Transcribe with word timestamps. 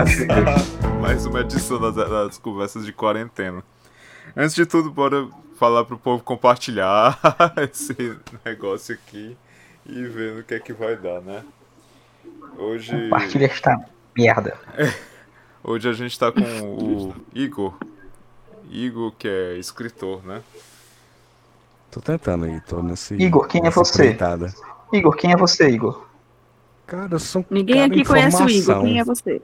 Mais 1.02 1.26
uma 1.26 1.40
edição 1.40 1.78
das, 1.78 1.94
das 1.94 2.38
conversas 2.38 2.86
de 2.86 2.92
quarentena. 2.92 3.62
Antes 4.34 4.54
de 4.54 4.64
tudo, 4.64 4.90
bora 4.90 5.28
falar 5.56 5.84
pro 5.84 5.98
povo 5.98 6.22
compartilhar 6.22 7.18
esse 7.70 8.16
negócio 8.44 8.94
aqui 8.94 9.36
e 9.84 10.04
ver 10.06 10.36
no 10.36 10.42
que 10.42 10.54
é 10.54 10.60
que 10.60 10.72
vai 10.72 10.96
dar, 10.96 11.20
né? 11.20 11.44
Hoje. 12.56 12.92
Compartilha 12.92 13.46
esta 13.46 13.78
merda. 14.16 14.56
Hoje 15.62 15.88
a 15.88 15.92
gente 15.92 16.18
tá 16.18 16.32
com 16.32 16.40
o 16.40 17.14
Igor. 17.34 17.74
Igor, 18.70 19.12
que 19.12 19.28
é 19.28 19.58
escritor, 19.58 20.24
né? 20.24 20.42
Tô 21.90 22.00
tentando 22.00 22.46
aí, 22.46 22.58
tô 22.62 22.82
nesse. 22.82 23.14
Igor, 23.14 23.46
quem 23.46 23.66
é 23.66 23.70
você? 23.70 24.04
empreitada. 24.04 24.54
Igor, 24.92 25.14
quem 25.14 25.32
é 25.32 25.36
você, 25.36 25.68
Igor? 25.68 26.06
Cara, 26.86 27.12
eu 27.12 27.18
sou 27.18 27.42
um 27.42 27.54
Ninguém 27.54 27.76
cara 27.76 27.92
aqui 27.92 28.04
conhece 28.04 28.42
o 28.42 28.48
Igor. 28.48 28.80
Quem 28.80 28.98
é 28.98 29.04
você? 29.04 29.42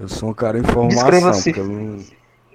Eu 0.00 0.08
sou 0.08 0.30
um 0.30 0.34
cara 0.34 0.58
em 0.58 0.62
não. 0.62 1.98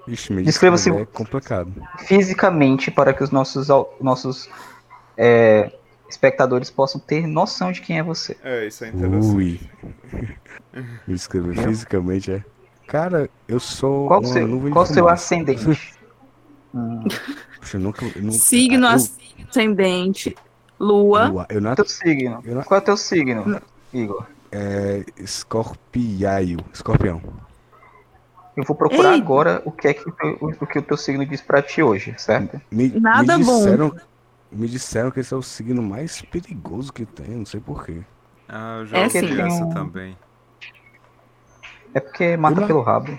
Ixi, 0.07 0.33
me 0.33 0.43
Descreva-se- 0.43 0.89
é 0.91 1.05
complicado. 1.05 1.71
Fisicamente, 1.99 2.91
para 2.91 3.13
que 3.13 3.23
os 3.23 3.31
nossos, 3.31 3.67
nossos 3.99 4.49
é, 5.17 5.71
espectadores 6.09 6.69
possam 6.69 6.99
ter 6.99 7.25
noção 7.25 7.71
de 7.71 7.81
quem 7.81 7.97
é 7.99 8.03
você. 8.03 8.37
É, 8.43 8.67
isso 8.67 8.83
é 8.85 8.89
interessante. 8.89 9.35
Ui. 9.35 9.59
Me 11.07 11.13
descrever 11.15 11.55
fisicamente 11.57 12.31
é. 12.31 12.43
Cara, 12.87 13.29
eu 13.47 13.59
sou 13.59 14.07
Qual 14.07 14.21
o 14.21 14.25
seu, 14.25 14.71
qual 14.71 14.85
seu 14.85 15.07
ascendente? 15.09 15.95
Hum, 16.77 17.05
nunca, 17.75 18.05
nunca- 18.17 18.31
Signo 18.37 18.85
eu, 18.85 18.99
ascendente, 19.49 20.35
lua. 20.77 21.27
Lua, 21.29 21.45
eu 21.49 21.61
nasci 21.61 21.75
teu 21.77 21.85
signo. 21.85 22.41
Eu 22.43 22.55
não- 22.55 22.63
Qual 22.63 22.77
é 22.77 22.81
o 22.81 22.85
teu 22.85 22.97
signo, 22.97 23.61
Igor? 23.93 24.25
é 24.51 25.05
escorpiaio, 25.17 26.57
escorpião. 26.73 27.21
Eu 28.55 28.63
vou 28.63 28.75
procurar 28.75 29.13
Ei. 29.13 29.19
agora 29.21 29.61
o 29.65 29.71
que 29.71 29.87
é 29.87 29.93
que 29.93 30.07
o, 30.07 30.11
teu- 30.11 30.37
o 30.61 30.65
que 30.65 30.79
o 30.79 30.81
teu 30.81 30.95
signo 30.97 31.25
diz 31.25 31.41
pra 31.41 31.61
ti 31.61 31.83
hoje, 31.83 32.13
certo? 32.17 32.59
Me, 32.71 32.87
Nada 32.99 33.37
me 33.37 33.43
bom. 33.43 33.57
disseram, 33.57 33.95
Me 34.51 34.67
disseram 34.67 35.11
que 35.11 35.19
esse 35.19 35.33
é 35.33 35.37
o 35.37 35.41
signo 35.41 35.81
mais 35.81 36.21
perigoso 36.21 36.93
que 36.93 37.05
tem, 37.05 37.27
não 37.35 37.45
sei 37.45 37.59
porquê. 37.59 38.01
Ah, 38.47 38.77
eu 38.79 38.85
já 38.85 38.97
É 38.97 39.03
ouvi 39.05 39.19
sim. 39.19 39.41
essa 39.41 39.65
também. 39.73 40.17
É 41.93 41.99
porque 41.99 42.37
mata 42.37 42.65
pelo 42.65 42.81
rabo. 42.81 43.17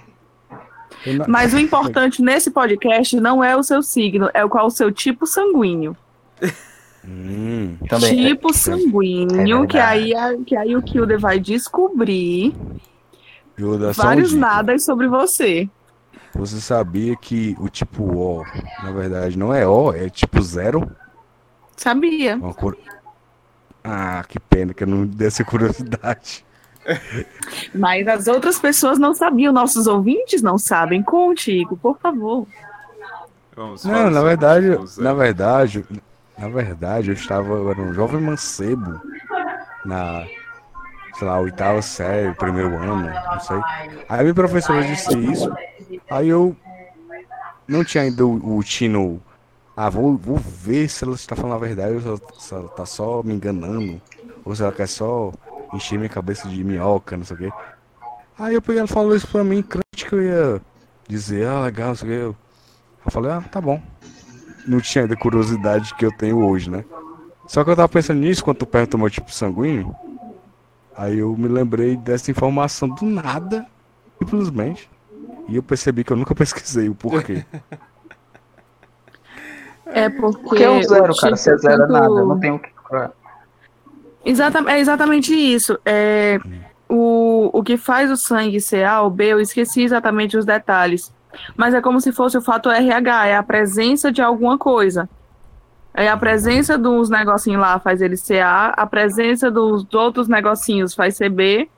Mas 1.28 1.52
o 1.52 1.58
importante 1.58 2.22
nesse 2.22 2.50
podcast 2.50 3.18
não 3.20 3.42
é 3.44 3.54
o 3.56 3.62
seu 3.62 3.82
signo, 3.82 4.30
é 4.32 4.44
o 4.44 4.48
qual 4.48 4.66
o 4.66 4.70
seu 4.70 4.90
tipo 4.90 5.26
sanguíneo. 5.26 5.96
Hum, 7.08 7.76
Também. 7.88 8.16
tipo 8.30 8.50
É 8.50 8.52
sanguíneo, 8.52 9.60
verdade. 9.60 9.66
que 9.68 9.78
aí, 9.78 10.12
que 10.44 10.56
aí 10.56 10.74
o 10.74 10.82
Kilder 10.82 11.20
vai 11.20 11.38
descobrir 11.38 12.52
um 13.58 13.92
vários 13.92 14.32
nadas 14.32 14.84
sobre 14.84 15.08
você. 15.08 15.68
Você 16.34 16.60
sabia 16.60 17.16
que 17.16 17.56
o 17.58 17.68
tipo 17.68 18.04
O, 18.04 18.44
na 18.82 18.92
verdade, 18.92 19.38
não 19.38 19.54
é 19.54 19.66
O, 19.66 19.92
é 19.92 20.08
tipo 20.10 20.42
zero? 20.42 20.90
Sabia? 21.76 22.36
Uma 22.36 22.52
cor... 22.52 22.76
Ah, 23.82 24.24
que 24.28 24.38
pena 24.38 24.74
que 24.74 24.82
eu 24.82 24.88
não 24.88 25.06
dei 25.06 25.28
essa 25.28 25.44
curiosidade. 25.44 26.44
Mas 27.74 28.06
as 28.06 28.26
outras 28.26 28.58
pessoas 28.58 28.98
não 28.98 29.14
sabiam, 29.14 29.52
nossos 29.52 29.86
ouvintes 29.86 30.42
não 30.42 30.58
sabem. 30.58 31.02
Contigo, 31.02 31.76
por 31.76 31.98
favor. 31.98 32.46
Vamos 33.54 33.84
Não, 33.84 34.10
na 34.10 34.22
verdade, 34.22 34.66
na 34.98 35.14
verdade, 35.14 35.84
na 36.36 36.48
verdade, 36.48 37.10
eu 37.10 37.14
estava, 37.14 37.54
eu 37.54 37.70
era 37.70 37.80
um 37.80 37.94
jovem 37.94 38.20
mancebo 38.20 39.00
na, 39.84 40.26
sei 41.18 41.26
lá, 41.26 41.38
oitava 41.40 41.82
série, 41.82 42.34
primeiro 42.34 42.76
ano, 42.76 43.08
não 43.08 43.40
sei. 43.40 43.60
Aí 44.08 44.22
minha 44.22 44.34
professora 44.34 44.84
disse 44.84 45.16
isso, 45.18 45.52
aí 46.10 46.28
eu 46.28 46.56
não 47.66 47.84
tinha 47.84 48.04
ainda 48.04 48.24
o, 48.24 48.58
o 48.58 48.62
tino, 48.62 49.20
ah, 49.76 49.90
vou, 49.90 50.16
vou 50.16 50.36
ver 50.36 50.88
se 50.88 51.04
ela 51.04 51.14
está 51.14 51.34
falando 51.36 51.54
a 51.54 51.58
verdade 51.58 51.94
ou 51.94 52.00
se 52.00 52.08
ela, 52.08 52.20
se 52.38 52.54
ela 52.54 52.68
tá 52.68 52.86
só 52.86 53.22
me 53.22 53.34
enganando, 53.34 54.00
ou 54.44 54.54
se 54.54 54.62
ela 54.62 54.72
quer 54.72 54.88
só 54.88 55.32
encher 55.74 55.98
minha 55.98 56.08
cabeça 56.08 56.48
de 56.48 56.62
minhoca, 56.62 57.16
não 57.16 57.24
sei 57.24 57.36
o 57.36 57.38
quê. 57.38 57.52
Aí 58.38 58.54
eu 58.54 58.62
peguei, 58.62 58.80
ela 58.80 58.88
falou 58.88 59.14
isso 59.14 59.26
pra 59.28 59.42
mim, 59.42 59.62
crente 59.62 60.06
que 60.06 60.14
eu 60.14 60.22
ia 60.22 60.62
dizer, 61.08 61.46
ah, 61.46 61.62
legal, 61.62 61.88
não 61.88 61.94
sei 61.94 62.08
o 62.08 62.12
quê. 62.12 62.36
Eu, 63.04 63.10
falei, 63.10 63.30
ah, 63.30 63.40
tá 63.40 63.60
bom 63.60 63.80
não 64.66 64.80
tinha 64.80 65.04
ainda 65.04 65.16
curiosidade 65.16 65.94
que 65.94 66.04
eu 66.04 66.12
tenho 66.12 66.44
hoje, 66.44 66.68
né? 66.68 66.84
Só 67.46 67.62
que 67.62 67.70
eu 67.70 67.76
tava 67.76 67.88
pensando 67.88 68.18
nisso 68.18 68.42
quando 68.42 68.58
tu 68.58 68.66
perguntou 68.66 68.98
meu 68.98 69.08
tipo 69.08 69.30
sanguíneo. 69.32 69.94
Aí 70.96 71.18
eu 71.18 71.36
me 71.36 71.48
lembrei 71.48 71.96
dessa 71.96 72.30
informação 72.30 72.88
do 72.88 73.04
nada, 73.04 73.66
simplesmente. 74.18 74.88
E 75.48 75.56
eu 75.56 75.62
percebi 75.62 76.02
que 76.04 76.12
eu 76.12 76.16
nunca 76.16 76.34
pesquisei 76.34 76.88
o 76.88 76.94
porquê. 76.94 77.44
É 79.86 80.08
porque. 80.08 80.42
Porque 80.42 80.64
é 80.64 80.70
um 80.70 80.82
zero, 80.82 81.12
o 81.12 81.16
cara. 81.16 81.36
Se 81.36 81.50
é 81.50 81.56
zero 81.56 81.74
é 81.74 81.86
tanto- 81.86 81.92
nada. 81.92 82.24
Não 82.24 82.38
tem 82.40 82.50
o 82.50 82.58
que 82.58 82.70
procurar. 82.70 83.12
Exata- 84.24 84.64
é 84.70 84.80
exatamente 84.80 85.32
isso. 85.32 85.78
É, 85.84 86.38
o, 86.88 87.50
o 87.56 87.62
que 87.62 87.76
faz 87.76 88.10
o 88.10 88.16
sangue 88.16 88.60
ser 88.60 88.84
A 88.84 89.02
ou 89.02 89.10
B, 89.10 89.26
eu 89.32 89.40
esqueci 89.40 89.82
exatamente 89.82 90.36
os 90.36 90.44
detalhes. 90.44 91.14
Mas 91.56 91.74
é 91.74 91.80
como 91.80 92.00
se 92.00 92.10
fosse 92.12 92.36
o 92.36 92.42
fator 92.42 92.72
RH, 92.72 93.26
é 93.26 93.36
a 93.36 93.42
presença 93.42 94.10
de 94.10 94.20
alguma 94.22 94.58
coisa. 94.58 95.08
É 95.96 96.08
a 96.08 96.16
presença 96.16 96.76
dos 96.76 97.08
negocinhos 97.08 97.58
lá 97.58 97.78
faz 97.78 98.02
ele 98.02 98.18
ser 98.18 98.40
A, 98.40 98.66
a 98.68 98.86
presença 98.86 99.50
dos 99.50 99.86
outros 99.94 100.28
negocinhos 100.28 100.94
faz 100.94 101.16
ser 101.16 101.30
B, 101.30 101.70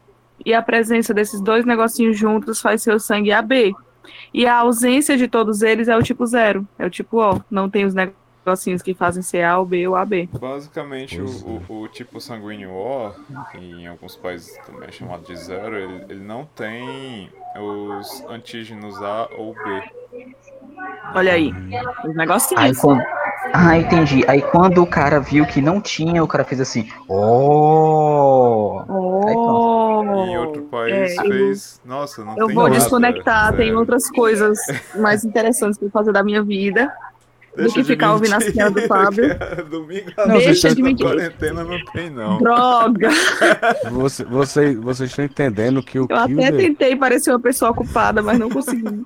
e 0.44 0.52
a 0.52 0.60
presença 0.60 1.14
desses 1.14 1.40
dois 1.40 1.64
negocinhos 1.64 2.18
juntos 2.18 2.60
faz 2.60 2.82
ser 2.82 2.92
o 2.92 2.98
sangue 2.98 3.30
AB. 3.30 3.72
E 4.34 4.44
a 4.44 4.56
ausência 4.56 5.16
de 5.16 5.28
todos 5.28 5.62
eles 5.62 5.86
é 5.86 5.96
o 5.96 6.02
tipo 6.02 6.26
zero, 6.26 6.66
é 6.76 6.84
o 6.84 6.90
tipo 6.90 7.22
O. 7.22 7.40
Não 7.48 7.70
tem 7.70 7.84
os 7.84 7.94
negocinhos 7.94 8.82
que 8.82 8.92
fazem 8.92 9.22
ser 9.22 9.44
A 9.44 9.56
ou 9.58 9.64
B 9.64 9.86
ou 9.86 9.94
AB. 9.94 10.28
Basicamente, 10.32 11.20
o, 11.20 11.26
é. 11.26 11.72
o, 11.72 11.82
o 11.82 11.88
tipo 11.88 12.20
sanguíneo 12.20 12.70
O, 12.70 13.12
que 13.52 13.58
em 13.58 13.86
alguns 13.86 14.16
países 14.16 14.56
também 14.66 14.88
é 14.88 14.92
chamado 14.92 15.24
de 15.24 15.36
zero, 15.36 15.76
ele, 15.76 16.04
ele 16.08 16.24
não 16.24 16.44
tem 16.44 17.30
os 17.56 18.24
antígenos 18.28 19.00
A 19.00 19.28
ou 19.36 19.54
B. 19.54 19.82
Olha 21.14 21.34
aí, 21.34 21.52
os 22.04 22.16
negocinhos. 22.16 22.64
Aí 22.64 22.74
quando... 22.74 23.02
Ah, 23.52 23.78
entendi. 23.78 24.24
Aí 24.28 24.42
quando 24.42 24.82
o 24.82 24.86
cara 24.86 25.18
viu 25.20 25.46
que 25.46 25.60
não 25.60 25.80
tinha, 25.80 26.22
o 26.22 26.28
cara 26.28 26.44
fez 26.44 26.60
assim. 26.60 26.88
Oh! 27.08 28.82
Oh, 28.88 30.02
E 30.26 30.30
em 30.30 30.38
outro 30.38 30.62
país 30.64 31.16
é, 31.16 31.22
fez. 31.22 31.80
Nossa, 31.84 32.24
não 32.24 32.36
eu 32.36 32.46
tem 32.46 32.54
vou 32.54 32.64
nada, 32.68 32.78
desconectar, 32.78 33.56
tem 33.56 33.74
outras 33.74 34.10
coisas 34.10 34.58
mais 34.96 35.24
interessantes 35.24 35.78
para 35.78 35.88
fazer 35.90 36.12
da 36.12 36.22
minha 36.22 36.42
vida. 36.42 36.92
Deixa 37.56 37.74
que 37.74 37.82
de 37.82 37.88
ficar 37.88 38.12
ouvindo 38.12 38.34
as 38.34 38.44
piadas 38.44 38.82
do 38.82 38.86
Fábio. 38.86 39.36
que 39.36 39.42
é 39.42 39.62
Domingo 39.64 40.10
à 40.16 40.26
Não, 40.26 40.34
noite 40.34 40.44
Deixa 40.46 40.74
de 40.74 40.82
mentir. 40.82 41.06
quarentena 41.06 41.64
não 41.64 41.84
tem, 41.92 42.08
não. 42.10 42.38
Droga! 42.38 43.08
Você, 43.90 44.24
você, 44.24 44.76
vocês 44.76 45.10
estão 45.10 45.24
entendendo 45.24 45.82
que 45.82 45.98
o 45.98 46.06
Eu 46.08 46.16
até 46.16 46.26
Kilder... 46.28 46.56
tentei 46.56 46.94
parecer 46.94 47.30
uma 47.30 47.40
pessoa 47.40 47.70
ocupada, 47.72 48.22
mas 48.22 48.38
não 48.38 48.48
consegui. 48.48 49.02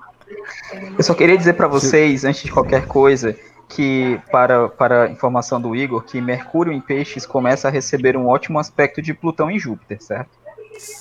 Eu 0.97 1.03
só 1.03 1.13
queria 1.15 1.37
dizer 1.37 1.53
pra 1.53 1.67
vocês, 1.67 2.25
antes 2.25 2.43
de 2.43 2.51
qualquer 2.51 2.85
coisa, 2.85 3.35
que 3.75 4.19
para, 4.31 4.69
para 4.69 5.03
a 5.05 5.09
informação 5.09 5.59
do 5.61 5.75
Igor, 5.75 6.03
que 6.03 6.19
Mercúrio 6.21 6.71
em 6.73 6.81
Peixes 6.81 7.25
começa 7.25 7.67
a 7.67 7.71
receber 7.71 8.15
um 8.17 8.27
ótimo 8.27 8.59
aspecto 8.59 9.01
de 9.01 9.13
Plutão 9.13 9.49
em 9.49 9.59
Júpiter, 9.59 10.01
certo? 10.01 10.31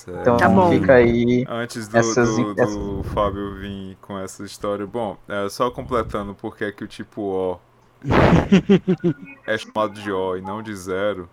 Então 0.08 0.36
Tá 0.36 0.48
bom. 0.48 0.68
fica 0.70 0.94
aí. 0.94 1.44
Antes 1.48 1.88
do, 1.88 1.98
Essas- 1.98 2.36
do, 2.36 2.50
essas- 2.52 2.76
do 2.76 3.02
Fábio 3.04 3.54
vir 3.54 3.96
com 4.00 4.18
essa 4.18 4.44
história, 4.44 4.86
bom, 4.86 5.16
é, 5.28 5.48
só 5.48 5.70
completando 5.70 6.34
porque 6.34 6.64
é 6.64 6.72
que 6.72 6.84
o 6.84 6.88
tipo 6.88 7.22
O 7.22 7.60
é 9.46 9.56
chamado 9.58 9.92
de 9.94 10.10
O 10.12 10.36
e 10.36 10.40
não 10.40 10.62
de 10.62 10.74
zero, 10.74 11.28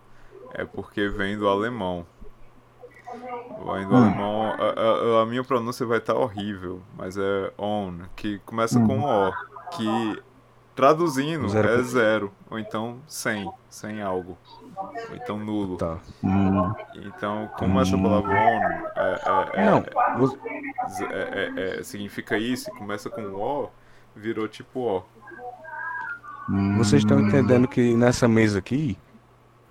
é 0.52 0.64
porque 0.64 1.08
vem 1.08 1.36
do 1.38 1.48
alemão. 1.48 2.06
Vem 3.74 3.86
do 3.86 3.94
Hum. 3.94 3.96
alemão, 3.96 4.52
a, 4.58 5.18
a- 5.20 5.22
a 5.22 5.26
minha 5.26 5.44
pronúncia 5.44 5.84
vai 5.84 5.98
estar 5.98 6.14
horrível, 6.14 6.80
mas 6.96 7.16
é 7.16 7.52
on, 7.58 7.98
que 8.16 8.38
começa 8.46 8.78
Hum. 8.78 8.86
com 8.86 9.00
O, 9.00 9.32
que 9.76 10.22
traduzindo 10.80 11.48
Zero 11.48 11.68
é 11.68 11.82
zero, 11.82 12.32
ou 12.50 12.58
então 12.58 12.96
sem, 13.06 13.50
sem 13.68 14.00
algo, 14.00 14.38
ou 15.10 15.16
então 15.16 15.38
nulo. 15.38 15.76
Tá. 15.76 15.98
Hum, 16.24 16.72
Então, 16.96 17.50
como 17.58 17.78
essa 17.80 17.96
palavra 17.98 18.30
on 18.30 18.34
é, 18.34 18.90
é- 18.96 19.60
é- 19.62 19.66
Não, 19.66 19.84
é- 21.10 21.52
é- 21.56 21.78
é- 21.80 21.82
significa 21.82 22.38
isso, 22.38 22.70
e 22.70 22.78
começa 22.78 23.10
com 23.10 23.20
O, 23.22 23.68
virou 24.16 24.48
tipo 24.48 24.80
O. 24.80 25.02
hum. 26.48 26.76
Vocês 26.78 27.02
estão 27.02 27.20
entendendo 27.20 27.68
que 27.68 27.94
nessa 27.94 28.26
mesa 28.26 28.58
aqui 28.58 28.96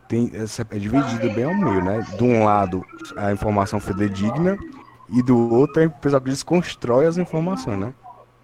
tem 0.08 0.30
essa, 0.34 0.62
é 0.70 0.78
dividida 0.78 1.28
bem 1.34 1.44
ao 1.46 1.54
meio, 1.56 1.84
né? 1.84 2.06
De 2.18 2.24
um 2.24 2.44
lado 2.46 2.86
a 3.18 3.32
informação 3.32 3.80
fidedigna 3.80 4.58
e 5.10 5.22
do 5.24 5.52
outro 5.54 5.82
é 5.82 5.88
o 5.88 5.92
pessoal 5.92 6.22
que 6.22 6.30
desconstrói 6.30 7.06
as 7.08 7.18
informações, 7.18 7.80
né? 7.80 7.94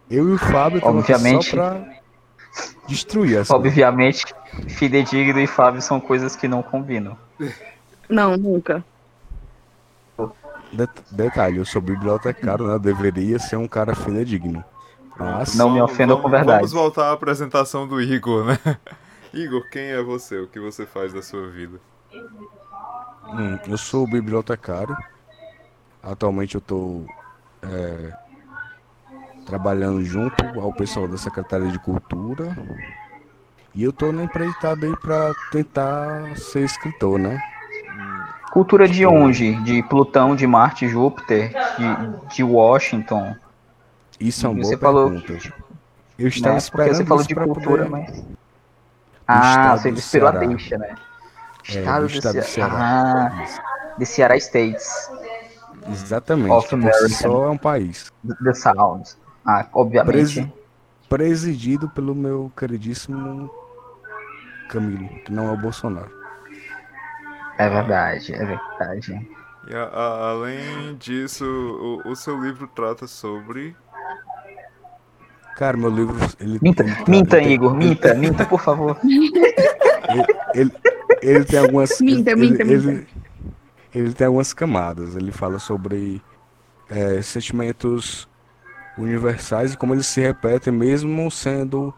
Eu 0.10 0.30
e 0.30 0.34
o 0.34 0.38
Fábio 0.38 0.78
estamos 0.78 1.00
Obviamente. 1.10 1.50
só 1.50 1.56
pra 1.56 1.96
destruir 2.88 3.38
essa. 3.40 3.56
Obviamente, 3.56 4.25
fidedigno 4.69 5.40
e 5.40 5.48
Fábio 5.48 5.81
são 5.81 6.00
coisas 6.00 6.36
que 6.36 6.48
não 6.48 6.62
combinam. 6.63 7.18
Não, 8.10 8.36
nunca. 8.38 8.84
det- 10.72 10.90
detalhe, 11.12 11.57
eu 11.57 11.66
sou 11.66 11.81
bibliotecário, 11.81 12.68
né? 12.68 12.74
Eu 12.74 12.80
deveria 12.80 13.40
ser 13.40 13.56
um 13.56 13.68
cara 13.68 13.96
fidedigno. 13.96 14.63
Mas, 15.18 15.56
Não 15.56 15.69
me 15.69 15.80
Vamos- 15.80 15.94
ofenda 15.94 16.16
com 16.18 16.30
verdade. 16.30 16.57
Vamos 16.57 16.72
voltar 16.74 17.06
à 17.10 17.12
apresentação 17.13 17.88
do 17.88 18.02
Igor, 18.02 18.46
né? 18.46 18.58
Igor, 19.34 19.68
quem 19.69 19.84
é 19.92 20.01
você? 20.01 20.38
O 20.40 20.48
que 20.48 20.60
você 20.60 20.86
faz 20.86 21.13
da 21.13 21.22
sua 21.22 21.48
vida? 21.50 21.80
hum, 23.28 23.58
eu 23.68 23.78
sou 23.78 24.06
bibliotecário. 24.08 24.96
Atualmente 26.04 26.56
eu 26.56 26.62
tô 26.62 27.04
é, 27.63 28.13
trabalhando 29.46 30.04
junto 30.04 30.44
ao 30.60 30.74
pessoal 30.74 31.08
da 31.08 31.18
Secretaria 31.18 31.70
de 31.72 31.80
Cultura. 31.80 32.56
E 33.74 33.84
eu 33.84 33.92
tô 33.92 34.12
na 34.12 34.24
empreitada 34.24 34.86
aí 34.86 34.96
pra 34.98 35.34
tentar 35.52 36.36
ser 36.38 36.62
escritor, 36.62 37.20
né? 37.20 37.40
Cultura 38.52 38.88
de 38.88 39.06
onde? 39.06 39.54
De 39.64 39.84
Plutão, 39.84 40.36
de 40.36 40.48
Marte, 40.48 40.88
Júpiter, 40.88 41.52
de, 41.78 42.36
de 42.36 42.44
Washington. 42.44 43.36
Isso 44.20 44.46
é 44.46 44.50
uma 44.50 44.56
boa 44.62 44.66
Você 44.66 44.78
falou- 44.78 45.10
pergunta. 45.22 45.54
Eu 46.18 46.30
estava 46.30 46.54
Né? 46.54 46.58
esperando 46.60 46.96
você 46.96 47.06
falou 47.06 47.24
de 47.24 47.36
cultura, 47.36 47.86
poder... 47.86 47.90
mas. 47.90 48.26
Ah, 49.28 49.76
você 49.76 49.90
esperou 49.90 50.30
a 50.30 50.32
deixa, 50.32 50.78
né? 50.78 50.96
É, 51.68 51.80
Estado 51.80 52.02
do 52.04 52.08
do 52.08 52.14
estado 52.14 52.36
do 52.36 52.44
Ceará. 52.44 52.76
Ah, 52.78 53.96
de 53.98 54.06
Ceará 54.06 54.38
States. 54.38 55.12
Exatamente. 55.92 56.52
Of 56.52 56.70
Por 56.70 56.70
si 56.70 56.76
American. 56.76 57.10
só 57.10 57.46
é 57.46 57.50
um 57.50 57.58
país. 57.58 58.12
The 58.44 58.54
Sounds. 58.54 59.18
Ah, 59.46 59.68
obviamente. 59.74 60.12
Presi- 60.12 60.54
Presidido 61.08 61.88
pelo 61.90 62.16
meu 62.16 62.52
queridíssimo 62.58 63.50
Camilo, 64.70 65.08
que 65.24 65.32
não 65.32 65.48
é 65.50 65.52
o 65.52 65.58
Bolsonaro. 65.58 66.10
É 67.60 67.70
verdade, 67.70 68.34
é 68.34 68.44
verdade. 68.44 69.30
E 69.68 69.74
a- 69.76 69.84
a- 69.84 70.30
além 70.32 70.96
disso, 70.98 71.46
o, 71.46 72.10
o 72.10 72.16
seu 72.16 72.42
livro 72.42 72.68
trata 72.68 73.06
sobre. 73.08 73.76
Cara, 75.56 75.78
meu 75.78 75.90
livro. 75.90 76.16
Ele, 76.40 76.60
Minta, 76.62 76.84
ele, 76.84 76.96
tra- 76.96 77.06
minta, 77.08 77.38
ele 77.38 77.46
tem- 77.46 77.54
Igor, 77.54 77.76
minta, 77.76 78.14
minta, 78.16 78.46
por 78.46 78.60
favor. 78.62 78.98
Ele, 80.54 80.72
ele 81.22 81.44
tem 81.46 81.60
algumas. 81.60 82.00
Minta, 82.00 82.32
ele, 82.32 82.40
minta, 82.42 82.62
ele, 82.62 82.78
minta. 82.78 82.90
Ele, 82.92 83.08
ele 83.94 84.14
tem 84.14 84.28
algumas 84.28 84.54
camadas. 84.54 85.16
Ele 85.16 85.32
fala 85.32 85.58
sobre 85.60 86.22
é, 86.90 87.22
sentimentos 87.24 88.28
universais 88.98 89.74
e 89.74 89.78
como 89.78 89.94
eles 89.94 90.06
se 90.08 90.22
repetem, 90.22 90.72
mesmo 90.74 91.30
sendo. 91.32 91.94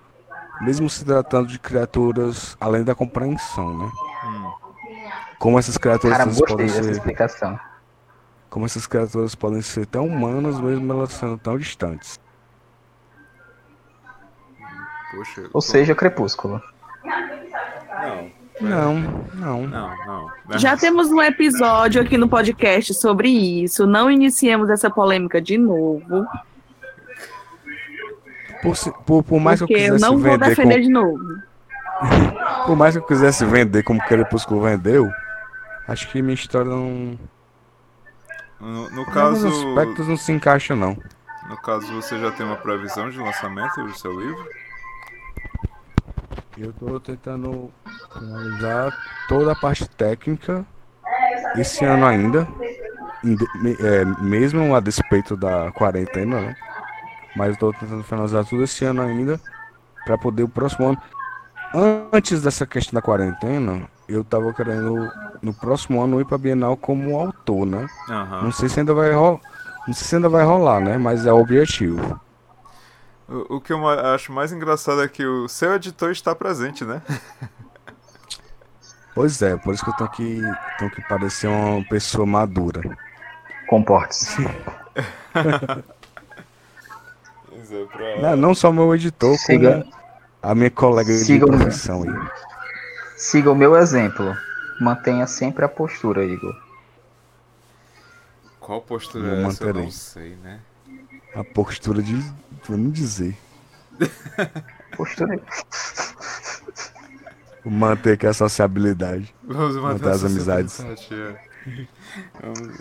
Mesmo 0.61 0.89
se 0.89 1.05
tratando 1.05 1.47
de 1.49 1.59
criaturas 1.59 2.57
além 2.59 2.83
da 2.83 2.95
compreensão, 2.95 3.77
né? 3.77 3.91
Hum, 4.25 4.51
Como 5.37 5.59
essas 5.59 5.77
criaturas 5.77 6.17
Cara, 6.17 6.31
podem 6.47 6.67
ser. 6.67 6.89
explicação. 6.89 7.59
Como 8.49 8.65
essas 8.65 8.87
criaturas 8.87 9.35
podem 9.35 9.61
ser 9.61 9.85
tão 9.85 10.07
humanas, 10.07 10.59
mesmo 10.59 10.91
elas 10.91 11.11
sendo 11.11 11.37
tão 11.37 11.59
distantes. 11.59 12.19
poxa. 15.15 15.49
Ou 15.53 15.61
seja, 15.61 15.93
Crepúsculo. 15.95 16.61
Não, 17.05 18.31
Não, 18.59 18.93
não. 19.35 19.67
não, 19.67 20.05
não. 20.07 20.25
né? 20.47 20.57
Já 20.57 20.75
temos 20.75 21.11
um 21.11 21.21
episódio 21.21 22.01
aqui 22.01 22.17
no 22.17 22.27
podcast 22.27 22.93
sobre 22.95 23.29
isso. 23.29 23.85
Não 23.85 24.09
iniciemos 24.09 24.69
essa 24.71 24.89
polêmica 24.89 25.39
de 25.39 25.57
novo. 25.57 26.25
Por, 28.61 28.75
por, 29.05 29.23
por 29.23 29.39
mais 29.39 29.59
que 29.59 29.63
eu 29.63 29.67
porque 29.67 29.81
eu 29.81 29.93
quisesse 29.93 30.01
não 30.01 30.17
vou 30.17 30.31
vender 30.31 30.49
defender 30.49 30.73
como, 30.73 30.83
de 30.83 30.89
novo. 30.89 31.41
por 32.65 32.75
mais 32.75 32.95
que 32.95 33.01
eu 33.01 33.05
quisesse 33.05 33.45
vender 33.45 33.83
como 33.83 34.03
Crepúsculo 34.05 34.61
vendeu, 34.61 35.09
acho 35.87 36.09
que 36.09 36.21
minha 36.21 36.33
história 36.35 36.69
não. 36.69 37.17
No, 38.59 38.89
no 38.89 39.01
Em 39.01 39.05
alguns 39.05 39.13
caso. 39.13 39.47
aspectos 39.47 40.07
não 40.07 40.17
se 40.17 40.31
encaixa 40.31 40.75
não. 40.75 40.97
No 41.49 41.57
caso, 41.61 41.93
você 41.93 42.19
já 42.19 42.31
tem 42.31 42.45
uma 42.45 42.57
previsão 42.57 43.09
de 43.09 43.17
lançamento 43.17 43.81
do 43.83 43.97
seu 43.97 44.19
livro? 44.19 44.45
Eu 46.57 46.73
tô 46.73 46.99
tentando 46.99 47.71
finalizar 48.11 48.91
toda 49.29 49.51
a 49.51 49.55
parte 49.55 49.87
técnica 49.89 50.65
esse 51.55 51.85
ano 51.85 52.05
ainda. 52.05 52.47
é, 53.79 54.05
mesmo 54.21 54.75
a 54.75 54.79
despeito 54.79 55.37
da 55.37 55.71
quarentena, 55.71 56.41
né? 56.41 56.55
Mas 57.37 57.51
eu 57.51 57.57
tô 57.57 57.71
tentando 57.71 58.03
finalizar 58.03 58.43
tudo 58.43 58.63
esse 58.63 58.83
ano 58.83 59.01
ainda. 59.01 59.39
Pra 60.03 60.17
poder 60.17 60.43
o 60.43 60.49
próximo 60.49 60.87
ano. 60.87 60.97
Antes 62.11 62.41
dessa 62.41 62.65
questão 62.65 62.95
da 62.95 63.01
quarentena, 63.01 63.87
eu 64.09 64.23
tava 64.23 64.51
querendo 64.53 65.11
no 65.41 65.53
próximo 65.53 66.01
ano 66.01 66.19
ir 66.19 66.25
pra 66.25 66.37
Bienal 66.37 66.75
como 66.75 67.17
autor, 67.17 67.65
né? 67.65 67.87
Aham. 68.09 68.43
Não 68.43 68.51
sei 68.51 68.67
se 68.67 68.79
ainda 68.79 68.93
vai 68.93 69.11
rolar. 69.11 69.39
Não 69.85 69.93
sei 69.93 70.07
se 70.07 70.15
ainda 70.15 70.29
vai 70.29 70.43
rolar, 70.43 70.79
né? 70.79 70.97
Mas 70.97 71.25
é 71.25 71.31
o 71.31 71.39
objetivo. 71.39 72.19
O, 73.27 73.57
o 73.57 73.61
que 73.61 73.71
eu 73.71 73.87
acho 73.87 74.31
mais 74.31 74.51
engraçado 74.51 75.03
é 75.03 75.07
que 75.07 75.25
o 75.25 75.47
seu 75.47 75.75
editor 75.75 76.11
está 76.11 76.33
presente, 76.33 76.83
né? 76.83 77.01
Pois 79.13 79.41
é, 79.41 79.57
por 79.57 79.73
isso 79.73 79.83
que 79.83 79.89
eu 79.89 79.95
tenho 79.95 80.11
que, 80.11 80.41
tenho 80.77 80.91
que 80.91 81.01
parecer 81.07 81.47
uma 81.47 81.83
pessoa 81.85 82.23
madura. 82.23 82.83
Comporte-se. 83.67 84.47
Pra- 87.91 88.21
Não, 88.21 88.35
não 88.35 88.55
só 88.55 88.71
meu 88.71 88.93
editor, 88.95 89.37
Siga- 89.37 89.81
como 89.81 89.93
a 90.41 90.55
minha 90.55 90.71
colega 90.71 91.11
de 91.11 91.19
siga 91.19 91.45
o- 91.45 91.49
profissão 91.57 92.03
aí. 92.03 92.29
Siga 93.17 93.51
o 93.51 93.55
meu 93.55 93.75
exemplo. 93.75 94.35
Mantenha 94.79 95.25
sempre 95.27 95.65
a 95.65 95.67
postura, 95.67 96.23
Igor. 96.23 96.55
Qual 98.59 98.81
postura 98.81 99.23
Não 99.23 99.45
é 99.45 99.49
essa? 99.49 99.63
Eu 99.63 99.73
não 99.73 99.91
sei, 99.91 100.35
né? 100.43 100.59
A 101.35 101.43
postura 101.43 102.01
de. 102.01 102.13
Vou 102.67 102.77
nem 102.77 102.89
dizer. 102.91 103.35
Postura. 104.95 105.39
Manter 107.65 108.13
aqui 108.13 108.27
a 108.27 108.33
sociabilidade. 108.33 109.33
Vamos 109.43 109.75
manter 109.75 110.05
Manter 110.05 110.09
as 110.09 110.23
amizades. 110.23 110.79
é. 111.11 111.47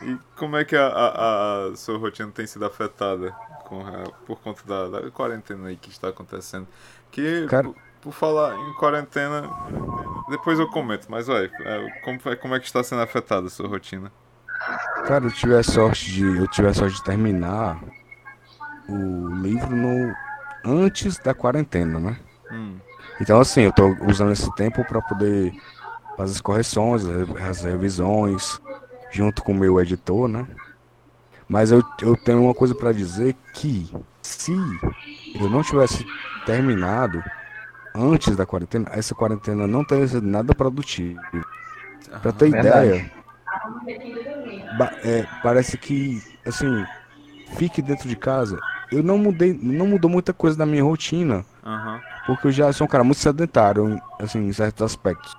E 0.02 0.18
como 0.36 0.56
é 0.56 0.64
que 0.64 0.76
a, 0.76 0.86
a- 0.86 1.66
a 1.72 1.76
sua 1.76 1.98
rotina 1.98 2.30
tem 2.30 2.46
sido 2.46 2.64
afetada 2.64 3.30
com 3.64 3.80
a- 3.80 4.04
por 4.26 4.38
conta 4.40 4.62
da, 4.66 5.00
da 5.00 5.10
quarentena 5.10 5.68
aí 5.68 5.76
que 5.76 5.90
está 5.90 6.08
acontecendo? 6.08 6.66
Que, 7.10 7.46
Cara- 7.48 7.64
por, 7.64 7.74
por 8.02 8.12
falar 8.12 8.56
em 8.58 8.72
quarentena, 8.74 9.42
depois 10.28 10.58
eu 10.58 10.68
comento, 10.68 11.06
mas 11.10 11.26
vai, 11.26 11.44
é, 11.46 12.00
como, 12.04 12.20
é- 12.26 12.36
como 12.36 12.54
é 12.54 12.60
que 12.60 12.66
está 12.66 12.82
sendo 12.82 13.02
afetada 13.02 13.46
a 13.46 13.50
sua 13.50 13.68
rotina? 13.68 14.12
Cara, 15.06 15.24
eu 15.26 15.30
tive 15.30 15.54
a 15.54 15.62
sorte 15.62 16.10
de. 16.10 16.24
Eu 16.24 16.48
tive 16.48 16.72
sorte 16.74 16.96
de 16.96 17.04
terminar 17.04 17.78
o 18.88 19.34
livro 19.42 19.74
no. 19.74 20.14
Antes 20.64 21.16
da 21.18 21.32
quarentena, 21.32 22.00
né? 22.00 22.16
Hum, 22.50 22.76
Então 23.20 23.40
assim, 23.40 23.62
eu 23.62 23.72
tô 23.72 23.96
usando 24.08 24.32
esse 24.32 24.52
tempo 24.56 24.84
para 24.84 25.00
poder 25.00 25.52
fazer 26.16 26.32
as 26.34 26.40
correções, 26.40 27.02
as 27.48 27.62
revisões, 27.62 28.60
junto 29.10 29.42
com 29.42 29.52
o 29.52 29.54
meu 29.54 29.80
editor, 29.80 30.28
né? 30.28 30.46
Mas 31.48 31.70
eu, 31.70 31.82
eu 32.02 32.16
tenho 32.16 32.42
uma 32.42 32.54
coisa 32.54 32.74
para 32.74 32.92
dizer 32.92 33.34
que 33.54 33.88
se 34.20 34.52
eu 35.40 35.48
não 35.48 35.62
tivesse 35.62 36.04
terminado 36.44 37.22
antes 37.94 38.36
da 38.36 38.44
quarentena, 38.44 38.88
essa 38.92 39.14
quarentena 39.14 39.66
não 39.66 39.84
teria 39.84 40.08
sido 40.08 40.26
nada 40.26 40.54
produtivo. 40.54 41.20
Pra 42.22 42.32
ter 42.32 42.50
Verdade. 42.50 42.88
ideia, 42.88 43.12
é, 45.04 45.26
parece 45.42 45.78
que, 45.78 46.22
assim, 46.44 46.84
fique 47.56 47.80
dentro 47.80 48.08
de 48.08 48.16
casa. 48.16 48.58
Eu 48.90 49.02
não 49.02 49.18
mudei, 49.18 49.58
não 49.60 49.86
mudou 49.86 50.10
muita 50.10 50.32
coisa 50.32 50.56
da 50.56 50.66
minha 50.66 50.82
rotina. 50.82 51.44
aham, 51.64 52.00
Porque 52.26 52.48
eu 52.48 52.52
já 52.52 52.72
sou 52.72 52.86
um 52.86 52.88
cara 52.88 53.04
muito 53.04 53.18
sedentário, 53.18 54.00
assim, 54.18 54.46
em 54.46 54.52
certos 54.52 54.82
aspectos. 54.82 55.36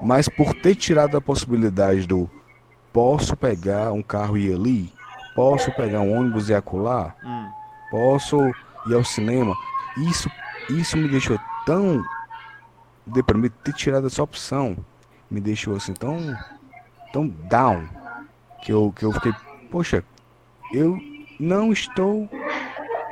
Mas 0.00 0.28
por 0.28 0.54
ter 0.54 0.74
tirado 0.74 1.16
a 1.16 1.20
possibilidade 1.20 2.06
do 2.06 2.30
posso 2.92 3.36
pegar 3.36 3.92
um 3.92 4.02
carro 4.02 4.36
e 4.36 4.48
ir 4.48 4.54
ali, 4.54 4.92
posso 5.34 5.70
pegar 5.72 6.00
um 6.00 6.18
ônibus 6.18 6.48
e 6.48 6.54
acolá, 6.54 7.14
hum, 7.24 7.50
posso 7.90 8.38
ir 8.86 8.94
ao 8.94 9.04
cinema, 9.04 9.54
isso, 9.96 10.30
isso 10.70 10.96
me 10.96 11.08
deixou 11.08 11.38
tão 11.64 12.02
deprimido, 13.06 13.54
ter 13.62 13.72
tirado 13.72 14.06
essa 14.06 14.22
opção, 14.22 14.76
me 15.30 15.40
deixou 15.40 15.76
assim 15.76 15.94
tão, 15.94 16.18
tão 17.12 17.28
down, 17.28 17.88
que 18.62 18.72
eu, 18.72 18.92
que 18.94 19.04
eu 19.04 19.12
fiquei, 19.12 19.32
poxa, 19.70 20.04
eu 20.72 20.98
não 21.38 21.72
estou 21.72 22.28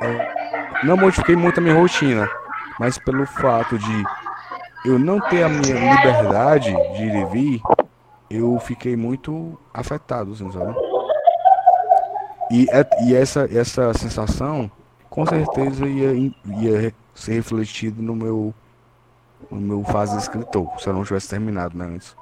é, 0.01 0.37
não 0.83 0.95
modifiquei 0.95 1.35
muito 1.35 1.59
a 1.59 1.63
minha 1.63 1.75
rotina, 1.75 2.29
mas 2.79 2.97
pelo 2.97 3.25
fato 3.25 3.77
de 3.77 4.03
eu 4.85 4.99
não 4.99 5.19
ter 5.19 5.43
a 5.43 5.49
minha 5.49 5.95
liberdade 5.95 6.71
de 6.95 7.03
ir 7.03 7.15
e 7.15 7.25
vir, 7.25 7.61
eu 8.29 8.59
fiquei 8.59 8.95
muito 8.95 9.57
afetado, 9.73 10.31
assim, 10.33 10.51
sabe? 10.51 10.75
E, 12.51 12.67
é- 12.71 13.03
e 13.03 13.15
essa, 13.15 13.47
essa 13.51 13.93
sensação, 13.93 14.71
com 15.09 15.25
certeza, 15.25 15.85
ia, 15.85 16.13
ia 16.13 16.93
ser 17.13 17.33
refletido 17.33 18.01
no 18.01 18.15
meu, 18.15 18.53
no 19.51 19.59
meu 19.59 19.83
fase 19.83 20.13
de 20.15 20.21
escritor, 20.21 20.69
se 20.79 20.87
eu 20.87 20.93
não 20.93 21.03
tivesse 21.03 21.29
terminado, 21.29 21.77
né, 21.77 21.85
antes. 21.85 22.15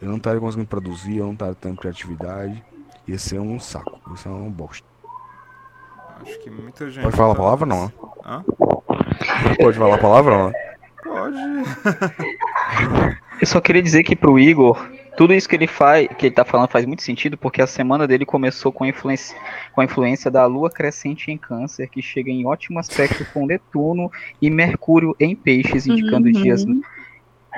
Eu 0.00 0.08
não 0.08 0.16
estaria 0.16 0.40
conseguindo 0.40 0.68
produzir, 0.68 1.18
eu 1.18 1.26
não 1.26 1.32
estaria 1.34 1.54
tendo 1.54 1.76
criatividade, 1.76 2.62
e 3.06 3.12
ia 3.12 3.18
ser 3.18 3.38
um 3.38 3.60
saco. 3.60 4.00
Ia 4.10 4.16
ser 4.16 4.28
uma 4.30 4.50
bosta. 4.50 4.86
Acho 6.22 6.38
que 6.40 6.50
muita 6.50 6.90
gente. 6.90 7.04
Pode 7.04 7.16
falar 7.16 7.32
a 7.32 7.36
palavra 7.36 7.66
não, 7.66 7.86
né? 7.86 7.92
Hã? 8.24 8.44
Pode 9.60 9.78
falar 9.78 9.94
a 9.94 9.98
palavra 9.98 10.38
não, 10.38 10.50
né? 10.50 10.54
Pode. 11.04 11.36
Eu 13.40 13.46
só 13.46 13.60
queria 13.60 13.82
dizer 13.82 14.02
que 14.04 14.14
pro 14.16 14.38
Igor, 14.38 14.88
tudo 15.16 15.34
isso 15.34 15.48
que 15.48 15.54
ele 15.56 15.66
faz, 15.66 16.08
que 16.18 16.26
ele 16.26 16.34
tá 16.34 16.44
falando 16.44 16.68
faz 16.70 16.86
muito 16.86 17.02
sentido, 17.02 17.36
porque 17.36 17.60
a 17.60 17.66
semana 17.66 18.06
dele 18.06 18.24
começou 18.24 18.72
com 18.72 18.84
a 18.84 18.88
influência, 18.88 19.36
com 19.72 19.80
a 19.80 19.84
influência 19.84 20.30
da 20.30 20.46
lua 20.46 20.70
crescente 20.70 21.30
em 21.30 21.36
câncer, 21.36 21.88
que 21.88 22.00
chega 22.00 22.30
em 22.30 22.46
ótimo 22.46 22.78
aspecto 22.78 23.24
com 23.32 23.46
Netuno 23.46 24.10
e 24.40 24.48
Mercúrio 24.50 25.14
em 25.20 25.34
peixes, 25.36 25.86
indicando 25.86 26.26
Uhum. 26.26 26.32
dias, 26.32 26.64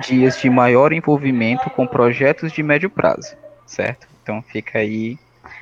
dias 0.07 0.41
de 0.41 0.51
maior 0.51 0.93
envolvimento 0.93 1.71
com 1.71 1.87
projetos 1.87 2.53
de 2.53 2.63
médio 2.63 2.91
prazo, 2.91 3.37
certo? 3.67 4.07
Então 4.23 4.43
fica 4.43 4.79
aí 4.79 5.19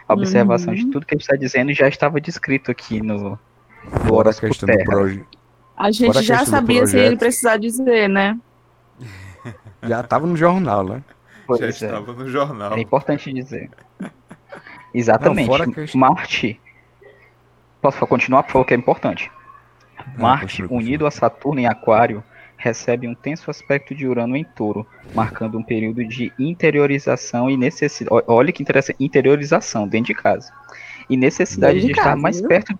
a 0.08 0.14
observação 0.14 0.74
de 0.74 0.84
Uhum. 0.84 0.90
tudo 0.90 1.06
que 1.06 1.14
a 1.14 1.16
gente 1.16 1.22
está 1.24 1.36
dizendo 1.36 1.72
já 1.74 1.88
estava 1.88 2.20
descrito 2.20 2.70
aqui 2.70 3.02
no, 3.02 3.30
no 3.30 3.38
Fora 4.06 4.30
a 4.30 4.34
questão 4.34 4.66
do 4.66 4.72
Terra. 4.72 4.84
projeto. 4.84 5.26
A 5.76 5.90
gente 5.90 6.06
Fora 6.06 6.18
a 6.20 6.22
já 6.22 6.42
do 6.44 6.50
sabia 6.50 6.86
sem 6.86 7.00
ele 7.00 7.16
precisar 7.16 7.56
dizer, 7.56 8.08
né? 8.08 8.38
Já 9.82 10.00
tava 10.02 10.26
no 10.26 10.36
jornal, 10.36 10.84
né? 10.84 11.02
Pois 11.58 11.78
Já 11.78 11.86
é. 11.86 11.90
estava 11.90 12.12
no 12.12 12.28
jornal. 12.28 12.74
É 12.74 12.80
importante 12.80 13.32
dizer. 13.32 13.70
Exatamente. 14.94 15.48
Não, 15.48 16.00
Marte. 16.00 16.60
Posso 17.80 17.98
só 17.98 18.06
continuar? 18.06 18.42
Por 18.44 18.52
favor, 18.52 18.64
que 18.64 18.74
é 18.74 18.76
importante. 18.76 19.30
Marte, 20.16 20.42
continua, 20.42 20.68
continua. 20.68 20.78
unido 20.78 21.06
a 21.06 21.10
Saturno 21.10 21.60
em 21.60 21.66
Aquário, 21.66 22.22
recebe 22.56 23.08
um 23.08 23.14
tenso 23.14 23.50
aspecto 23.50 23.94
de 23.94 24.06
Urano 24.06 24.36
em 24.36 24.44
Touro, 24.44 24.86
marcando 25.14 25.58
um 25.58 25.62
período 25.62 26.04
de 26.04 26.32
interiorização 26.38 27.50
e 27.50 27.56
necessidade. 27.56 28.22
Olha 28.26 28.52
que 28.52 28.62
interessante, 28.62 28.96
interiorização 29.00 29.88
dentro 29.88 30.14
de 30.14 30.20
casa. 30.20 30.52
E 31.10 31.16
necessidade 31.16 31.74
Dentro 31.74 31.88
de 31.88 31.94
de 31.94 31.98
estar 31.98 32.10
casa, 32.10 32.22
mais 32.22 32.38
viu? 32.38 32.48
perto, 32.48 32.78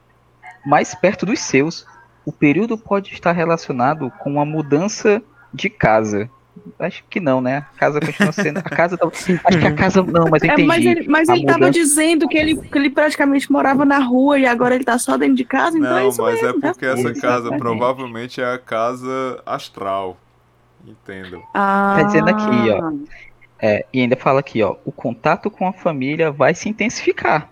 mais 0.64 0.94
perto 0.94 1.26
dos 1.26 1.40
seus. 1.40 1.86
O 2.24 2.30
período 2.32 2.78
pode 2.78 3.12
estar 3.12 3.32
relacionado 3.32 4.10
com 4.20 4.40
a 4.40 4.44
mudança 4.44 5.20
de 5.52 5.68
casa. 5.68 6.30
Acho 6.78 7.02
que 7.08 7.18
não, 7.18 7.40
né? 7.40 7.64
A 7.74 7.78
casa 7.78 8.00
continua 8.00 8.32
sendo. 8.32 8.58
A 8.58 8.62
casa 8.62 8.96
tá- 8.98 9.06
Acho 9.08 9.58
que 9.58 9.66
a 9.66 9.74
casa. 9.74 10.02
Não, 10.02 10.26
mas 10.30 10.42
eu 10.42 10.50
É, 10.50 10.52
entendi. 10.52 10.68
mas 10.68 10.84
ele, 10.84 11.08
mas 11.08 11.28
ele 11.28 11.46
tava 11.46 11.70
dizendo 11.70 12.28
que 12.28 12.36
ele, 12.36 12.56
que 12.56 12.76
ele 12.78 12.90
praticamente 12.90 13.50
morava 13.50 13.84
na 13.84 13.98
rua 13.98 14.38
e 14.38 14.46
agora 14.46 14.74
ele 14.74 14.84
tá 14.84 14.98
só 14.98 15.16
dentro 15.16 15.36
de 15.36 15.44
casa, 15.44 15.78
então 15.78 15.96
é 15.96 16.02
Não, 16.02 16.08
isso 16.08 16.20
mas 16.22 16.38
é 16.38 16.42
mesmo. 16.42 16.60
né? 16.60 16.68
porque 16.72 16.84
essa 16.86 17.14
casa 17.20 17.56
provavelmente 17.56 18.40
é 18.40 18.52
a 18.52 18.58
casa 18.58 19.42
astral. 19.46 20.18
Entendam. 20.86 21.42
Ah, 21.54 21.94
Tá 21.98 22.02
dizendo 22.04 22.28
aqui, 22.28 22.70
ó. 22.70 22.92
É, 23.64 23.86
e 23.92 24.00
ainda 24.00 24.16
fala 24.16 24.40
aqui, 24.40 24.60
ó, 24.62 24.74
o 24.84 24.90
contato 24.90 25.48
com 25.48 25.66
a 25.68 25.72
família 25.72 26.32
vai 26.32 26.52
se 26.54 26.68
intensificar. 26.68 27.48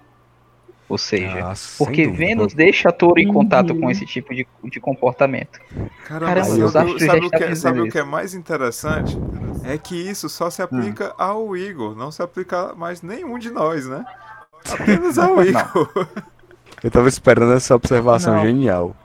Ou 0.91 0.99
seja, 0.99 1.53
Ah, 1.53 1.55
porque 1.79 2.05
dúvida. 2.05 2.27
Vênus 2.27 2.53
deixa 2.53 2.91
touro 2.93 3.21
em 3.21 3.29
Uhum. 3.29 3.33
contato 3.35 3.75
com 3.77 3.89
esse 3.91 4.05
tipo 4.05 4.35
de, 4.35 4.45
de 4.65 4.81
comportamento. 4.81 5.59
Caramba, 6.05 6.27
Caramba, 6.27 6.41
astros 6.41 6.59
já 6.59 6.69
sabe 6.69 6.91
o 7.27 7.31
que, 7.31 7.45
é- 7.45 7.55
sabe 7.55 7.81
o 7.81 7.89
que 7.89 7.99
é 7.99 8.03
mais 8.05 8.35
interessante? 8.35 9.17
É 9.65 9.79
que 9.79 9.95
isso 9.95 10.29
só 10.29 10.51
se 10.51 10.61
aplica 10.61 11.15
ao 11.17 11.57
Igor, 11.57 11.95
não 11.97 12.11
se 12.11 12.21
aplica 12.23 12.73
a 12.73 12.75
mais 12.75 13.03
nenhum 13.03 13.39
de 13.39 13.51
nós, 13.51 13.87
né? 13.87 14.05
Apenas 14.69 15.17
ao. 15.17 15.41
Igor. 15.47 16.09
Eu 16.83 16.91
tava 16.91 17.09
esperando 17.09 17.53
essa 17.53 17.75
observação 17.77 18.35
Não. 18.35 18.43
genial. 18.43 18.97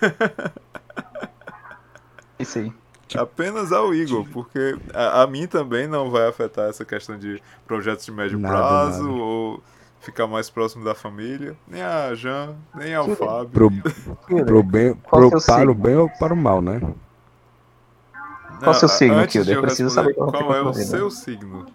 Isso 2.38 2.58
aí. 2.58 2.72
Apenas 3.16 3.72
ao 3.72 3.94
Igor, 3.94 4.26
porque 4.32 4.76
a, 4.92 5.22
a 5.22 5.26
mim 5.26 5.46
também 5.46 5.86
não 5.86 6.10
vai 6.10 6.26
afetar 6.28 6.68
essa 6.68 6.84
questão 6.84 7.16
de 7.18 7.40
projetos 7.66 8.04
de 8.04 8.12
médio 8.12 8.38
Nada, 8.38 8.56
prazo 8.56 9.02
nada. 9.04 9.14
ou 9.14 9.62
ficar 10.06 10.26
mais 10.26 10.48
próximo 10.48 10.84
da 10.84 10.94
família. 10.94 11.56
Nem 11.66 11.82
a 11.82 12.14
Jan, 12.14 12.54
nem 12.74 12.94
ao 12.94 13.04
Sim. 13.06 13.16
Fábio. 13.16 13.48
Pro, 13.48 13.70
pro 14.44 14.62
bem, 14.62 14.94
pro, 14.94 15.40
seu 15.40 15.54
para 15.54 15.70
o 15.70 15.74
bem 15.74 15.96
ou 15.96 16.08
para 16.08 16.32
o 16.32 16.36
mal, 16.36 16.62
né? 16.62 16.80
Qual 18.60 18.70
o 18.70 18.74
seu 18.74 18.88
signo, 18.88 19.26
Kilder? 19.26 19.54
eu 19.54 19.58
Eu 19.58 19.62
preciso 19.62 19.90
saber 19.90 20.14
qual 20.14 20.30
qual 20.30 20.54
é 20.54 20.58
é 20.58 20.62
o 20.62 20.72
seu 20.72 21.10
signo, 21.10 21.66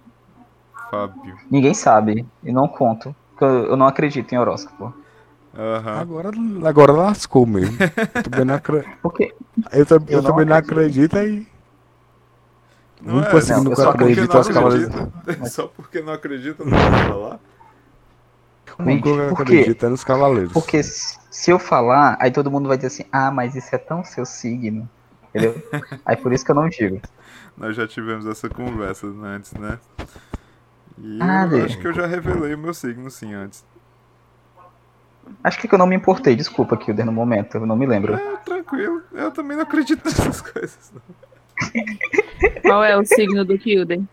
Fábio. 0.90 1.38
Ninguém 1.50 1.74
sabe, 1.74 2.26
e 2.44 2.52
não 2.52 2.68
conto. 2.68 3.14
porque 3.32 3.44
Eu, 3.46 3.66
eu 3.68 3.78
não 3.78 3.86
acredito 3.86 4.32
em 4.34 4.40
horóscopo. 4.40 4.94
Aham. 5.54 6.00
Agora, 6.00 6.32
agora 6.66 6.92
lascou 6.94 7.46
mesmo. 7.46 7.78
Eu 8.16 8.24
também 8.24 8.46
não, 8.46 8.56
acre... 8.56 8.88
Porque 9.04 9.36
eu, 9.74 9.86
eu 9.90 10.02
Eu 10.08 10.22
não 10.22 10.30
também 10.32 10.46
não 10.46 10.56
acredito. 10.56 11.18
acredito 11.18 11.18
aí. 11.18 11.48
Não 13.02 13.20
é, 13.24 13.44
não, 13.50 13.64
do 13.64 13.72
eu 13.72 13.76
cara 13.76 13.76
só 13.76 13.92
porque 13.92 14.04
acredita, 14.04 14.34
não 14.34 14.42
os 14.42 14.48
cavaleiros. 14.48 14.96
acredita. 14.96 15.46
Só 15.50 15.68
porque 15.68 16.02
não 16.02 16.14
acredita, 16.14 16.64
não 16.64 16.72
pode 16.72 17.04
falar. 17.08 17.40
Um 18.80 18.86
Gente, 18.86 19.04
que 19.04 19.10
eu 19.10 19.30
por 19.30 19.46
quê? 19.46 19.60
acredito 19.60 19.86
é 19.86 19.90
nos 19.90 20.04
cavaleiros. 20.04 20.54
Porque 20.54 20.82
se 20.84 21.52
eu 21.52 21.58
falar, 21.60 22.18
aí 22.20 22.32
todo 22.32 22.52
mundo 22.52 22.68
vai 22.68 22.78
dizer 22.78 22.88
assim, 22.88 23.06
ah, 23.12 23.32
mas 23.32 23.56
isso 23.56 23.74
é 23.74 23.78
tão 23.78 24.04
seu 24.04 24.26
signo. 24.26 24.90
Entendeu? 25.30 25.56
aí 26.06 26.16
por 26.16 26.34
isso 26.34 26.44
que 26.46 26.52
eu 26.52 26.56
não 26.56 26.70
digo. 26.70 27.02
Nós 27.58 27.76
já 27.76 27.88
tivemos 27.88 28.26
essa 28.26 28.50
conversa 28.50 29.08
antes, 29.08 29.54
né? 29.54 29.78
E 30.98 31.20
Ah, 31.22 31.48
eu 31.52 31.66
acho 31.66 31.80
que 31.80 31.88
eu 31.88 31.94
já 31.94 32.06
revelei 32.06 32.54
o 32.54 32.58
meu 32.58 32.74
signo 32.74 33.10
sim 33.10 33.34
antes. 33.34 33.64
Acho 35.44 35.60
que 35.60 35.74
eu 35.74 35.80
não 35.80 35.88
me 35.88 35.96
importei, 35.96 36.36
desculpa, 36.36 36.76
Kilder, 36.76 37.06
no 37.06 37.12
momento, 37.12 37.56
eu 37.56 37.66
não 37.66 37.76
me 37.76 37.86
lembro. 37.86 38.16
É, 38.16 38.38
tranquilo. 38.38 39.02
Eu 39.14 39.32
também 39.32 39.56
não 39.56 39.64
acredito 39.64 40.04
nessas 40.06 40.42
coisas. 40.42 40.92
Não. 40.94 42.62
Qual 42.62 42.84
é 42.84 42.98
o 42.98 43.06
signo 43.06 43.46
do 43.46 43.58
Kilden? 43.58 44.08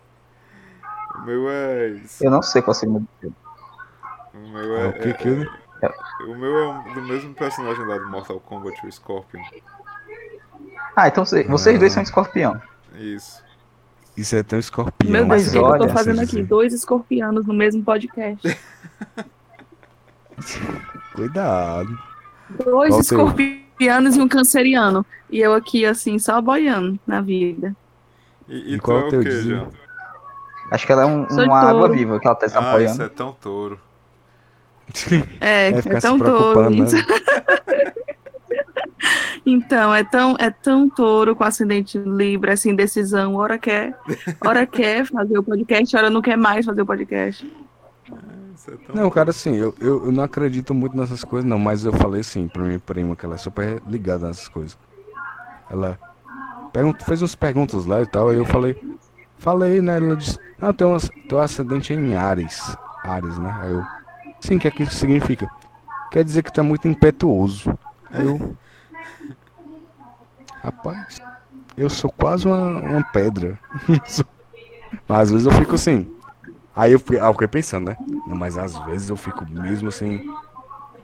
O 1.15 1.21
meu 1.25 1.49
é. 1.49 1.99
Eu 2.21 2.31
não 2.31 2.41
sei 2.41 2.61
qual 2.61 2.73
signo 2.73 2.99
do 2.99 3.07
Kilder. 3.19 3.37
O 4.49 4.51
meu 4.51 4.77
é. 4.77 4.85
É 4.85 4.87
o 4.87 4.93
que 4.93 5.09
é- 5.09 5.13
que 5.13 5.27
eu- 5.27 5.43
é- 5.81 6.23
o 6.25 6.35
meu 6.35 6.57
é 6.57 6.67
um- 6.69 6.93
do 6.93 7.01
mesmo 7.03 7.33
personagem 7.35 7.85
lá 7.85 7.97
do 7.99 8.09
Mortal 8.09 8.39
Kombat, 8.39 8.83
o 8.85 8.91
Scorpion. 8.91 9.41
Ah, 10.95 11.07
então 11.07 11.23
você- 11.23 11.43
vocês 11.43 11.79
dois 11.79 11.93
são 11.93 12.01
escorpião. 12.03 12.59
Isso. 12.95 13.43
Isso 14.17 14.35
é 14.35 14.43
tão 14.43 14.59
escorpião. 14.59 15.11
Meu 15.11 15.25
mas 15.25 15.43
Deus, 15.43 15.49
o 15.49 15.51
que 15.53 15.57
eu 15.59 15.63
olha, 15.63 15.87
tô 15.87 15.93
fazendo 15.93 16.17
aqui? 16.19 16.31
dizer. 16.31 16.43
Dois 16.45 16.73
escorpianos 16.73 17.45
no 17.45 17.53
mesmo 17.53 17.83
podcast. 17.83 18.41
Cuidado. 21.13 21.97
Dois 22.49 22.89
Qual 22.89 23.01
escorpianos 23.01 24.15
e 24.15 24.21
um 24.21 24.27
canceriano. 24.27 25.05
E 25.29 25.39
eu 25.39 25.53
aqui, 25.53 25.85
assim, 25.85 26.17
só 26.17 26.41
boiando 26.41 26.99
na 27.05 27.21
vida. 27.21 27.75
E, 28.47 28.73
e, 28.73 28.75
E 28.75 28.79
qual 28.79 28.99
é 28.99 29.03
é 29.03 29.05
o 29.05 29.09
teu? 29.09 29.21
Jean? 29.23 29.67
Acho 30.71 30.85
que 30.85 30.91
ela 30.91 31.03
é 31.03 31.05
um- 31.05 31.29
Sou 31.29 31.43
uma 31.45 31.59
água 31.59 31.81
touro. 31.81 31.93
viva 31.93 32.19
que 32.19 32.27
ela 32.27 32.35
tá 32.35 32.47
se 32.49 32.57
Ah, 32.57 32.59
isso 32.59 32.67
apoiando. 32.69 33.03
é 33.03 33.09
tão 33.09 33.31
touro. 33.33 33.79
É, 35.39 35.69
é 35.69 35.99
tão 35.99 36.17
touro. 36.17 36.69
né? 36.69 36.85
Então, 39.45 39.95
é 39.95 40.03
tão, 40.03 40.35
é 40.37 40.49
tão 40.51 40.89
touro 40.89 41.35
com 41.35 41.43
ascendente 41.43 41.97
livre, 41.97 42.51
essa 42.51 42.69
indecisão. 42.69 43.35
Hora 43.35 43.57
quer, 43.57 43.97
hora 44.45 44.65
quer 44.67 45.05
fazer 45.05 45.37
o 45.37 45.43
podcast, 45.43 45.95
hora 45.95 46.09
não 46.09 46.21
quer 46.21 46.37
mais 46.37 46.65
fazer 46.65 46.81
o 46.81 46.85
podcast. 46.85 47.51
Isso 48.55 48.71
é 48.71 48.75
tão 48.75 48.95
Não, 48.95 49.09
cara, 49.09 49.31
assim, 49.31 49.55
eu, 49.55 49.73
eu, 49.79 50.05
eu 50.05 50.11
não 50.11 50.23
acredito 50.23 50.73
muito 50.73 50.95
nessas 50.95 51.23
coisas, 51.23 51.49
não, 51.49 51.57
mas 51.57 51.85
eu 51.85 51.93
falei 51.93 52.21
assim 52.21 52.47
pra 52.47 52.63
minha 52.63 52.79
prima, 52.79 53.15
que 53.15 53.25
ela 53.25 53.35
é 53.35 53.37
super 53.37 53.81
ligada 53.87 54.27
nessas 54.27 54.47
coisas. 54.47 54.77
Ela 55.69 55.97
pergunta, 56.71 57.03
fez 57.05 57.21
umas 57.21 57.35
perguntas 57.35 57.85
lá 57.85 58.01
e 58.01 58.05
tal, 58.05 58.29
aí 58.29 58.37
eu 58.37 58.45
falei, 58.45 58.79
falei, 59.37 59.81
né? 59.81 59.97
Ela 59.97 60.15
disse, 60.15 60.37
ah, 60.61 60.73
tem 60.73 60.85
um 60.85 60.97
teu 61.27 61.39
ascendente 61.39 61.93
é 61.93 61.95
em 61.95 62.15
Ares. 62.15 62.77
Ares, 63.03 63.37
né? 63.39 63.57
Aí 63.61 63.71
eu, 63.71 63.83
sim, 64.39 64.55
o 64.57 64.59
que 64.59 64.67
é 64.67 64.71
que 64.71 64.83
isso 64.83 64.95
significa? 64.95 65.49
Quer 66.11 66.23
dizer 66.23 66.43
que 66.43 66.59
é 66.59 66.63
muito 66.63 66.87
impetuoso. 66.87 67.73
Eu. 68.13 68.57
Rapaz, 70.61 71.19
eu 71.77 71.89
sou 71.89 72.11
quase 72.11 72.47
uma, 72.47 72.79
uma 72.81 73.03
pedra. 73.03 73.59
mas 75.07 75.21
às 75.27 75.31
vezes 75.31 75.47
eu 75.47 75.53
fico 75.53 75.75
assim. 75.75 76.07
Aí 76.75 76.93
eu, 76.93 76.99
fiquei- 76.99 77.19
ah, 77.19 77.27
eu 77.27 77.33
fiquei 77.33 77.47
pensando, 77.49 77.89
né? 77.89 77.97
Mas 78.25 78.57
às 78.57 78.77
vezes 78.77 79.09
eu 79.09 79.17
fico 79.17 79.45
mesmo 79.47 79.89
assim, 79.89 80.21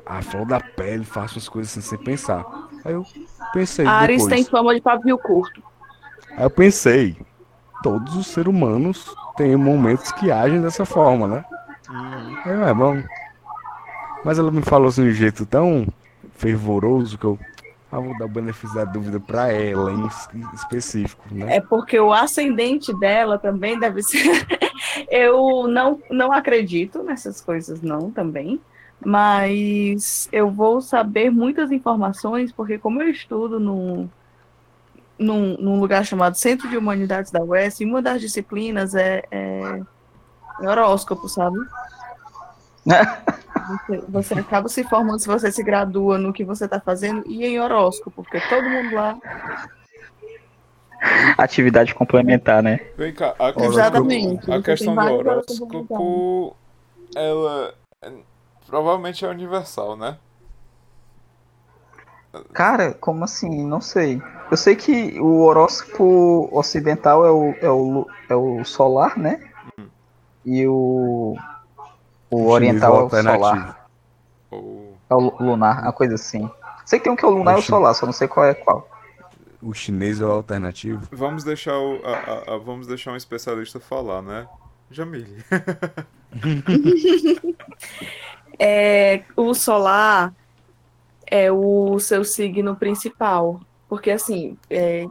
a 0.06 0.22
flor 0.22 0.46
da 0.46 0.62
pele, 0.62 1.06
faço 1.06 1.40
as 1.40 1.50
coisas 1.50 1.72
assim 1.74 1.82
sem 1.82 2.00
pensar. 2.00 2.48
Aí 2.84 2.94
eu 2.94 3.06
pensei 3.52 3.88
Ares 3.88 4.22
depois. 4.22 4.36
tem 4.36 4.44
fama 4.46 4.76
de 4.76 4.82
pavio 4.82 5.18
curto. 5.18 5.62
Aí 6.36 6.46
eu 6.46 6.50
pensei, 6.52 7.18
todos 7.82 8.16
os 8.16 8.28
seres 8.28 8.50
humanos 8.54 9.18
têm 9.36 9.56
momentos 9.58 10.12
que 10.12 10.32
agem 10.32 10.62
dessa 10.62 10.86
forma, 10.86 11.28
né? 11.28 11.46
Uhum. 11.90 12.36
Aí 12.46 12.54
eu, 12.54 12.64
é 12.64 12.74
bom. 12.74 13.04
Mas 14.26 14.40
ela 14.40 14.50
me 14.50 14.64
falou 14.64 14.88
assim 14.88 15.04
de 15.04 15.10
um 15.10 15.14
jeito 15.14 15.46
tão 15.46 15.86
fervoroso 16.34 17.16
que 17.16 17.26
eu 17.26 17.38
ah, 17.92 18.00
vou 18.00 18.18
dar 18.18 18.26
o 18.26 18.30
benefício 18.30 18.76
da 18.76 18.84
dúvida 18.84 19.20
pra 19.20 19.54
ela 19.54 19.94
em 19.94 20.08
es- 20.08 20.28
em 20.34 20.56
específico, 20.56 21.24
né? 21.32 21.58
É 21.58 21.62
porque 21.62 22.00
o 22.00 22.12
ascendente 22.12 22.92
dela 23.00 23.38
também 23.38 23.80
deve 23.80 24.02
ser. 24.02 24.18
eu 25.12 25.68
não, 25.68 26.02
não 26.10 26.32
acredito 26.34 27.04
nessas 27.04 27.40
coisas, 27.40 27.84
não, 27.84 28.10
também. 28.10 28.60
Mas 29.06 30.28
eu 30.32 30.50
vou 30.50 30.82
saber 30.82 31.30
muitas 31.30 31.72
informações, 31.72 32.52
porque 32.52 32.80
como 32.80 33.04
eu 33.04 33.10
estudo 33.10 33.60
num, 33.60 34.10
num, 35.20 35.56
num 35.60 35.80
lugar 35.80 36.04
chamado 36.04 36.36
Centro 36.36 36.68
de 36.68 36.76
Humanidades 36.78 37.32
da 37.32 37.44
UES, 37.44 37.82
e 37.82 37.86
uma 37.86 38.02
das 38.02 38.20
disciplinas 38.20 38.96
é, 38.96 39.22
é 39.30 39.82
horóscopo, 40.68 41.30
sabe? 41.30 41.60
Você, 43.68 43.98
você 44.08 44.34
acaba 44.36 44.70
se 44.70 44.84
formando 44.84 45.20
se 45.20 45.28
você 45.28 45.52
se 45.52 45.64
gradua 45.64 46.18
no 46.18 46.34
que 46.34 46.44
você 46.44 46.66
está 46.66 46.80
fazendo 46.80 47.24
e 47.26 47.46
em 47.46 47.60
horóscopo, 47.60 48.24
porque 48.24 48.40
todo 48.48 48.70
mundo 48.70 48.94
lá. 48.94 49.18
Atividade 51.38 51.94
complementar, 51.94 52.64
né? 52.64 52.80
Vem 52.98 53.14
cá, 53.14 53.36
a 53.40 53.52
questão, 53.52 53.70
Exatamente. 53.72 54.52
a 54.52 54.62
questão 54.62 54.96
do 54.96 55.02
horóscopo, 55.02 56.56
ela 57.16 57.74
é- 58.02 58.12
provavelmente 58.68 59.26
é 59.26 59.30
universal, 59.30 59.96
né? 59.96 60.18
Cara, 62.54 62.94
como 62.94 63.24
assim? 63.24 63.66
Não 63.66 63.80
sei. 63.80 64.22
Eu 64.52 64.58
sei 64.58 64.76
que 64.76 65.20
o 65.20 65.42
horóscopo 65.44 66.50
ocidental 66.52 67.26
é 67.26 67.32
o, 67.32 67.52
é 67.62 67.70
o, 67.70 68.08
é 68.30 68.36
o 68.36 68.64
solar, 68.66 69.18
né? 69.18 69.40
E 70.44 70.68
o, 70.68 71.36
o 72.30 72.48
oriental 72.48 72.96
é 72.96 72.98
o 72.98 73.02
alternativo. 73.02 73.44
solar. 73.46 73.90
Ou 74.52 74.98
É 75.10 75.14
o 75.16 75.20
lu- 75.20 75.36
lunar, 75.40 75.82
uma 75.84 75.94
coisa 75.94 76.16
assim. 76.16 76.50
Sei 76.86 77.00
que 77.00 77.06
tem 77.06 77.14
um 77.14 77.16
que 77.16 77.26
é 77.26 77.28
o 77.28 77.32
lunar 77.32 77.56
e 77.56 77.60
o 77.60 77.62
solar, 77.62 77.94
só 77.96 78.06
não 78.06 78.14
sei 78.14 78.28
qual 78.28 78.46
é 78.46 78.54
qual. 78.54 78.88
O 79.62 79.74
chinês 79.74 80.22
é 80.22 80.26
o 80.26 80.32
alternativo. 80.32 81.08
vamos 81.12 81.44
deixar 81.44 81.78
o, 81.78 82.00
a- 82.06 82.52
a- 82.52 82.56
a- 82.56 82.58
vamos 82.58 82.88
deixar 82.88 83.12
um 83.12 83.16
especialista 83.16 83.80
falar, 83.80 84.22
né? 84.22 84.48
Jamile. 84.92 85.44
É, 88.58 89.24
o 89.36 89.54
solar 89.54 90.34
é 91.28 91.52
o 91.52 92.00
seu 92.00 92.24
signo 92.24 92.76
principal. 92.76 93.60
Porque, 93.88 94.10
assim, 94.12 94.58
é, 94.70 95.06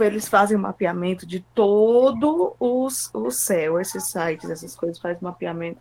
eles 0.00 0.28
fazem 0.28 0.56
um 0.56 0.60
mapeamento 0.60 1.26
de 1.26 1.40
todo 1.54 2.54
os, 2.58 3.10
o 3.12 3.30
céu, 3.30 3.78
esses 3.80 4.04
sites, 4.04 4.48
essas 4.48 4.74
coisas, 4.74 4.98
fazem 4.98 5.18
mapeamento, 5.20 5.78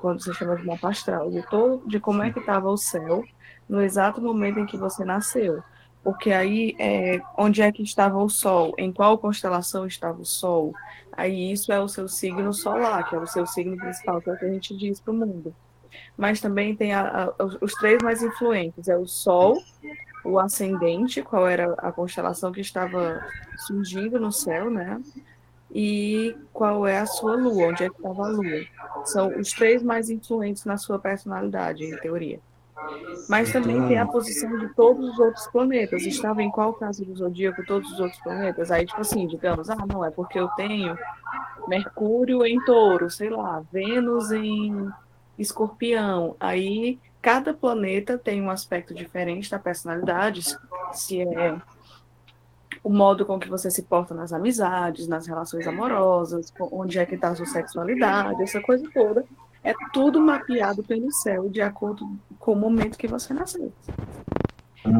quando 0.00 0.22
você 0.22 0.32
chama 0.34 0.56
de 0.56 0.64
mapa 0.66 0.88
astral, 0.88 1.30
de, 1.30 1.42
todo, 1.48 1.86
de 1.86 1.98
como 2.00 2.22
é 2.22 2.30
que 2.32 2.40
estava 2.40 2.68
o 2.68 2.76
céu 2.76 3.24
no 3.68 3.80
exato 3.82 4.20
momento 4.20 4.58
em 4.60 4.66
que 4.66 4.76
você 4.76 5.04
nasceu. 5.04 5.62
Porque 6.02 6.32
aí, 6.32 6.74
é, 6.80 7.20
onde 7.38 7.62
é 7.62 7.70
que 7.70 7.82
estava 7.82 8.18
o 8.18 8.28
Sol? 8.28 8.74
Em 8.76 8.92
qual 8.92 9.16
constelação 9.18 9.86
estava 9.86 10.20
o 10.20 10.24
Sol? 10.24 10.72
Aí 11.12 11.52
isso 11.52 11.72
é 11.72 11.80
o 11.80 11.86
seu 11.88 12.08
signo 12.08 12.52
solar, 12.52 13.08
que 13.08 13.14
é 13.14 13.18
o 13.18 13.26
seu 13.26 13.46
signo 13.46 13.76
principal, 13.76 14.20
que 14.20 14.28
é 14.30 14.32
o 14.32 14.38
que 14.38 14.44
a 14.44 14.52
gente 14.52 14.76
diz 14.76 15.00
para 15.00 15.12
o 15.12 15.16
mundo 15.16 15.54
mas 16.16 16.40
também 16.40 16.74
tem 16.74 16.94
a- 16.94 17.34
a- 17.38 17.44
os- 17.44 17.58
os 17.60 17.72
três 17.74 18.02
mais 18.02 18.22
influentes, 18.22 18.88
é 18.88 18.96
o 18.96 19.06
Sol, 19.06 19.58
o 20.24 20.38
ascendente, 20.38 21.22
qual 21.22 21.46
era 21.46 21.74
a 21.78 21.92
constelação 21.92 22.50
que 22.50 22.62
estava 22.62 23.22
surgindo 23.66 24.18
no 24.18 24.32
céu, 24.32 24.70
né? 24.70 24.98
E 25.74 26.36
qual 26.52 26.86
é 26.86 26.98
a 26.98 27.06
sua 27.06 27.34
lua, 27.34 27.68
onde 27.68 27.84
é 27.84 27.88
que 27.88 27.96
estava 27.96 28.26
a 28.26 28.28
lua. 28.28 28.64
São 29.06 29.38
os 29.38 29.52
três 29.52 29.82
mais 29.82 30.10
influentes 30.10 30.64
na 30.64 30.76
sua 30.76 30.98
personalidade, 30.98 31.84
em 31.84 31.96
teoria. 31.98 32.40
Mas 33.28 33.52
também 33.52 33.86
tem 33.86 33.98
a 33.98 34.06
posição 34.06 34.58
de 34.58 34.68
todos 34.74 35.08
os 35.08 35.18
outros 35.18 35.46
planetas. 35.48 36.02
Estava 36.02 36.42
em 36.42 36.50
qual 36.50 36.74
casa 36.74 37.04
do 37.04 37.14
zodíaco 37.14 37.64
todos 37.64 37.90
os 37.92 38.00
outros 38.00 38.20
planetas? 38.20 38.70
Aí, 38.70 38.84
tipo 38.84 39.00
assim, 39.00 39.26
digamos, 39.26 39.70
ah, 39.70 39.86
não, 39.86 40.04
é 40.04 40.10
porque 40.10 40.38
eu 40.38 40.48
tenho 40.48 40.96
Mercúrio 41.68 42.44
em 42.44 42.62
touro, 42.64 43.08
sei 43.08 43.30
lá, 43.30 43.62
Vênus 43.72 44.30
em 44.32 44.90
escorpião. 45.38 46.36
Aí 46.40 46.98
cada 47.20 47.54
planeta 47.54 48.18
tem 48.18 48.42
um 48.42 48.50
aspecto 48.50 48.92
diferente 48.92 49.50
da 49.50 49.58
personalidade, 49.58 50.42
se 50.92 51.22
é 51.22 51.56
o 52.82 52.90
modo 52.90 53.24
com 53.24 53.38
que 53.38 53.48
você 53.48 53.70
se 53.70 53.82
porta 53.82 54.14
nas 54.14 54.32
amizades, 54.32 55.06
nas 55.06 55.26
relações 55.26 55.66
amorosas, 55.66 56.52
onde 56.60 56.98
é 56.98 57.06
que 57.06 57.14
está 57.14 57.28
a 57.28 57.36
sua 57.36 57.46
sexualidade, 57.46 58.42
essa 58.42 58.60
coisa 58.60 58.88
toda. 58.92 59.24
É 59.62 59.72
tudo 59.92 60.20
mapeado 60.20 60.82
pelo 60.82 61.12
céu 61.12 61.48
de 61.48 61.60
acordo 61.60 62.10
com 62.38 62.52
o 62.52 62.56
momento 62.56 62.98
que 62.98 63.06
você 63.06 63.32
nasceu. 63.32 63.72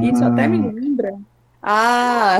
Isso 0.03 0.25
até 0.25 0.47
me 0.47 0.71
lembra. 0.71 1.19
Ah, 1.61 2.39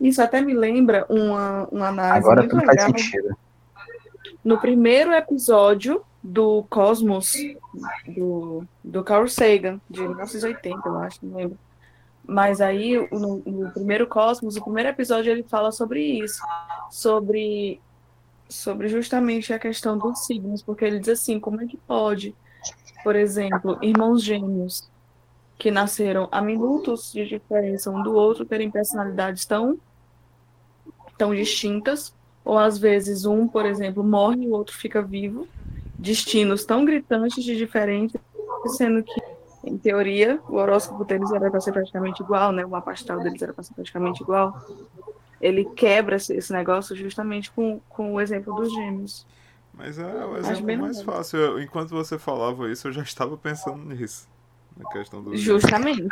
isso 0.00 0.22
até 0.22 0.40
me 0.40 0.54
lembra 0.54 1.04
uma, 1.08 1.66
uma 1.70 1.88
análise 1.88 2.18
Agora 2.18 2.40
muito 2.42 2.50
tudo 2.50 2.64
faz 2.64 2.76
legal 2.76 2.98
sentido. 2.98 3.36
no 4.44 4.58
primeiro 4.58 5.12
episódio 5.12 6.02
do 6.22 6.64
Cosmos, 6.68 7.34
do, 8.16 8.64
do 8.82 9.02
Carl 9.04 9.28
Sagan, 9.28 9.80
de 9.88 10.00
1980, 10.00 10.88
eu 10.88 10.98
acho, 10.98 11.18
não 11.24 11.36
lembro. 11.36 11.58
Mas 12.30 12.60
aí, 12.60 12.94
no, 13.10 13.38
no 13.38 13.70
primeiro 13.72 14.06
Cosmos, 14.06 14.54
o 14.58 14.62
primeiro 14.62 14.90
episódio, 14.90 15.32
ele 15.32 15.42
fala 15.42 15.72
sobre 15.72 16.02
isso, 16.02 16.42
sobre, 16.90 17.80
sobre 18.46 18.86
justamente 18.88 19.50
a 19.54 19.58
questão 19.58 19.96
dos 19.96 20.26
signos, 20.26 20.62
porque 20.62 20.84
ele 20.84 20.98
diz 20.98 21.08
assim, 21.08 21.40
como 21.40 21.62
é 21.62 21.66
que 21.66 21.78
pode, 21.78 22.36
por 23.02 23.16
exemplo, 23.16 23.78
irmãos 23.80 24.22
gêmeos 24.22 24.90
que 25.56 25.70
nasceram 25.70 26.28
a 26.30 26.42
minutos 26.42 27.10
de 27.10 27.26
diferença 27.26 27.90
um 27.90 28.02
do 28.02 28.12
outro 28.12 28.44
terem 28.44 28.70
personalidades 28.70 29.46
tão, 29.46 29.78
tão 31.16 31.34
distintas, 31.34 32.14
ou 32.44 32.58
às 32.58 32.76
vezes 32.76 33.24
um, 33.24 33.48
por 33.48 33.64
exemplo, 33.64 34.04
morre 34.04 34.44
e 34.44 34.48
o 34.48 34.52
outro 34.52 34.76
fica 34.76 35.00
vivo, 35.00 35.48
destinos 35.98 36.62
tão 36.62 36.84
gritantes 36.84 37.42
de 37.42 37.56
diferentes, 37.56 38.20
sendo 38.76 39.02
que, 39.02 39.37
em 39.64 39.76
teoria, 39.76 40.40
o 40.48 40.56
horóscopo 40.56 41.04
deles 41.04 41.30
era 41.32 41.50
para 41.50 41.60
ser 41.60 41.72
praticamente 41.72 42.22
igual, 42.22 42.52
né? 42.52 42.64
O 42.64 42.70
mapa 42.70 42.92
astral 42.92 43.20
deles 43.20 43.40
era 43.42 43.52
para 43.52 43.64
ser 43.64 43.74
praticamente 43.74 44.22
igual. 44.22 44.60
Ele 45.40 45.64
quebra 45.64 46.16
esse, 46.16 46.52
negócio 46.52 46.96
justamente 46.96 47.50
com, 47.50 47.80
com 47.88 48.14
o 48.14 48.20
exemplo 48.20 48.54
dos 48.54 48.72
gêmeos. 48.72 49.26
Mas 49.72 49.98
é 49.98 50.04
o 50.04 50.36
exemplo 50.36 50.64
bem 50.64 50.76
mais 50.76 51.00
fácil. 51.02 51.38
Eu- 51.38 51.62
enquanto 51.62 51.90
você 51.90 52.18
falava 52.18 52.70
isso, 52.70 52.88
eu 52.88 52.92
já 52.92 53.02
estava 53.02 53.36
pensando 53.36 53.84
nisso. 53.94 54.28
Na 54.76 54.88
questão 54.90 55.22
do. 55.22 55.36
Justamente. 55.36 56.08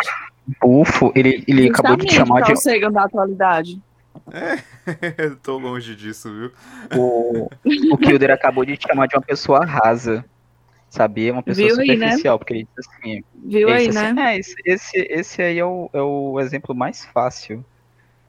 Bufo, 0.61 1.13
ele, 1.15 1.45
ele 1.47 1.69
acabou 1.69 1.97
de 1.97 2.03
Justamente 2.03 2.15
chamar 2.15 2.41
de. 2.43 2.61
Sagan 2.61 2.91
da 2.91 3.05
atualidade. 3.05 3.81
Eu 5.19 5.37
Tô 5.37 5.59
longe 5.59 5.95
disso, 5.95 6.33
viu? 6.33 6.53
O, 6.99 7.49
o 7.93 7.99
Kilder 7.99 8.31
acabou 8.31 8.65
de 8.65 8.77
te 8.77 8.89
chamar 8.89 9.07
de 9.07 9.17
uma 9.17 9.23
pessoa 9.23 9.65
rasa. 9.65 10.25
Sabia? 10.89 11.33
Uma 11.33 11.43
pessoa 11.43 11.69
Viu 11.69 11.81
aí, 11.81 11.89
né? 11.89 11.95
superficial, 11.97 12.39
porque 12.39 12.53
ele 12.55 12.69
disse 12.77 12.91
assim. 12.91 13.25
Viu 13.35 13.69
aí, 13.69 13.87
disse 13.89 13.99
né? 13.99 14.11
assim, 14.11 14.21
é, 14.21 14.39
esse, 14.39 14.55
esse, 14.65 15.07
esse 15.11 15.43
aí 15.43 15.59
é 15.59 15.65
o, 15.65 15.91
é 15.93 16.01
o 16.01 16.41
exemplo 16.41 16.75
mais 16.75 17.05
fácil, 17.07 17.65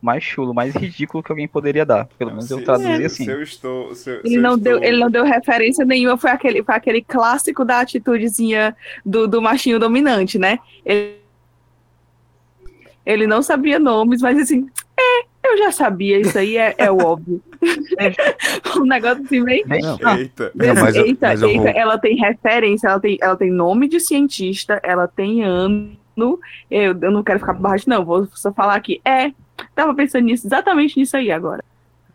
mais 0.01 0.23
chulo, 0.23 0.53
mais 0.53 0.73
ridículo 0.75 1.23
que 1.23 1.31
alguém 1.31 1.47
poderia 1.47 1.85
dar. 1.85 2.07
Pelo 2.17 2.31
menos 2.31 2.49
eu 2.51 2.59
se, 2.59 2.65
traduzi 2.65 2.97
se- 2.97 3.05
assim. 3.05 3.25
Se 3.25 3.31
eu 3.31 3.43
estou. 3.43 3.95
Se, 3.95 4.09
eu- 4.09 4.21
se 4.21 4.27
Ele 4.27 4.37
eu 4.37 4.41
não, 4.41 4.55
estou... 4.55 4.63
deu, 4.79 4.83
ele 4.83 4.97
não 4.97 5.09
deu 5.09 5.23
referência 5.23 5.85
nenhuma, 5.85 6.17
foi 6.17 6.31
aquele, 6.31 6.63
foi 6.63 6.75
aquele 6.75 7.01
clássico 7.01 7.63
da 7.63 7.79
atitudezinha 7.79 8.75
do, 9.05 9.27
do 9.27 9.41
machinho 9.41 9.79
dominante, 9.79 10.37
né? 10.37 10.59
Ele, 10.83 11.17
ele 13.05 13.27
não 13.27 13.41
sabia 13.41 13.79
nomes, 13.79 14.21
mas 14.21 14.37
assim, 14.37 14.67
é, 14.67 14.86
eu 15.53 15.57
já 15.57 15.71
sabia, 15.71 16.19
isso 16.19 16.37
aí 16.37 16.57
é, 16.57 16.75
é 16.77 16.89
o 16.91 16.97
óbvio. 16.97 17.41
um 18.77 18.85
negócio 18.85 19.23
assim, 19.23 19.43
bem. 19.43 19.65
Bem, 19.65 19.81
Não. 19.81 20.17
Eita. 20.17 20.51
Não, 20.55 20.75
mas 20.75 20.95
eu- 20.95 21.05
eita, 21.05 21.27
mas 21.27 21.41
eu 21.41 21.49
eita, 21.49 21.61
vou- 21.61 21.71
ela 21.75 21.97
tem 21.97 22.15
referência, 22.15 22.87
ela 22.87 22.99
tem, 22.99 23.17
ela 23.21 23.35
tem 23.35 23.51
nome 23.51 23.87
de 23.87 23.99
cientista, 23.99 24.79
ela 24.83 25.07
tem 25.07 25.43
ano. 25.43 25.97
Eu, 26.69 26.97
eu 26.99 27.11
não 27.11 27.23
quero 27.23 27.39
ficar 27.39 27.53
por 27.53 27.61
baixo, 27.61 27.87
não, 27.89 28.03
vou 28.03 28.27
só 28.33 28.51
falar 28.51 28.75
aqui. 28.75 28.99
É, 29.05 29.31
tava 29.75 29.93
pensando 29.93 30.25
nisso, 30.25 30.47
exatamente 30.47 30.97
nisso 30.97 31.15
aí 31.15 31.31
agora. 31.31 31.63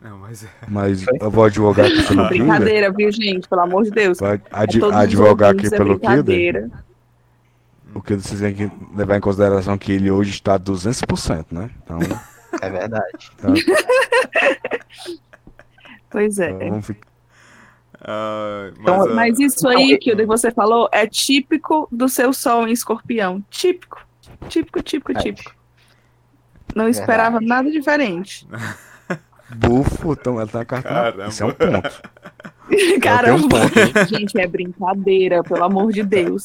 Não, 0.01 0.17
mas 0.17 0.43
é. 0.43 0.47
Mas 0.67 1.05
eu 1.21 1.31
vou 1.31 1.45
advogar 1.45 1.85
aqui 1.85 2.03
pelo. 2.05 2.27
Brincadeira, 2.27 2.91
viu, 2.91 3.09
gente? 3.11 3.47
Pelo 3.47 3.61
amor 3.61 3.83
de 3.85 3.91
Deus. 3.91 4.19
Vou 4.19 4.27
É 4.27 4.41
ad- 4.51 4.77
os 4.83 4.91
advogar 4.93 5.51
aqui 5.51 5.67
é 5.67 5.69
pelo 5.69 5.97
Kilder. 5.97 5.99
brincadeira. 6.09 6.69
Porque 7.93 8.15
vocês 8.15 8.41
têm 8.41 8.53
que 8.53 8.71
levar 8.97 9.17
em 9.17 9.21
consideração 9.21 9.77
que 9.77 9.91
ele 9.93 10.09
hoje 10.11 10.31
está 10.31 10.57
200%, 10.57 11.45
né? 11.51 11.69
Então, 11.83 11.99
é 12.61 12.69
verdade. 12.69 13.31
Pois 16.09 16.37
é. 16.37 16.51
então 16.51 16.69
vamos 16.69 16.85
ficar. 16.85 17.07
Ah, 17.99 18.69
mas, 18.69 18.79
Então, 18.79 19.01
ah, 19.01 19.13
Mas 19.15 19.39
isso 19.39 19.67
aí 19.67 19.97
que 19.97 20.13
o 20.13 20.15
que 20.15 20.25
você 20.27 20.51
falou 20.51 20.87
é 20.91 21.07
típico 21.07 21.87
do 21.91 22.07
seu 22.07 22.31
sol 22.31 22.67
em 22.67 22.71
escorpião. 22.71 23.43
Típico. 23.49 24.05
Típico, 24.47 24.83
típico, 24.83 25.11
É. 25.13 25.15
típico. 25.15 25.55
Não 26.75 26.87
esperava 26.87 27.39
nada 27.41 27.71
diferente. 27.71 28.47
Bufo, 29.55 30.13
então 30.13 30.39
ela 30.39 30.47
tá. 30.47 30.63
Caramba. 30.65 31.27
Isso 31.27 31.43
é 31.43 31.45
um 31.47 31.51
ponto. 31.51 32.01
Caramba. 33.01 33.37
um 33.45 33.49
ponto. 33.49 34.07
Gente, 34.07 34.39
é 34.39 34.47
brincadeira, 34.47 35.43
pelo 35.43 35.63
amor 35.63 35.91
de 35.91 36.03
Deus. 36.03 36.43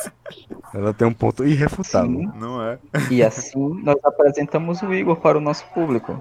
Ela 0.74 0.92
tem 0.92 1.06
um 1.06 1.12
ponto 1.12 1.44
irrefutável. 1.44 2.10
Sim. 2.10 2.30
Não 2.38 2.62
é? 2.62 2.78
E 3.10 3.22
assim 3.22 3.80
nós 3.82 3.96
apresentamos 4.04 4.82
o 4.82 4.92
Igor 4.92 5.16
para 5.16 5.38
o 5.38 5.40
nosso 5.40 5.64
público. 5.72 6.20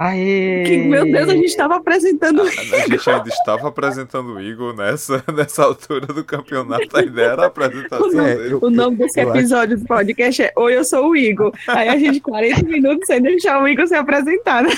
Aê! 0.00 0.62
Que, 0.64 0.76
meu 0.78 1.02
Deus, 1.04 1.28
a 1.28 1.32
gente 1.32 1.46
estava 1.46 1.74
apresentando. 1.74 2.42
A 2.42 2.46
gente 2.50 3.10
ainda 3.10 3.28
estava 3.28 3.66
apresentando 3.66 4.34
o 4.34 4.40
Igor 4.40 4.72
nessa, 4.76 5.24
nessa 5.34 5.64
altura 5.64 6.06
do 6.06 6.22
campeonato. 6.22 6.96
A 6.96 7.02
ideia 7.02 7.30
era 7.30 7.42
a 7.42 7.46
apresentação 7.46 8.20
É, 8.24 8.36
dele. 8.36 8.52
eu- 8.54 8.58
O 8.62 8.70
nome 8.70 8.96
desse 8.96 9.18
episódio 9.20 9.76
do 9.76 9.84
podcast 9.86 10.40
é 10.42 10.52
Oi, 10.56 10.76
eu 10.76 10.84
sou 10.84 11.08
o 11.10 11.16
Igor. 11.16 11.52
Aí 11.66 11.88
a 11.88 11.96
gente, 11.98 12.20
40 12.20 12.62
minutos 12.62 13.06
sem 13.08 13.20
deixar 13.20 13.60
o 13.60 13.66
Igor 13.66 13.88
se 13.88 13.94
apresentar, 13.96 14.62
né? 14.62 14.70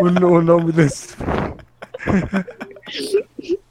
O, 0.00 0.06
o 0.06 0.40
nome 0.40 0.72
desse. 0.72 1.14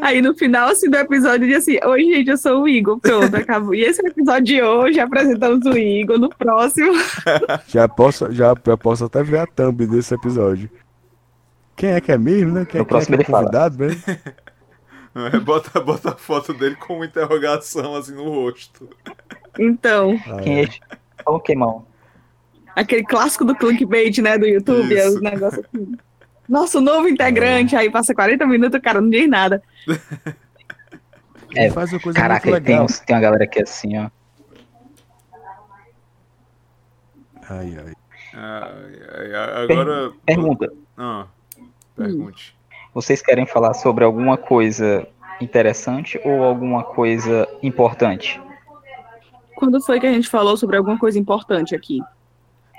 Aí 0.00 0.22
no 0.22 0.34
final 0.34 0.68
assim, 0.68 0.88
do 0.88 0.96
episódio 0.96 1.46
diz 1.48 1.58
assim: 1.58 1.78
Oi, 1.84 2.04
gente, 2.04 2.30
eu 2.30 2.36
sou 2.36 2.62
o 2.62 2.68
Igor. 2.68 2.98
Pronto, 3.00 3.34
acabou. 3.36 3.74
E 3.74 3.82
esse 3.82 4.00
é 4.00 4.04
o 4.04 4.08
episódio 4.08 4.44
de 4.44 4.62
hoje, 4.62 5.00
apresentamos 5.00 5.64
o 5.66 5.76
Igor. 5.76 6.18
No 6.18 6.28
próximo. 6.28 6.92
Já 7.68 7.88
posso, 7.88 8.30
já, 8.32 8.54
já 8.64 8.76
posso 8.76 9.04
até 9.04 9.22
ver 9.22 9.38
a 9.38 9.46
thumb 9.46 9.86
desse 9.86 10.14
episódio. 10.14 10.70
Quem 11.76 11.90
é 11.90 12.00
que 12.00 12.12
é 12.12 12.18
mesmo, 12.18 12.52
né? 12.52 12.64
Quem, 12.64 12.80
No 12.80 12.86
quem 12.86 12.96
é 12.98 13.00
que 13.00 13.08
próximo 13.08 13.16
é 13.20 13.24
fala. 13.24 13.38
convidado 13.46 13.78
mesmo? 13.78 14.02
É, 15.32 15.38
Bota, 15.40 15.80
bota 15.80 16.10
a 16.10 16.16
foto 16.16 16.52
dele 16.54 16.76
com 16.76 16.94
uma 16.96 17.06
interrogação 17.06 17.96
assim 17.96 18.14
no 18.14 18.28
rosto. 18.28 18.88
Então, 19.58 20.16
Ah, 20.26 20.36
Quem 20.40 20.62
é? 20.64 20.68
Ô, 21.26 21.40
Queimão. 21.40 21.84
aquele 22.76 23.02
clássico 23.04 23.44
do 23.44 23.54
clickbait, 23.56 24.18
né, 24.18 24.36
do 24.38 24.46
YouTube, 24.46 24.96
é 24.96 25.08
os 25.08 25.20
negócios 25.20 25.64
assim. 25.66 25.96
Nosso 26.48 26.80
novo 26.80 27.08
integrante, 27.08 27.74
aí 27.74 27.90
passa 27.90 28.14
40 28.14 28.46
minutos, 28.46 28.78
o 28.78 28.82
cara 28.82 29.00
não 29.00 29.10
diz 29.10 29.28
nada. 29.28 29.62
É, 31.56 31.70
faz 31.70 31.92
uma 31.92 32.00
coisa 32.00 32.18
Caraca, 32.18 32.50
muito 32.50 32.64
tem, 32.64 32.72
legal. 32.74 32.84
uns- 32.86 32.98
tem 32.98 33.14
uma 33.14 33.22
galera 33.22 33.44
aqui 33.44 33.62
assim, 33.62 33.96
ó. 33.96 34.10
Ai, 37.48 37.76
ai. 37.78 37.92
Ai, 38.34 39.34
ai, 39.34 39.62
agora. 39.62 40.12
Pergunta. 40.26 40.72
Ah, 40.96 41.26
pergunte. 41.94 42.56
Vocês 42.92 43.22
querem 43.22 43.46
falar 43.46 43.74
sobre 43.74 44.02
alguma 44.04 44.36
coisa 44.36 45.06
interessante 45.40 46.20
ou 46.24 46.42
alguma 46.42 46.82
coisa 46.82 47.46
importante? 47.62 48.40
Quando 49.54 49.80
foi 49.80 50.00
que 50.00 50.06
a 50.08 50.12
gente 50.12 50.28
falou 50.28 50.56
sobre 50.56 50.76
alguma 50.76 50.98
coisa 50.98 51.18
importante 51.20 51.74
aqui? 51.74 52.00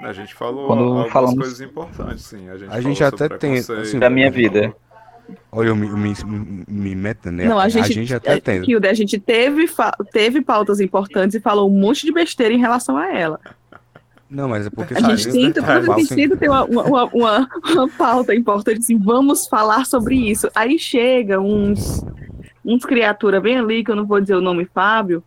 A 0.01 0.13
gente 0.13 0.33
falou 0.33 0.67
Quando 0.67 0.83
algumas 0.83 1.11
falamos- 1.11 1.35
coisas 1.39 1.61
importantes, 1.61 2.25
sim. 2.25 2.49
A 2.49 2.57
gente, 2.57 2.71
A 2.71 2.81
gente 2.81 3.03
até 3.03 3.29
tem, 3.29 3.57
assim, 3.57 3.97
Da 3.99 4.09
minha 4.09 4.29
vida. 4.29 4.75
Olha, 5.51 5.69
eu 5.69 5.75
me, 5.75 5.87
me, 5.89 6.13
me, 6.23 6.65
me 6.67 6.95
meto, 6.95 7.31
né? 7.31 7.45
Não, 7.45 7.57
a 7.57 7.67
gente, 7.67 8.13
até 8.13 8.33
é, 8.33 8.39
tem. 8.39 8.69
Hilda, 8.69 8.89
a 8.91 8.93
gente 8.93 9.17
teve, 9.19 9.67
teve 10.11 10.41
pautas 10.41 10.79
importantes 10.79 11.35
e 11.35 11.39
falou 11.39 11.69
um 11.69 11.79
monte 11.79 12.05
de 12.05 12.11
besteira 12.11 12.53
em 12.53 12.59
relação 12.59 12.95
a 12.97 13.11
ela. 13.11 13.39
Não, 14.29 14.49
mas 14.49 14.67
é 14.67 14.69
porque 14.69 14.93
A 14.93 14.99
gente 14.99 15.31
tenta, 15.31 15.61
toda 15.63 15.95
vez 15.95 16.09
que 16.09 16.15
tenta 16.15 16.35
ter 16.35 16.49
uma, 16.49 16.65
uma, 16.65 17.05
uma, 17.05 17.49
uma 17.71 17.89
pauta 17.89 18.35
importante, 18.35 18.79
assim, 18.79 18.97
vamos 18.97 19.47
falar 19.47 19.85
sobre 19.85 20.15
isso. 20.15 20.49
Aí 20.53 20.77
chega 20.77 21.39
uns, 21.39 22.03
uns 22.63 22.83
criatura 22.85 23.39
bem 23.39 23.57
ali, 23.57 23.83
que 23.83 23.89
eu 23.91 23.95
não 23.95 24.05
vou 24.05 24.19
dizer 24.19 24.35
o 24.35 24.41
nome 24.41 24.65
Fábio, 24.65 25.23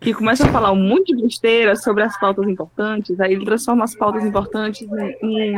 que 0.00 0.14
começa 0.14 0.46
a 0.46 0.48
falar 0.48 0.72
um 0.72 0.76
monte 0.88 1.14
de 1.14 1.22
besteira 1.22 1.76
sobre 1.76 2.02
as 2.02 2.18
pautas 2.18 2.48
importantes, 2.48 3.20
aí 3.20 3.32
ele 3.34 3.44
transforma 3.44 3.84
as 3.84 3.94
pautas 3.94 4.24
importantes 4.24 4.88
em, 5.22 5.54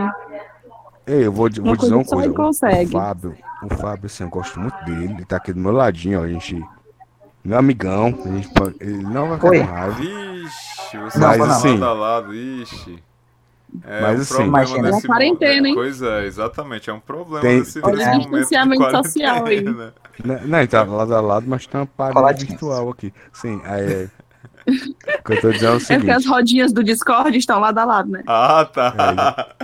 Ei, 1.07 1.27
eu 1.27 1.33
vou, 1.33 1.49
vou 1.51 1.65
Uma 1.65 1.77
dizer 1.77 1.95
uma 1.95 2.05
coisa. 2.05 2.33
consegue. 2.33 2.87
O 2.95 3.01
Fábio, 3.01 3.37
o 3.65 3.75
Fábio, 3.75 4.07
assim, 4.07 4.23
eu 4.23 4.31
gosto 4.31 4.61
muito 4.61 4.85
dele. 4.85 5.13
Ele 5.15 5.25
tá 5.25 5.37
aqui 5.37 5.53
do 5.53 5.59
meu 5.61 5.73
ladinho, 5.73 6.21
ó. 6.21 6.23
A 6.25 6.29
gente. 6.29 6.63
Meu 7.45 7.59
amigão. 7.59 8.07
A 8.25 8.29
gente, 8.29 8.49
pode- 8.51 8.77
ele 8.81 9.03
não 9.03 9.29
vai 9.31 9.37
ficar 9.37 9.51
com 9.51 9.73
raiva. 9.73 10.01
Ixi, 10.01 10.99
você 10.99 11.19
Não, 11.19 11.29
tá 11.31 11.37
não. 11.39 11.49
lado 11.49 11.85
a 11.85 11.93
lado, 11.93 12.35
ixi. 12.35 13.03
É 13.85 14.01
Mas, 14.03 14.19
um 14.19 14.23
assim, 14.23 14.51
nesse 14.51 14.77
É 14.77 14.81
uma 14.91 15.01
quarentena, 15.03 15.69
hein? 15.69 15.75
Pois 15.75 16.03
é, 16.03 16.27
exatamente. 16.27 16.89
É 16.89 16.93
um 16.93 17.01
problema 17.01 17.41
Tem- 17.41 17.59
nesse, 17.61 17.81
Olha 17.83 17.97
nesse 17.97 18.05
o 18.05 18.13
momento 18.13 18.23
de 18.23 18.39
distanciamento 18.39 18.83
quarentena. 18.83 19.03
social 19.05 19.47
aí. 19.47 19.61
Não, 20.25 20.41
não, 20.47 20.59
ele 20.59 20.69
tá 20.69 20.83
lado 20.85 21.15
a 21.17 21.21
lado, 21.21 21.47
mas 21.49 21.67
tem 21.67 21.81
uma 21.81 21.87
parede 21.87 22.15
Coladinhos. 22.15 22.51
virtual 22.51 22.91
aqui. 22.91 23.13
Sim, 23.33 23.61
aí 23.65 23.93
é. 23.93 24.09
O 24.67 25.23
que 25.25 25.33
eu 25.33 25.41
tô 25.41 25.51
dizendo 25.53 25.73
é 25.73 25.77
o 25.77 25.77
É 25.77 25.79
porque 25.79 26.11
as 26.11 26.23
seguinte. 26.23 26.29
rodinhas 26.29 26.73
do 26.73 26.85
Discord 26.85 27.37
estão 27.37 27.59
lado 27.61 27.79
a 27.79 27.85
lado, 27.85 28.11
né? 28.11 28.23
Ah, 28.27 28.65
tá. 28.65 29.55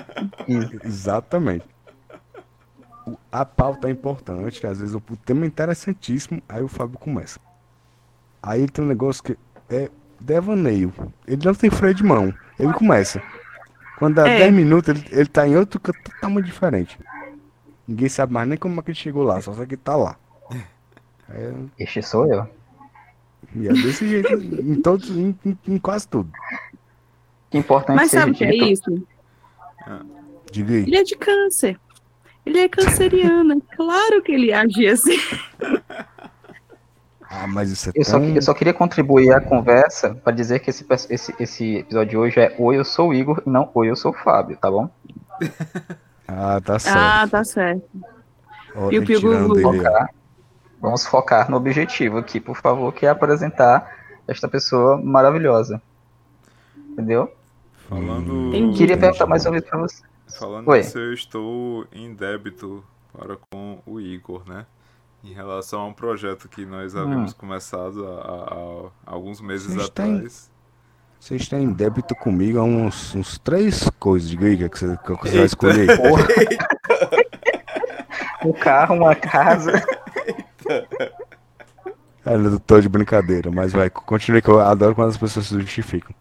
Exatamente. 0.84 1.64
O- 3.06 3.16
A 3.32 3.44
pauta 3.44 3.88
é 3.88 3.90
importante, 3.90 4.66
às 4.66 4.80
vezes 4.80 4.94
o 4.94 5.00
tema 5.24 5.44
é 5.44 5.46
interessantíssimo, 5.48 6.42
aí 6.48 6.62
o 6.62 6.68
Fábio 6.68 6.98
começa. 6.98 7.40
Aí 8.42 8.68
tem 8.68 8.84
um 8.84 8.88
negócio 8.88 9.22
que 9.22 9.38
é 9.70 9.90
devaneio. 10.20 10.92
Ele 11.26 11.44
não 11.44 11.54
tem 11.54 11.70
freio 11.70 11.94
de 11.94 12.04
mão. 12.04 12.32
Ele 12.58 12.72
começa. 12.72 13.22
Quando 13.98 14.16
dá 14.16 14.28
É. 14.28 14.38
10 14.38 14.54
minutos, 14.54 14.88
ele, 14.90 15.04
ele 15.10 15.26
tá 15.26 15.46
em 15.46 15.56
outro 15.56 15.80
canto 15.80 15.98
totalmente 16.04 16.46
diferente. 16.46 16.98
Ninguém 17.86 18.08
sabe 18.08 18.32
mais 18.32 18.48
nem 18.48 18.58
como 18.58 18.78
é 18.78 18.82
que 18.82 18.90
ele 18.90 18.98
chegou 18.98 19.22
lá, 19.24 19.40
só 19.40 19.52
sabe 19.52 19.66
que 19.68 19.74
ele 19.74 19.82
tá 19.82 19.96
lá. 19.96 20.16
É, 21.30 21.52
Este 21.78 22.02
sou 22.02 22.26
eu. 22.26 22.48
E 23.54 23.68
é 23.68 23.72
desse 23.72 24.06
jeito 24.08 24.32
em 24.34 24.80
todos, 24.80 25.10
em, 25.10 25.36
em- 25.44 25.58
em 25.66 25.78
quase 25.78 26.06
tudo. 26.08 26.30
Que 27.50 27.58
importante 27.58 27.96
Mas 27.96 28.10
sabe 28.10 28.32
o 28.32 28.34
que 28.34 28.44
é 28.44 28.54
isso? 28.54 29.06
Diga 30.52 30.74
aí. 30.74 30.82
Ele 30.82 30.96
é 30.96 31.02
de 31.02 31.16
câncer. 31.16 31.78
Ele 32.44 32.58
é 32.60 32.68
canceriano. 32.68 33.60
Claro 33.76 34.22
que 34.22 34.32
ele 34.32 34.52
agia 34.52 34.92
assim. 34.92 35.16
Ah, 37.30 37.46
mas 37.46 37.70
isso 37.70 37.90
é 37.90 37.92
Eu 37.94 38.04
só, 38.06 38.12
tão... 38.18 38.24
eu 38.34 38.40
só 38.40 38.54
queria 38.54 38.72
contribuir 38.72 39.30
à 39.34 39.38
conversa 39.40 40.14
para 40.14 40.32
dizer 40.34 40.60
que 40.60 40.70
esse, 40.70 40.86
esse, 41.10 41.34
esse 41.38 41.74
episódio 41.76 42.08
de 42.08 42.16
hoje 42.16 42.40
é 42.40 42.54
Oi, 42.58 42.78
eu 42.78 42.84
sou 42.86 43.10
o 43.10 43.14
Igor 43.14 43.42
e 43.46 43.50
não 43.50 43.70
Oi, 43.74 43.90
eu 43.90 43.96
sou 43.96 44.12
o 44.12 44.14
Fábio, 44.14 44.56
tá 44.56 44.70
bom? 44.70 44.88
Ah, 46.26 46.58
tá 46.64 46.78
certo. 46.78 46.96
Ah, 46.98 47.28
tá 47.30 47.44
certo. 47.44 47.86
Ó, 48.74 48.90
e 48.90 48.98
o 48.98 49.02
ele 49.02 49.06
tirando 49.14 49.52
Pigu- 49.52 49.54
dele, 49.54 49.66
ó. 49.66 49.72
Focar. 49.74 50.10
Vamos 50.80 51.06
focar 51.06 51.50
no 51.50 51.56
objetivo 51.56 52.18
aqui, 52.18 52.40
por 52.40 52.56
favor, 52.56 52.92
que 52.92 53.06
é 53.06 53.08
apresentar 53.08 53.96
esta 54.26 54.48
pessoa 54.48 55.00
maravilhosa. 55.02 55.80
Entendeu? 56.90 57.32
Falando, 57.88 58.48
Entendi. 58.48 58.78
Queria 58.78 58.98
perguntar 58.98 59.26
mais 59.26 59.44
uma 59.44 59.52
vez 59.52 59.64
para 59.64 59.78
você. 59.78 60.02
falando 60.38 60.68
Oi. 60.68 60.78
nisso, 60.78 60.98
eu 60.98 61.12
estou 61.14 61.86
em 61.92 62.12
débito 62.14 62.84
para 63.16 63.36
com 63.50 63.78
o 63.86 64.00
Igor, 64.00 64.42
né? 64.46 64.66
Em 65.24 65.32
relação 65.32 65.80
a 65.80 65.86
um 65.86 65.92
projeto 65.92 66.48
que 66.48 66.64
nós 66.64 66.94
Hum. 66.94 67.00
havíamos 67.00 67.32
começado 67.32 68.06
há, 68.06 68.20
há- 68.20 68.90
há 69.06 69.14
alguns 69.14 69.40
meses 69.40 69.74
Vocês 69.74 69.88
têm- 69.90 70.14
atrás. 70.16 70.50
Vocês 71.18 71.48
têm 71.48 71.72
débito 71.72 72.14
comigo 72.14 72.60
há 72.60 72.62
uns, 72.62 73.14
uns 73.16 73.38
três 73.38 73.90
coisas. 73.98 74.28
Diga 74.28 74.46
aí 74.46 74.56
que, 74.56 74.64
é 74.64 74.68
que 74.68 74.78
você, 74.78 74.96
que 74.98 75.12
você 75.16 75.36
vai 75.36 75.46
escolher. 75.46 75.96
Porra. 75.96 76.26
um 78.44 78.52
carro, 78.52 78.94
uma 78.96 79.14
casa. 79.16 79.72
É, 82.26 82.34
eu 82.34 82.60
tô 82.60 82.80
de 82.80 82.88
brincadeira, 82.88 83.50
mas 83.50 83.72
vai, 83.72 83.88
continue 83.88 84.42
que 84.42 84.48
eu 84.48 84.60
adoro 84.60 84.94
quando 84.94 85.08
as 85.08 85.16
pessoas 85.16 85.46
se 85.46 85.58
justificam. 85.58 86.14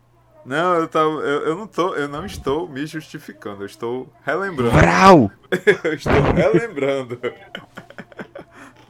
Não, 0.45 0.75
eu, 0.75 0.88
tava, 0.88 1.10
eu, 1.10 1.41
eu 1.47 1.55
não 1.57 1.67
tô, 1.67 1.93
eu 1.95 2.07
não 2.07 2.25
estou 2.25 2.69
me 2.69 2.86
justificando, 2.86 3.63
eu 3.63 3.65
estou 3.65 4.10
relembrando. 4.23 4.71
Vrau! 4.71 5.31
eu 5.83 5.93
estou 5.93 6.13
relembrando. 6.33 7.19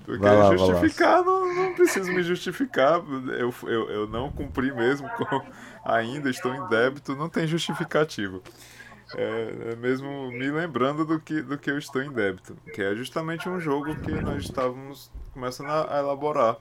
Porque 0.06 0.24
lá. 0.24 0.56
justificar, 0.56 1.24
não, 1.24 1.54
não 1.54 1.74
preciso 1.74 2.13
me 2.13 2.22
justificar. 2.22 3.02
Eu, 3.38 3.54
eu, 3.63 3.89
eu 3.89 4.08
não 4.08 4.32
cumpri 4.32 4.72
mesmo 4.72 5.10
com. 5.10 5.41
Ainda 5.84 6.30
estou 6.30 6.54
em 6.54 6.67
débito, 6.70 7.15
não 7.15 7.28
tem 7.28 7.48
justificativo. 7.48 8.41
É, 9.15 9.72
é 9.72 9.76
mesmo 9.76 10.32
me 10.32 10.52
lembrando 10.52 11.04
do 11.04 11.20
que, 11.20 11.41
do 11.41 11.58
que 11.58 11.72
eu 11.72 11.78
estou 11.78 12.02
em 12.02 12.12
débito. 12.12 12.56
Que 12.74 12.84
é 12.84 12.96
justamente 12.96 13.50
um 13.50 13.60
jogo 13.60 13.96
que 13.96 14.12
nós 14.12 14.43
estávamos 14.43 15.12
começando 15.38 15.69
a, 15.69 15.95
a 15.95 16.00
elaborar 16.00 16.58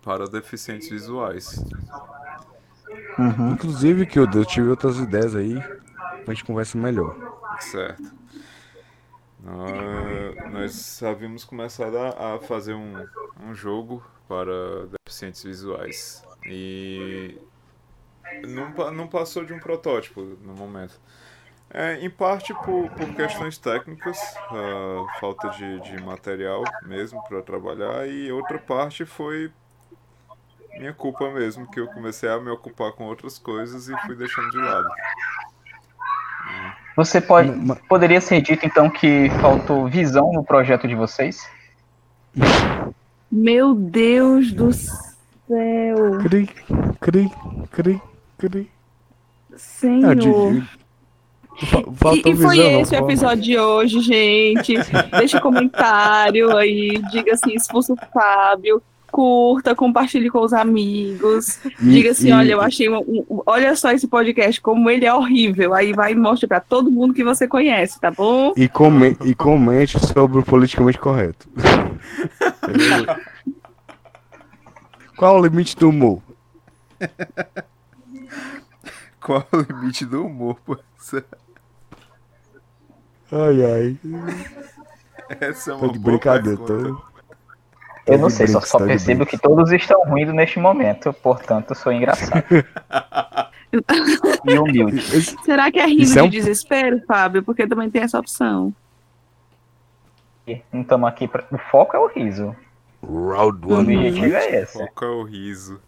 para 0.00 0.28
deficientes 0.28 0.88
visuais. 0.88 1.58
Uhum. 3.18 3.50
Inclusive, 3.50 4.06
que 4.06 4.16
eu, 4.16 4.28
tive 4.44 4.68
outras 4.68 4.96
ideias 4.98 5.34
aí, 5.34 5.60
pra 6.24 6.32
gente 6.32 6.44
conversar 6.44 6.78
melhor. 6.78 7.16
Certo. 7.58 8.14
Nós, 9.42 10.52
nós 10.52 11.02
havíamos 11.02 11.44
começado 11.44 11.96
a, 11.98 12.36
a 12.36 12.38
fazer 12.38 12.74
um, 12.74 13.04
um 13.44 13.54
jogo 13.56 14.04
para 14.28 14.86
deficientes 15.04 15.42
visuais. 15.42 16.22
E 16.46 17.40
não, 18.46 18.92
não 18.92 19.08
passou 19.08 19.44
de 19.44 19.52
um 19.52 19.58
protótipo 19.58 20.22
no 20.22 20.54
momento. 20.54 21.00
É, 21.72 22.04
em 22.04 22.10
parte 22.10 22.52
por, 22.52 22.90
por 22.90 23.14
questões 23.14 23.56
técnicas, 23.56 24.18
ah, 24.50 25.06
falta 25.20 25.50
de, 25.50 25.80
de 25.80 26.02
material 26.02 26.64
mesmo 26.82 27.22
para 27.28 27.40
trabalhar, 27.42 28.08
e 28.08 28.32
outra 28.32 28.58
parte 28.58 29.04
foi 29.06 29.52
minha 30.76 30.92
culpa 30.92 31.30
mesmo, 31.30 31.70
que 31.70 31.78
eu 31.78 31.86
comecei 31.86 32.28
a 32.28 32.40
me 32.40 32.50
ocupar 32.50 32.90
com 32.92 33.04
outras 33.04 33.38
coisas 33.38 33.88
e 33.88 33.96
fui 34.06 34.16
deixando 34.16 34.50
de 34.50 34.56
lado. 34.58 34.88
Você 36.96 37.20
pode, 37.20 37.52
Ma- 37.52 37.76
poderia 37.88 38.20
ser 38.20 38.40
dito 38.40 38.66
então 38.66 38.90
que 38.90 39.30
faltou 39.40 39.88
visão 39.88 40.32
no 40.32 40.42
projeto 40.42 40.88
de 40.88 40.94
vocês? 40.96 41.48
Meu 43.30 43.74
Deus 43.74 44.52
do 44.52 44.72
céu. 44.72 46.18
Cri, 46.22 46.48
cri, 47.00 47.30
cri, 47.70 48.02
cri. 48.38 48.70
Senhor. 49.56 50.10
Ah, 50.10 50.14
de- 50.14 50.79
E, 51.62 52.30
e 52.30 52.36
foi 52.36 52.56
visão, 52.56 52.80
esse 52.80 52.94
o 52.94 52.98
episódio 52.98 53.42
de 53.44 53.58
hoje, 53.58 54.00
gente. 54.00 54.74
Deixa 55.18 55.38
um 55.38 55.40
comentário 55.40 56.56
aí, 56.56 57.00
diga 57.10 57.34
assim, 57.34 57.52
expulsa 57.54 57.92
o 57.92 57.96
Fábio, 58.12 58.82
curta, 59.12 59.74
compartilhe 59.74 60.30
com 60.30 60.40
os 60.40 60.52
amigos. 60.54 61.58
E- 61.64 61.70
diga 61.80 62.10
assim, 62.12 62.28
e- 62.28 62.32
olha, 62.32 62.52
eu 62.52 62.60
achei 62.62 62.88
um, 62.88 62.98
um- 63.00 63.42
olha 63.44 63.74
só 63.76 63.90
esse 63.90 64.06
podcast, 64.08 64.60
como 64.60 64.88
ele 64.88 65.04
é 65.04 65.12
horrível. 65.12 65.74
Aí 65.74 65.92
vai 65.92 66.12
e 66.12 66.14
mostra 66.14 66.48
pra 66.48 66.60
todo 66.60 66.90
mundo 66.90 67.12
que 67.12 67.22
você 67.24 67.46
conhece, 67.46 68.00
tá 68.00 68.10
bom? 68.10 68.52
E, 68.56 68.66
come, 68.68 69.16
e 69.24 69.34
comente 69.34 69.98
sobre 70.06 70.38
o 70.38 70.42
politicamente 70.42 70.98
correto. 70.98 71.46
Qual 75.16 75.38
o 75.38 75.42
limite 75.46 75.76
do 75.76 75.90
humor? 75.90 76.22
Qual 79.20 79.46
o 79.52 79.56
limite 79.60 80.06
do 80.06 80.24
humor, 80.24 80.56
pô? 80.64 80.78
Ai, 83.32 83.64
ai. 83.64 83.98
Essa 85.40 85.70
é 85.70 85.74
uma 85.74 85.86
Tô 85.86 85.92
de 85.92 85.98
boa 85.98 86.12
brincadeira. 86.16 86.58
Tô... 86.58 87.10
Eu 88.06 88.18
não 88.18 88.28
de 88.28 88.34
sei, 88.34 88.48
só, 88.48 88.60
só 88.60 88.78
de 88.78 88.86
percebo 88.86 89.24
que 89.24 89.38
todos 89.38 89.70
estão 89.70 90.02
rindo 90.12 90.32
neste 90.32 90.58
momento, 90.58 91.12
portanto, 91.12 91.74
sou 91.74 91.92
engraçado. 91.92 92.42
e 94.44 94.58
humilde. 94.58 95.00
Será 95.44 95.70
que 95.70 95.78
é 95.78 95.86
rindo 95.86 96.10
é 96.10 96.14
de 96.14 96.20
um- 96.20 96.28
desespero, 96.28 97.00
Fábio? 97.06 97.42
Porque 97.44 97.66
também 97.68 97.88
tem 97.90 98.02
essa 98.02 98.18
opção. 98.18 98.74
Não 100.72 100.80
estamos 100.80 101.08
aqui 101.08 101.28
pra... 101.28 101.44
O 101.52 101.58
foco 101.70 101.96
é 101.96 102.00
o 102.00 102.08
riso. 102.08 102.56
Round 103.02 103.64
O 103.64 103.74
one. 103.78 103.96
objetivo 103.96 104.34
é 104.34 104.50
O 104.50 104.54
esse. 104.64 104.72
foco 104.78 105.04
é 105.04 105.08
o 105.08 105.22
riso. 105.22 105.80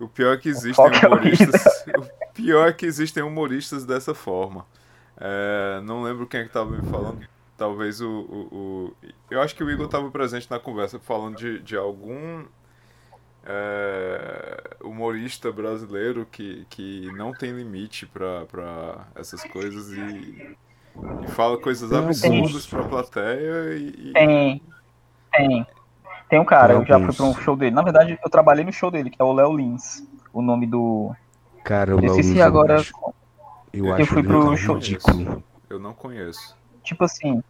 O 0.00 0.08
pior 0.08 0.34
é 0.34 0.36
que 0.38 0.48
existem 0.48 0.74
foco 0.74 0.96
é 0.96 1.06
o 1.08 1.12
humoristas. 1.12 1.64
O 1.98 2.32
pior 2.32 2.68
é 2.68 2.72
que 2.72 2.86
existem 2.86 3.22
humoristas 3.22 3.84
dessa 3.84 4.14
forma. 4.14 4.64
É, 5.20 5.80
não 5.84 6.02
lembro 6.02 6.26
quem 6.26 6.40
é 6.40 6.44
que 6.44 6.50
tava 6.52 6.70
me 6.70 6.82
falando. 6.90 7.26
Talvez 7.56 8.00
o, 8.00 8.08
o, 8.10 8.48
o- 8.52 8.96
Eu 9.30 9.40
acho 9.40 9.54
que 9.54 9.62
o 9.62 9.70
Igor 9.70 9.86
estava 9.86 10.10
presente 10.10 10.50
na 10.50 10.58
conversa 10.58 10.98
falando 10.98 11.36
de, 11.36 11.60
de 11.60 11.76
algum 11.76 12.44
é, 13.46 14.76
humorista 14.82 15.52
brasileiro 15.52 16.26
que, 16.30 16.66
que 16.70 17.10
não 17.14 17.32
tem 17.32 17.52
limite 17.52 18.06
pra 18.06 18.44
pra 18.46 19.06
essas 19.14 19.44
coisas 19.44 19.92
e, 19.92 20.56
e 21.22 21.28
fala 21.28 21.58
coisas 21.58 21.92
absurdas 21.92 22.66
pra 22.66 22.84
plateia 22.84 23.74
e. 23.76 23.88
e- 24.10 24.12
Tem. 24.12 24.62
Tem. 25.32 25.66
Tem 26.28 26.40
um 26.40 26.44
cara, 26.44 26.68
Tem 26.72 26.76
eu 26.82 26.86
já 26.86 26.94
fui 26.94 27.02
alguns. 27.04 27.16
para 27.16 27.26
um 27.26 27.34
show 27.34 27.56
dele. 27.56 27.74
Na 27.74 27.82
verdade, 27.82 28.18
eu 28.24 28.30
trabalhei 28.30 28.64
no 28.64 28.72
show 28.72 28.90
dele, 28.90 29.10
que 29.10 29.20
é 29.20 29.24
o 29.24 29.32
Léo 29.32 29.54
Lins. 29.56 30.02
O 30.32 30.40
nome 30.42 30.66
do. 30.66 31.14
Cara, 31.62 31.90
eu 31.92 31.98
Eu 31.98 32.02
não 32.02 32.08
esqueci 32.08 32.30
uso 32.32 32.42
agora. 32.42 32.74
mais. 32.74 32.92
Eu 33.78 33.86
eu 33.86 33.94
acho 33.94 34.06
fui 34.06 34.22
pro 34.22 34.50
um 34.50 34.56
show- 34.56 34.74
ridículo. 34.76 35.42
Eu 35.68 35.78
não 35.78 35.92
conheço. 35.92 36.56
Tipo 36.82 37.04
assim. 37.04 37.42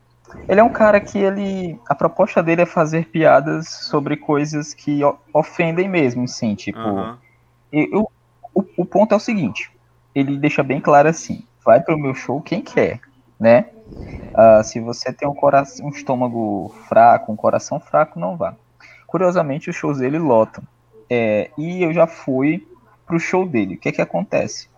Ele 0.48 0.58
é 0.60 0.64
um 0.64 0.70
cara 0.70 1.00
que 1.00 1.18
ele. 1.18 1.78
A 1.88 1.94
proposta 1.94 2.42
dele 2.42 2.62
é 2.62 2.66
fazer 2.66 3.06
piadas 3.08 3.68
sobre 3.68 4.16
coisas 4.16 4.72
que 4.72 5.00
ofendem 5.32 5.88
mesmo, 5.88 6.26
sim. 6.26 6.54
Tipo. 6.54 6.78
Eu- 7.72 7.88
eu- 7.92 8.10
o, 8.54 8.64
o 8.78 8.84
ponto 8.86 9.12
é 9.12 9.16
o 9.16 9.20
seguinte: 9.20 9.70
ele 10.14 10.38
deixa 10.38 10.62
bem 10.62 10.80
claro 10.80 11.08
assim: 11.08 11.44
vai 11.64 11.80
pro 11.80 11.98
meu 11.98 12.14
show 12.14 12.40
quem 12.40 12.62
quer, 12.62 13.00
né? 13.38 13.66
Ah, 14.34 14.62
se 14.64 14.80
você 14.80 15.12
tem 15.12 15.28
um, 15.28 15.34
coração, 15.34 15.86
um 15.86 15.90
estômago 15.90 16.74
fraco, 16.88 17.30
um 17.32 17.36
coração 17.36 17.78
fraco, 17.78 18.18
não 18.18 18.36
vá. 18.36 18.56
Curiosamente, 19.06 19.70
os 19.70 19.76
shows 19.76 19.98
dele 19.98 20.18
lotam. 20.18 20.64
É, 21.08 21.50
e 21.58 21.82
eu 21.82 21.92
já 21.92 22.06
fui 22.06 22.66
pro 23.06 23.20
show 23.20 23.46
dele. 23.46 23.74
O 23.74 23.78
que 23.78 23.90
é 23.90 23.92
que 23.92 24.00
acontece? 24.02 24.68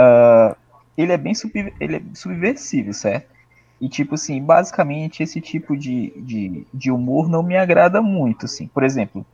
Ah, 0.00 0.56
ele 0.96 1.12
é 1.12 1.16
bem 1.16 1.34
sub, 1.34 1.52
ele 1.80 1.96
é 1.96 2.02
subversivo, 2.14 2.94
certo? 2.94 3.28
E, 3.80 3.88
tipo 3.88 4.14
assim, 4.14 4.40
basicamente, 4.40 5.22
esse 5.22 5.40
tipo 5.40 5.76
de, 5.76 6.12
de, 6.16 6.66
de 6.72 6.90
humor 6.90 7.28
não 7.28 7.42
me 7.42 7.56
agrada 7.56 8.00
muito, 8.00 8.46
assim. 8.46 8.68
Por 8.68 8.84
exemplo, 8.84 9.26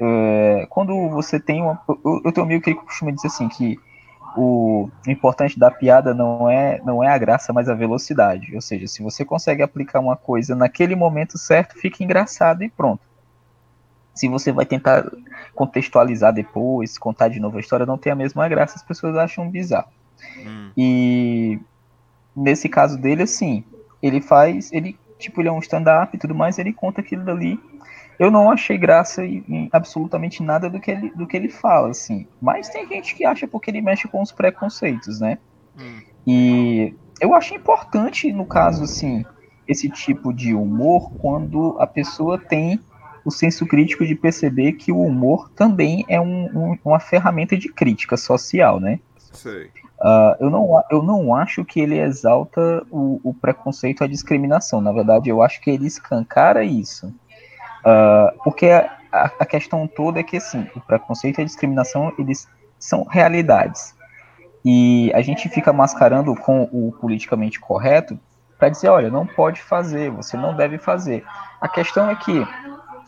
é, 0.00 0.66
quando 0.68 1.08
você 1.08 1.38
tem 1.38 1.62
uma... 1.62 1.80
Eu, 1.88 2.22
eu 2.24 2.32
tenho 2.32 2.44
um 2.44 2.48
amigo 2.48 2.62
que 2.62 2.74
costuma 2.74 3.10
dizer 3.12 3.28
assim, 3.28 3.48
que 3.48 3.78
o 4.36 4.88
importante 5.06 5.58
da 5.58 5.70
piada 5.70 6.14
não 6.14 6.48
é, 6.48 6.80
não 6.84 7.02
é 7.02 7.08
a 7.08 7.18
graça, 7.18 7.52
mas 7.52 7.68
a 7.68 7.74
velocidade. 7.74 8.54
Ou 8.54 8.60
seja, 8.60 8.86
se 8.86 9.02
você 9.02 9.24
consegue 9.24 9.62
aplicar 9.62 10.00
uma 10.00 10.16
coisa 10.16 10.54
naquele 10.54 10.94
momento 10.94 11.36
certo, 11.38 11.76
fica 11.76 12.02
engraçado 12.02 12.62
e 12.62 12.68
pronto. 12.68 13.02
Se 14.14 14.28
você 14.28 14.52
vai 14.52 14.66
tentar 14.66 15.04
contextualizar 15.54 16.32
depois, 16.32 16.98
contar 16.98 17.28
de 17.28 17.40
novo 17.40 17.56
a 17.56 17.60
história, 17.60 17.86
não 17.86 17.98
tem 17.98 18.12
a 18.12 18.16
mesma 18.16 18.48
graça, 18.48 18.76
as 18.76 18.82
pessoas 18.82 19.16
acham 19.16 19.50
bizarro. 19.50 19.88
Hum. 20.38 20.70
E 20.76 21.58
nesse 22.34 22.68
caso 22.68 22.98
dele, 22.98 23.22
assim, 23.22 23.64
ele 24.02 24.20
faz, 24.20 24.72
ele, 24.72 24.98
tipo, 25.18 25.40
ele 25.40 25.48
é 25.48 25.52
um 25.52 25.58
stand-up 25.58 26.14
e 26.14 26.18
tudo 26.18 26.34
mais, 26.34 26.58
ele 26.58 26.72
conta 26.72 27.00
aquilo 27.00 27.24
dali. 27.24 27.58
Eu 28.18 28.30
não 28.30 28.50
achei 28.50 28.76
graça 28.76 29.24
em, 29.24 29.68
absolutamente 29.72 30.42
nada 30.42 30.68
do 30.68 30.78
que, 30.78 30.90
ele, 30.90 31.10
do 31.10 31.26
que 31.26 31.36
ele 31.36 31.48
fala, 31.48 31.90
assim. 31.90 32.26
Mas 32.40 32.68
tem 32.68 32.86
gente 32.86 33.14
que 33.14 33.24
acha 33.24 33.48
porque 33.48 33.70
ele 33.70 33.80
mexe 33.80 34.06
com 34.08 34.20
os 34.20 34.30
preconceitos, 34.30 35.20
né? 35.20 35.38
Hum. 35.78 36.00
E 36.26 36.94
eu 37.20 37.34
acho 37.34 37.54
importante, 37.54 38.30
no 38.32 38.44
caso, 38.44 38.84
assim, 38.84 39.24
esse 39.66 39.88
tipo 39.88 40.32
de 40.32 40.54
humor 40.54 41.12
quando 41.18 41.76
a 41.78 41.86
pessoa 41.86 42.38
tem 42.38 42.78
o 43.24 43.30
senso 43.30 43.66
crítico 43.66 44.06
de 44.06 44.14
perceber 44.14 44.72
que 44.72 44.90
o 44.90 45.00
humor 45.00 45.50
também 45.54 46.04
é 46.08 46.20
um- 46.20 46.46
um- 46.46 46.78
uma 46.84 46.98
ferramenta 46.98 47.56
de 47.56 47.72
crítica 47.72 48.16
social, 48.16 48.80
né? 48.80 48.98
Ah, 50.00 50.36
eu, 50.40 50.50
não, 50.50 50.82
eu 50.90 51.02
não 51.02 51.34
acho 51.34 51.64
que 51.64 51.80
ele 51.80 51.98
exalta 51.98 52.82
o, 52.90 53.20
o 53.22 53.34
preconceito 53.34 54.02
e 54.02 54.04
a 54.04 54.08
discriminação. 54.08 54.80
Na 54.80 54.92
verdade, 54.92 55.28
eu 55.28 55.42
acho 55.42 55.60
que 55.60 55.70
ele 55.70 55.86
escancara 55.86 56.64
isso. 56.64 57.12
Ah, 57.84 58.32
porque 58.44 58.66
a- 58.66 59.30
a 59.40 59.46
questão 59.46 59.86
toda 59.86 60.20
é 60.20 60.22
que, 60.22 60.36
assim, 60.36 60.66
o 60.74 60.80
preconceito 60.80 61.38
e 61.38 61.42
a 61.42 61.44
discriminação, 61.44 62.12
eles 62.18 62.48
são 62.78 63.04
realidades. 63.04 63.94
E 64.64 65.10
a 65.14 65.22
gente 65.22 65.48
fica 65.48 65.72
mascarando 65.72 66.34
com 66.34 66.68
o 66.72 66.92
politicamente 67.00 67.58
correto 67.58 68.18
para 68.58 68.68
dizer, 68.68 68.88
olha, 68.88 69.10
não 69.10 69.26
pode 69.26 69.62
fazer, 69.62 70.10
você 70.10 70.36
não 70.36 70.54
deve 70.54 70.78
fazer. 70.78 71.24
A 71.60 71.68
questão 71.68 72.10
é 72.10 72.14
que 72.14 72.46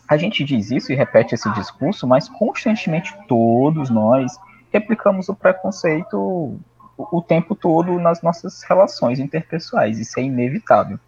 a 0.07 0.17
gente 0.17 0.43
diz 0.43 0.71
isso 0.71 0.91
e 0.91 0.95
repete 0.95 1.35
esse 1.35 1.49
discurso, 1.53 2.07
mas 2.07 2.27
constantemente 2.27 3.15
todos 3.27 3.89
nós 3.89 4.31
replicamos 4.73 5.29
o 5.29 5.35
preconceito 5.35 6.59
o, 6.97 7.21
tempo 7.21 7.55
todo 7.55 7.99
nas 7.99 8.21
nossas 8.21 8.63
relações 8.63 9.19
interpessoais. 9.19 9.99
Isso 9.99 10.19
é 10.19 10.23
inevitável. 10.23 10.99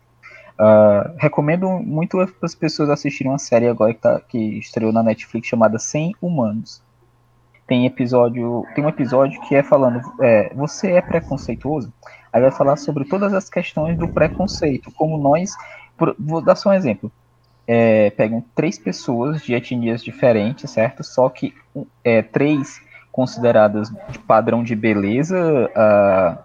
Ah, 0.58 1.12
recomendo 1.18 1.70
muito 1.80 2.18
para 2.18 2.30
as 2.44 2.56
pessoas 2.56 2.90
assistirem 2.90 3.32
uma 3.32 3.40
série 3.40 3.68
agora 3.68 3.94
que, 3.94 4.00
tá- 4.02 4.22
que 4.22 4.38
estreou 4.60 4.92
na 4.94 5.04
Netflix 5.04 5.48
chamada 5.48 5.78
100 5.80 6.16
Humanos. 6.22 6.82
Tem 7.68 7.86
episódio, 7.86 8.64
tem 8.76 8.84
um 8.86 8.90
episódio 8.90 9.42
que 9.42 9.56
é 9.56 9.64
falando, 9.64 10.00
é, 10.22 10.54
você 10.54 10.92
é 10.92 11.02
preconceituoso? 11.02 11.92
Aí 12.32 12.40
vai 12.42 12.52
falar 12.52 12.78
sobre 12.78 13.06
todas 13.06 13.34
as 13.34 13.50
questões 13.50 13.98
do 13.98 14.08
preconceito, 14.08 14.92
como 14.92 15.18
nós, 15.18 15.52
por- 15.98 16.16
vou 16.20 16.42
dar 16.42 16.56
só 16.56 16.70
um 16.70 16.74
exemplo. 16.74 17.12
É, 17.68 18.12
pegam 18.12 18.46
três 18.54 18.78
pessoas 18.78 19.42
de 19.42 19.56
etnias 19.56 20.04
diferentes, 20.04 20.70
certo? 20.70 21.04
Só 21.04 21.28
que 21.30 21.54
é, 22.04 22.22
três 22.22 22.80
consideradas 23.16 23.90
de 24.10 24.20
padrão 24.20 24.62
de 24.62 24.76
beleza, 24.76 25.72
ah, 25.74 26.38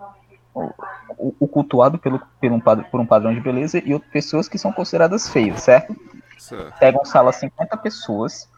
o, 1.18 1.34
o- 1.40 1.48
cultuado 1.48 1.98
pelo, 1.98 2.22
pelo 2.40 2.60
por 2.60 3.00
um 3.00 3.06
padrão 3.06 3.34
de 3.34 3.40
beleza, 3.40 3.82
e 3.84 3.92
outras 3.92 4.12
pessoas 4.12 4.48
que 4.48 4.56
são 4.56 4.72
consideradas 4.72 5.28
feias, 5.28 5.62
certo? 5.62 5.96
Certo. 6.38 6.78
Pegam 6.78 7.04
sala 7.04 7.32
50 7.32 7.76
pessoas, 7.76 8.48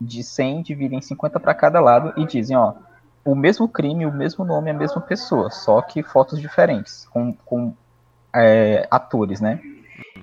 de 0.00 0.24
100 0.24 0.62
dividem 0.62 1.02
50 1.02 1.38
para 1.38 1.52
cada 1.54 1.80
lado 1.80 2.14
e 2.16 2.26
dizem, 2.26 2.56
ó, 2.56 2.72
o 3.22 3.34
mesmo 3.34 3.68
crime, 3.68 4.06
o 4.06 4.12
mesmo 4.12 4.42
nome, 4.42 4.70
a 4.70 4.74
mesma 4.74 5.02
pessoa, 5.02 5.50
só 5.50 5.82
que 5.82 6.02
fotos 6.02 6.40
diferentes, 6.40 7.06
com, 7.10 7.34
com 7.44 7.74
é, 8.34 8.88
atores, 8.90 9.40
né? 9.42 9.60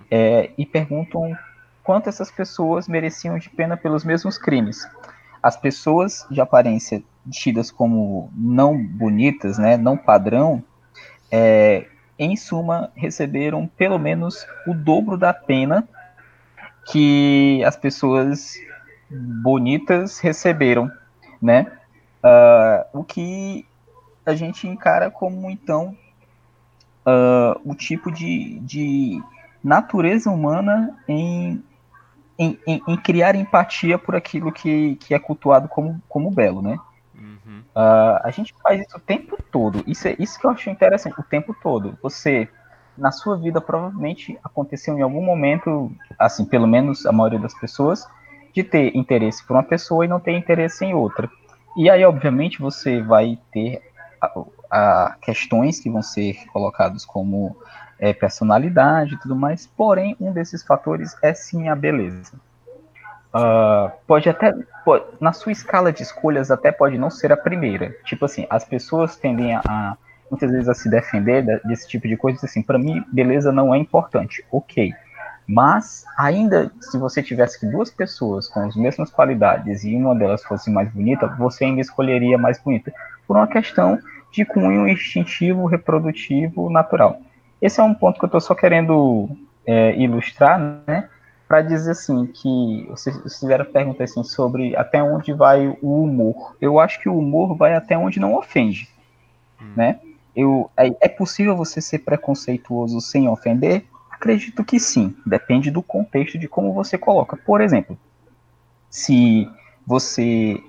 É, 0.09 0.49
e 0.57 0.65
perguntam 0.65 1.37
quanto 1.83 2.09
essas 2.09 2.31
pessoas 2.31 2.87
mereciam 2.87 3.37
de 3.37 3.47
pena 3.49 3.77
pelos 3.77 4.03
mesmos 4.03 4.39
crimes. 4.39 4.87
As 5.41 5.57
pessoas 5.57 6.25
de 6.29 6.39
aparência 6.39 7.03
tidas 7.29 7.71
como 7.71 8.31
não 8.35 8.77
bonitas, 8.83 9.57
né, 9.57 9.77
não 9.77 9.97
padrão, 9.97 10.63
é, 11.31 11.85
em 12.17 12.35
suma, 12.35 12.91
receberam 12.95 13.65
pelo 13.65 13.97
menos 13.97 14.45
o 14.67 14.73
dobro 14.73 15.17
da 15.17 15.33
pena 15.33 15.87
que 16.85 17.63
as 17.65 17.75
pessoas 17.75 18.55
bonitas 19.09 20.19
receberam, 20.19 20.91
né? 21.41 21.71
Ah, 22.23 22.85
o 22.93 23.03
que 23.03 23.65
a 24.25 24.33
gente 24.33 24.67
encara 24.67 25.09
como 25.09 25.49
então 25.49 25.95
ah, 27.05 27.59
o 27.65 27.73
tipo 27.73 28.11
de, 28.11 28.59
de 28.59 29.21
natureza 29.63 30.29
humana 30.29 30.97
em, 31.07 31.63
em, 32.41 32.59
em- 32.67 32.81
em 32.87 32.97
criar 32.97 33.35
empatia 33.35 33.97
por 33.97 34.15
aquilo 34.15 34.51
que, 34.51 34.95
que 34.97 35.13
é 35.13 35.19
cultuado 35.19 35.69
como, 35.69 36.01
como 36.09 36.31
belo, 36.31 36.61
né? 36.61 36.77
Uhum. 37.15 37.63
Ah, 37.75 38.21
a 38.25 38.31
gente 38.31 38.53
faz 38.63 38.81
isso 38.81 38.97
o 38.97 39.01
tempo 39.01 39.37
todo. 39.51 39.83
Isso 39.87 40.07
é 40.07 40.15
isso 40.19 40.39
que 40.39 40.45
eu 40.45 40.51
acho 40.51 40.69
interessante, 40.69 41.19
o 41.19 41.23
tempo 41.23 41.55
todo. 41.61 41.97
Você, 42.01 42.49
na 42.97 43.11
sua 43.11 43.37
vida, 43.37 43.61
provavelmente 43.61 44.37
aconteceu 44.43 44.97
em 44.97 45.01
algum 45.01 45.23
momento, 45.23 45.91
assim, 46.19 46.45
pelo 46.45 46.67
menos 46.67 47.05
a 47.05 47.11
maioria 47.11 47.39
das 47.39 47.53
pessoas, 47.59 48.05
de 48.53 48.63
ter 48.63 48.95
interesse 48.95 49.45
por 49.45 49.55
uma 49.55 49.63
pessoa 49.63 50.03
e 50.05 50.07
não 50.07 50.19
ter 50.19 50.33
interesse 50.33 50.83
em 50.85 50.93
outra. 50.93 51.29
E 51.77 51.89
aí, 51.89 52.03
obviamente, 52.03 52.59
você 52.59 53.01
vai 53.01 53.37
ter 53.51 53.81
a, 54.21 54.31
a 54.71 55.15
questões 55.21 55.79
que 55.79 55.89
vão 55.89 56.01
ser 56.01 56.35
colocados 56.51 57.05
como 57.05 57.55
é, 58.01 58.11
personalidade 58.13 59.13
e 59.13 59.17
tudo 59.19 59.35
mais, 59.35 59.67
porém, 59.67 60.17
um 60.19 60.33
desses 60.33 60.63
fatores 60.63 61.15
é 61.21 61.33
sim 61.35 61.69
a 61.69 61.75
beleza. 61.75 62.33
uh, 63.33 63.91
pode 64.07 64.27
até. 64.27 64.53
Pode, 64.83 65.05
na 65.19 65.31
sua 65.31 65.51
escala 65.51 65.93
de 65.93 66.01
escolhas, 66.01 66.49
até 66.49 66.71
pode 66.71 66.97
não 66.97 67.11
ser 67.11 67.31
a 67.31 67.37
primeira. 67.37 67.95
Tipo 68.03 68.25
assim, 68.25 68.47
as 68.49 68.65
pessoas 68.65 69.15
tendem 69.15 69.55
a, 69.55 69.61
a 69.65 69.97
muitas 70.31 70.49
vezes 70.49 70.67
a 70.67 70.73
se 70.73 70.89
defender 70.89 71.61
desse 71.63 71.87
tipo 71.87 72.07
de 72.07 72.17
coisa, 72.17 72.39
assim, 72.45 72.63
para 72.63 72.79
mim, 72.79 73.03
beleza 73.11 73.51
não 73.51 73.75
é 73.75 73.77
importante, 73.77 74.43
ok. 74.49 74.93
Mas, 75.45 76.05
ainda 76.17 76.71
se 76.79 76.97
você 76.97 77.21
tivesse 77.21 77.69
duas 77.69 77.91
pessoas 77.91 78.47
com 78.47 78.61
as 78.61 78.75
mesmas 78.75 79.11
qualidades 79.11 79.83
e 79.83 79.93
uma 79.93 80.15
delas 80.15 80.41
fosse 80.43 80.71
mais 80.71 80.89
bonita, 80.89 81.27
você 81.37 81.65
ainda 81.65 81.81
escolheria 81.81 82.37
mais 82.37 82.57
bonita, 82.57 82.93
por 83.27 83.35
uma 83.35 83.47
questão 83.47 83.99
de 84.31 84.45
cunho 84.45 84.87
instintivo, 84.87 85.65
reprodutivo, 85.65 86.69
natural. 86.69 87.19
Esse 87.61 87.79
é 87.79 87.83
um 87.83 87.93
ponto 87.93 88.17
que 88.17 88.25
eu 88.25 88.27
estou 88.27 88.41
só 88.41 88.55
querendo 88.55 89.29
é, 89.65 89.95
ilustrar, 89.95 90.59
né? 90.87 91.09
Para 91.47 91.61
dizer 91.61 91.91
assim 91.91 92.25
que 92.27 92.87
vocês 92.89 93.39
fizeram 93.39 93.65
pergunta 93.65 94.03
assim 94.03 94.23
sobre 94.23 94.75
até 94.75 95.03
onde 95.03 95.33
vai 95.33 95.67
o 95.81 96.03
humor. 96.03 96.55
Eu 96.61 96.79
acho 96.79 96.99
que 97.01 97.09
o 97.09 97.17
humor 97.17 97.55
vai 97.55 97.75
até 97.75 97.97
onde 97.97 98.19
não 98.19 98.35
ofende, 98.35 98.89
hum. 99.61 99.73
né? 99.75 99.99
Eu, 100.35 100.71
é, 100.77 100.87
é 101.01 101.09
possível 101.09 101.55
você 101.55 101.81
ser 101.81 101.99
preconceituoso 101.99 103.01
sem 103.01 103.27
ofender? 103.27 103.85
Acredito 104.09 104.63
que 104.63 104.79
sim. 104.79 105.15
Depende 105.25 105.69
do 105.69 105.83
contexto 105.83 106.39
de 106.39 106.47
como 106.47 106.73
você 106.73 106.97
coloca. 106.97 107.35
Por 107.35 107.59
exemplo, 107.59 107.97
se 108.89 109.49
você 109.85 110.61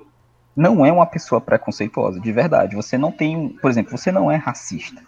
não 0.54 0.84
é 0.84 0.92
uma 0.92 1.06
pessoa 1.06 1.40
preconceituosa, 1.40 2.20
de 2.20 2.32
verdade, 2.32 2.74
você 2.76 2.98
não 2.98 3.12
tem, 3.12 3.50
por 3.60 3.70
exemplo, 3.70 3.96
você 3.96 4.10
não 4.10 4.30
é 4.30 4.36
racista. 4.36 5.00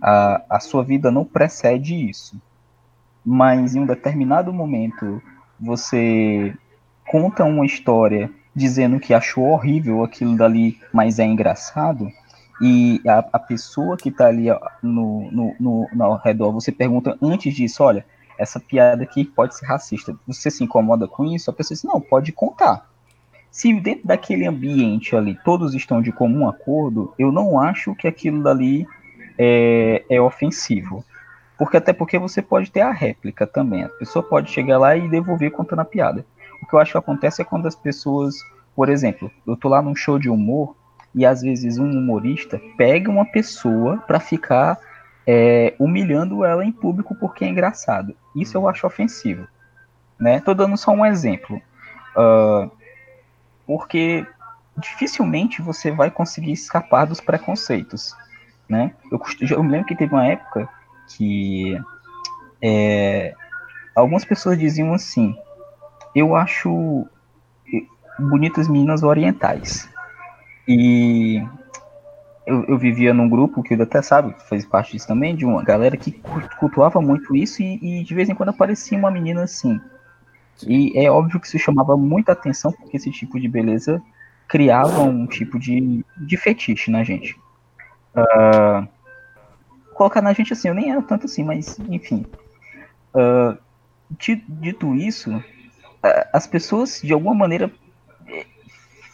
A, 0.00 0.42
a 0.48 0.60
sua 0.60 0.84
vida 0.84 1.10
não 1.10 1.24
precede 1.24 1.94
isso. 1.94 2.40
Mas 3.24 3.74
em 3.74 3.80
um 3.80 3.86
determinado 3.86 4.52
momento 4.52 5.20
você 5.58 6.54
conta 7.06 7.44
uma 7.44 7.66
história 7.66 8.30
dizendo 8.54 8.98
que 8.98 9.14
achou 9.14 9.48
horrível 9.48 10.02
aquilo 10.02 10.36
dali, 10.36 10.78
mas 10.92 11.18
é 11.18 11.24
engraçado, 11.24 12.10
e 12.60 13.00
a, 13.06 13.24
a 13.32 13.38
pessoa 13.38 13.96
que 13.96 14.08
está 14.08 14.26
ali 14.26 14.46
no, 14.82 15.30
no, 15.30 15.54
no, 15.58 15.88
no, 15.92 16.04
ao 16.04 16.16
redor, 16.16 16.52
você 16.52 16.72
pergunta 16.72 17.16
antes 17.22 17.54
disso, 17.54 17.84
olha, 17.84 18.04
essa 18.36 18.58
piada 18.58 19.02
aqui 19.02 19.24
pode 19.24 19.56
ser 19.56 19.66
racista. 19.66 20.16
Você 20.26 20.50
se 20.50 20.64
incomoda 20.64 21.06
com 21.06 21.24
isso? 21.24 21.50
A 21.50 21.52
pessoa 21.52 21.74
diz, 21.74 21.84
não, 21.84 22.00
pode 22.00 22.32
contar. 22.32 22.88
Se 23.50 23.72
dentro 23.80 24.06
daquele 24.06 24.46
ambiente 24.46 25.16
ali 25.16 25.38
todos 25.44 25.74
estão 25.74 26.02
de 26.02 26.12
comum 26.12 26.48
acordo, 26.48 27.14
eu 27.18 27.32
não 27.32 27.60
acho 27.60 27.94
que 27.94 28.06
aquilo 28.06 28.42
dali 28.42 28.86
é, 29.38 30.04
é 30.10 30.20
ofensivo. 30.20 31.04
Porque 31.56 31.76
até 31.76 31.92
porque 31.92 32.18
você 32.18 32.42
pode 32.42 32.70
ter 32.70 32.80
a 32.80 32.92
réplica 32.92 33.46
também. 33.46 33.84
A 33.84 33.88
pessoa 33.88 34.22
pode 34.22 34.50
chegar 34.50 34.78
lá 34.78 34.96
e 34.96 35.08
devolver 35.08 35.50
contando 35.50 35.80
a 35.80 35.84
piada. 35.84 36.24
O 36.62 36.66
que 36.66 36.74
eu 36.74 36.78
acho 36.78 36.92
que 36.92 36.98
acontece 36.98 37.42
é 37.42 37.44
quando 37.44 37.66
as 37.66 37.74
pessoas, 37.74 38.34
por 38.74 38.88
exemplo, 38.88 39.30
eu 39.46 39.56
tô 39.56 39.68
lá 39.68 39.82
num 39.82 39.94
show 39.94 40.18
de 40.18 40.28
humor 40.28 40.76
e 41.14 41.24
às 41.24 41.42
vezes 41.42 41.78
um 41.78 41.90
humorista 41.90 42.60
pega 42.76 43.10
uma 43.10 43.24
pessoa 43.24 43.98
para 43.98 44.20
ficar 44.20 44.78
é, 45.26 45.74
humilhando 45.78 46.44
ela 46.44 46.64
em 46.64 46.72
público 46.72 47.14
porque 47.14 47.44
é 47.44 47.48
engraçado. 47.48 48.14
Isso 48.34 48.56
eu 48.56 48.68
acho 48.68 48.86
ofensivo. 48.86 49.46
Né? 50.18 50.40
Tô 50.40 50.54
dando 50.54 50.76
só 50.76 50.92
um 50.92 51.04
exemplo. 51.04 51.60
Uh, 52.16 52.70
porque 53.66 54.26
dificilmente 54.76 55.60
você 55.60 55.90
vai 55.90 56.10
conseguir 56.10 56.52
escapar 56.52 57.06
dos 57.06 57.20
preconceitos. 57.20 58.14
Né? 58.68 58.92
Eu, 59.10 59.20
eu 59.50 59.62
me 59.62 59.70
lembro 59.70 59.86
que 59.86 59.96
teve 59.96 60.12
uma 60.12 60.26
época 60.26 60.68
que 61.08 61.80
é, 62.60 63.34
algumas 63.94 64.24
pessoas 64.24 64.58
diziam 64.58 64.92
assim: 64.92 65.34
eu 66.14 66.36
acho 66.36 67.06
bonitas 68.18 68.68
meninas 68.68 69.02
orientais. 69.02 69.88
E 70.66 71.42
eu, 72.46 72.64
eu, 72.64 72.78
vivia 72.78 73.14
num 73.14 73.28
grupo 73.28 73.62
que 73.62 73.74
o 73.74 73.82
até 73.82 74.02
sabe, 74.02 74.34
fez 74.48 74.66
parte 74.66 74.92
disso 74.92 75.06
também, 75.06 75.34
de 75.34 75.46
uma 75.46 75.62
galera 75.62 75.96
que 75.96 76.20
cultuava 76.58 77.00
muito 77.00 77.34
isso 77.34 77.62
e, 77.62 78.00
e, 78.00 78.04
de 78.04 78.14
vez 78.14 78.28
em 78.28 78.34
quando 78.34 78.50
aparecia 78.50 78.98
uma 78.98 79.10
menina 79.10 79.42
assim. 79.42 79.80
E 80.66 80.98
é 80.98 81.10
óbvio 81.10 81.38
que 81.38 81.46
isso 81.46 81.58
chamava 81.58 81.96
muita 81.96 82.32
atenção, 82.32 82.72
porque 82.72 82.96
esse 82.96 83.10
tipo 83.10 83.38
de 83.38 83.48
beleza 83.48 84.02
criava 84.48 85.02
um 85.02 85.26
tipo 85.26 85.58
de, 85.58 86.04
de 86.16 86.36
fetiche 86.36 86.90
na 86.90 87.04
gente. 87.04 87.38
Uh, 88.18 88.88
colocar 89.94 90.22
na 90.22 90.32
gente 90.32 90.52
assim, 90.52 90.68
eu 90.68 90.74
nem 90.74 90.90
era 90.90 91.02
tanto 91.02 91.26
assim, 91.26 91.44
mas 91.44 91.78
enfim. 91.88 92.26
Uh, 93.14 93.56
dito 94.10 94.94
isso, 94.94 95.42
as 96.32 96.46
pessoas 96.46 97.00
de 97.02 97.12
alguma 97.12 97.34
maneira 97.34 97.70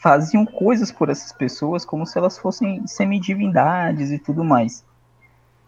faziam 0.03 0.45
coisas 0.45 0.93
por 0.93 1.09
essas 1.09 1.33
pessoas 1.33 1.85
como 1.85 2.07
se 2.07 2.19
elas 2.19 2.39
fossem 2.39 2.87
semidivindades 2.87 4.11
e 4.11 4.19
tudo 4.19 4.45
mais. 4.45 4.85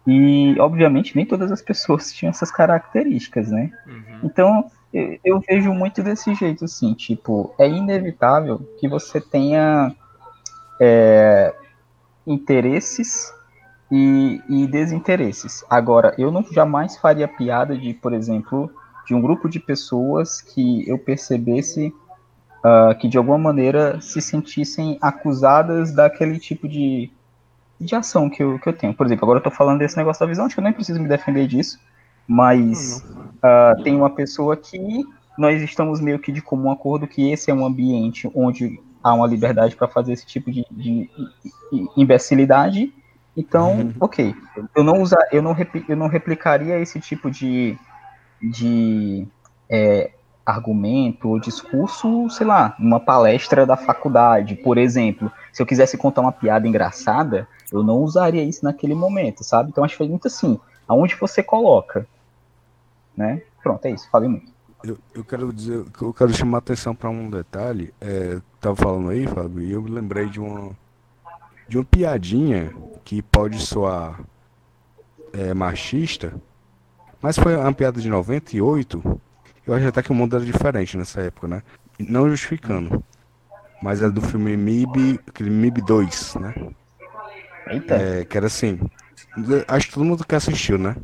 E, 0.05 0.55
obviamente, 0.59 1.15
nem 1.15 1.25
todas 1.25 1.51
as 1.51 1.61
pessoas 1.61 2.11
tinham 2.13 2.29
essas 2.29 2.51
características, 2.51 3.49
né? 3.49 3.71
Uhum. 3.85 4.19
Então, 4.23 4.71
eu, 4.93 5.19
eu, 5.23 5.39
vejo 5.41 5.73
muito 5.73 6.01
desse 6.01 6.33
jeito, 6.33 6.65
assim, 6.65 6.93
tipo, 6.93 7.53
é 7.59 7.67
inevitável 7.67 8.59
que 8.79 8.87
você 8.87 9.19
tenha 9.19 9.93
é, 10.79 11.53
interesses 12.27 13.33
e, 13.91 14.41
e 14.49 14.67
desinteresses. 14.67 15.63
Agora, 15.69 16.13
eu 16.17 16.31
não 16.31 16.43
jamais 16.51 16.97
faria 16.97 17.27
piada 17.27 17.77
de, 17.77 17.93
por 17.93 18.13
exemplo, 18.13 18.69
de 19.07 19.15
um 19.15 19.21
grupo 19.21 19.49
de 19.49 19.59
pessoas 19.59 20.41
que 20.41 20.87
eu 20.87 20.99
percebesse 20.99 21.93
uh, 22.57 22.97
que 22.99 23.07
de 23.07 23.17
alguma 23.17 23.37
maneira 23.37 23.99
se 24.01 24.21
sentissem 24.21 24.97
acusadas 25.01 25.93
daquele 25.93 26.37
tipo 26.37 26.67
de, 26.67 27.09
de 27.79 27.95
ação 27.95 28.29
que 28.29 28.43
eu, 28.43 28.59
que 28.59 28.67
eu 28.67 28.73
tenho. 28.73 28.93
Por 28.93 29.05
exemplo, 29.05 29.23
agora 29.23 29.39
eu 29.39 29.43
tô 29.43 29.51
falando 29.51 29.79
desse 29.79 29.95
negócio 29.95 30.19
da 30.19 30.27
visão, 30.27 30.45
acho 30.45 30.55
que 30.55 30.59
eu 30.59 30.63
nem 30.63 30.73
preciso 30.73 31.01
me 31.01 31.07
defender 31.07 31.47
disso, 31.47 31.79
mas 32.27 33.03
uh, 33.37 33.81
tem 33.83 33.95
uma 33.95 34.09
pessoa 34.09 34.57
que 34.57 35.05
nós 35.37 35.61
estamos 35.61 36.01
meio 36.01 36.19
que 36.19 36.31
de 36.31 36.41
comum 36.41 36.69
acordo 36.71 37.07
que 37.07 37.31
esse 37.31 37.49
é 37.49 37.53
um 37.53 37.65
ambiente 37.65 38.29
onde 38.35 38.79
há 39.03 39.13
uma 39.13 39.27
liberdade 39.27 39.75
para 39.75 39.87
fazer 39.87 40.13
esse 40.13 40.25
tipo 40.25 40.51
de, 40.51 40.65
de, 40.71 41.09
de 41.71 41.89
imbecilidade. 41.95 42.93
Então, 43.35 43.79
uhum. 43.79 43.93
ok, 43.99 44.35
eu 44.75 44.83
não 44.83 45.01
usar, 45.01 45.27
eu 45.31 45.41
não, 45.41 45.55
eu 45.87 45.95
não 45.95 46.07
replicaria 46.07 46.79
esse 46.79 46.99
tipo 46.99 47.29
de, 47.29 47.77
de 48.41 49.27
é, 49.69 50.11
argumento 50.45 51.29
ou 51.29 51.39
discurso, 51.39 52.29
sei 52.29 52.47
lá, 52.47 52.75
numa 52.79 52.99
palestra 52.99 53.65
da 53.65 53.75
faculdade, 53.75 54.55
por 54.55 54.77
exemplo. 54.77 55.31
Se 55.51 55.61
eu 55.61 55.65
quisesse 55.65 55.97
contar 55.97 56.21
uma 56.21 56.31
piada 56.31 56.67
engraçada, 56.67 57.47
eu 57.71 57.83
não 57.83 57.97
usaria 57.97 58.43
isso 58.43 58.63
naquele 58.63 58.95
momento, 58.95 59.43
sabe? 59.43 59.69
Então 59.69 59.83
acho 59.83 59.97
que 59.97 60.03
é 60.03 60.07
muito 60.07 60.27
assim, 60.27 60.59
aonde 60.87 61.15
você 61.15 61.43
coloca, 61.43 62.07
né? 63.15 63.41
Pronto, 63.61 63.85
é 63.85 63.91
isso, 63.91 64.09
falei 64.09 64.29
muito. 64.29 64.56
Eu, 64.83 64.97
eu 65.13 65.23
quero 65.23 65.51
dizer, 65.51 65.85
eu 66.01 66.13
quero 66.13 66.33
chamar 66.33 66.59
atenção 66.59 66.95
para 66.95 67.09
um 67.09 67.29
detalhe, 67.29 67.93
é, 67.99 68.39
tava 68.61 68.75
falando 68.75 69.09
aí, 69.09 69.25
Fábio, 69.25 69.61
e 69.61 69.71
eu 69.71 69.81
me 69.81 69.89
lembrei 69.89 70.27
de 70.27 70.39
uma 70.39 70.75
de 71.67 71.77
uma 71.77 71.83
piadinha 71.83 72.73
que 73.03 73.21
pode 73.21 73.59
soar 73.59 74.21
é, 75.33 75.53
machista, 75.53 76.33
mas 77.21 77.37
foi 77.37 77.57
uma 77.57 77.73
piada 77.73 77.99
de 77.99 78.07
98 78.07 79.19
eu 79.67 79.73
acho 79.73 79.85
até 79.85 80.01
que 80.01 80.11
o 80.11 80.15
mundo 80.15 80.33
era 80.37 80.45
diferente 80.45 80.97
nessa 80.97 81.19
época, 81.21 81.45
né? 81.45 81.61
Não 81.99 82.29
justificando. 82.29 83.03
Mas 83.83 84.01
é 84.01 84.09
do 84.09 84.21
filme 84.21 84.55
MIB, 84.55 85.19
aquele 85.27 85.49
MIB 85.49 85.81
2, 85.81 86.35
né? 86.35 86.55
Eita. 87.67 87.95
É, 87.95 88.25
que 88.25 88.37
era 88.37 88.47
assim. 88.47 88.79
Acho 89.67 89.87
que 89.87 89.93
todo 89.93 90.05
mundo 90.05 90.25
que 90.25 90.33
assistiu, 90.33 90.77
né? 90.77 90.95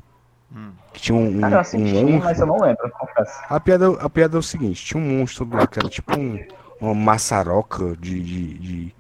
Hum. 0.55 0.71
Que 0.93 1.01
tinha 1.01 1.17
um. 1.17 1.39
Cara, 1.39 1.55
eu 1.55 1.59
assisti, 1.59 1.97
um 1.97 2.19
mas 2.19 2.39
eu 2.39 2.45
não 2.45 2.59
lembro, 2.59 2.89
confesso. 2.91 3.41
A 3.49 3.59
piada, 3.59 3.89
a 3.99 4.09
piada 4.09 4.37
é 4.37 4.39
o 4.39 4.43
seguinte: 4.43 4.85
tinha 4.85 5.01
um 5.01 5.17
monstro 5.17 5.47
lá 5.51 5.65
que 5.65 5.79
era 5.79 5.89
tipo 5.89 6.15
um, 6.15 6.39
uma 6.79 6.93
maçaroca 6.93 7.95
de, 7.97 8.21
de, 8.21 8.53
de. 8.59 8.95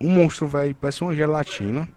Um 0.00 0.10
monstro, 0.10 0.46
velho, 0.46 0.74
parece 0.74 1.02
uma 1.02 1.14
gelatina 1.14 1.88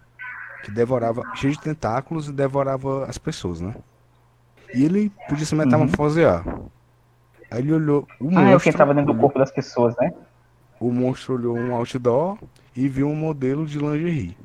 que 0.64 0.70
devorava, 0.70 1.22
cheio 1.36 1.52
de 1.52 1.60
tentáculos 1.60 2.28
e 2.28 2.32
devorava 2.32 3.04
as 3.04 3.18
pessoas, 3.18 3.60
né? 3.60 3.74
E 4.74 4.84
ele 4.84 5.12
podia 5.28 5.46
se 5.46 5.54
metamorfosear. 5.54 6.46
Uhum. 6.46 6.68
Aí 7.50 7.60
ele 7.60 7.72
olhou. 7.72 8.08
O 8.18 8.28
ah, 8.36 8.42
monstro, 8.42 8.82
é 8.82 8.94
dentro 8.94 9.12
do 9.12 9.20
corpo 9.20 9.38
das 9.38 9.50
pessoas, 9.50 9.94
né? 9.96 10.12
O 10.80 10.90
monstro 10.90 11.34
olhou 11.34 11.56
um 11.56 11.74
outdoor 11.74 12.38
e 12.74 12.88
viu 12.88 13.08
um 13.08 13.14
modelo 13.14 13.66
de 13.66 13.78
lingerie. 13.78 14.36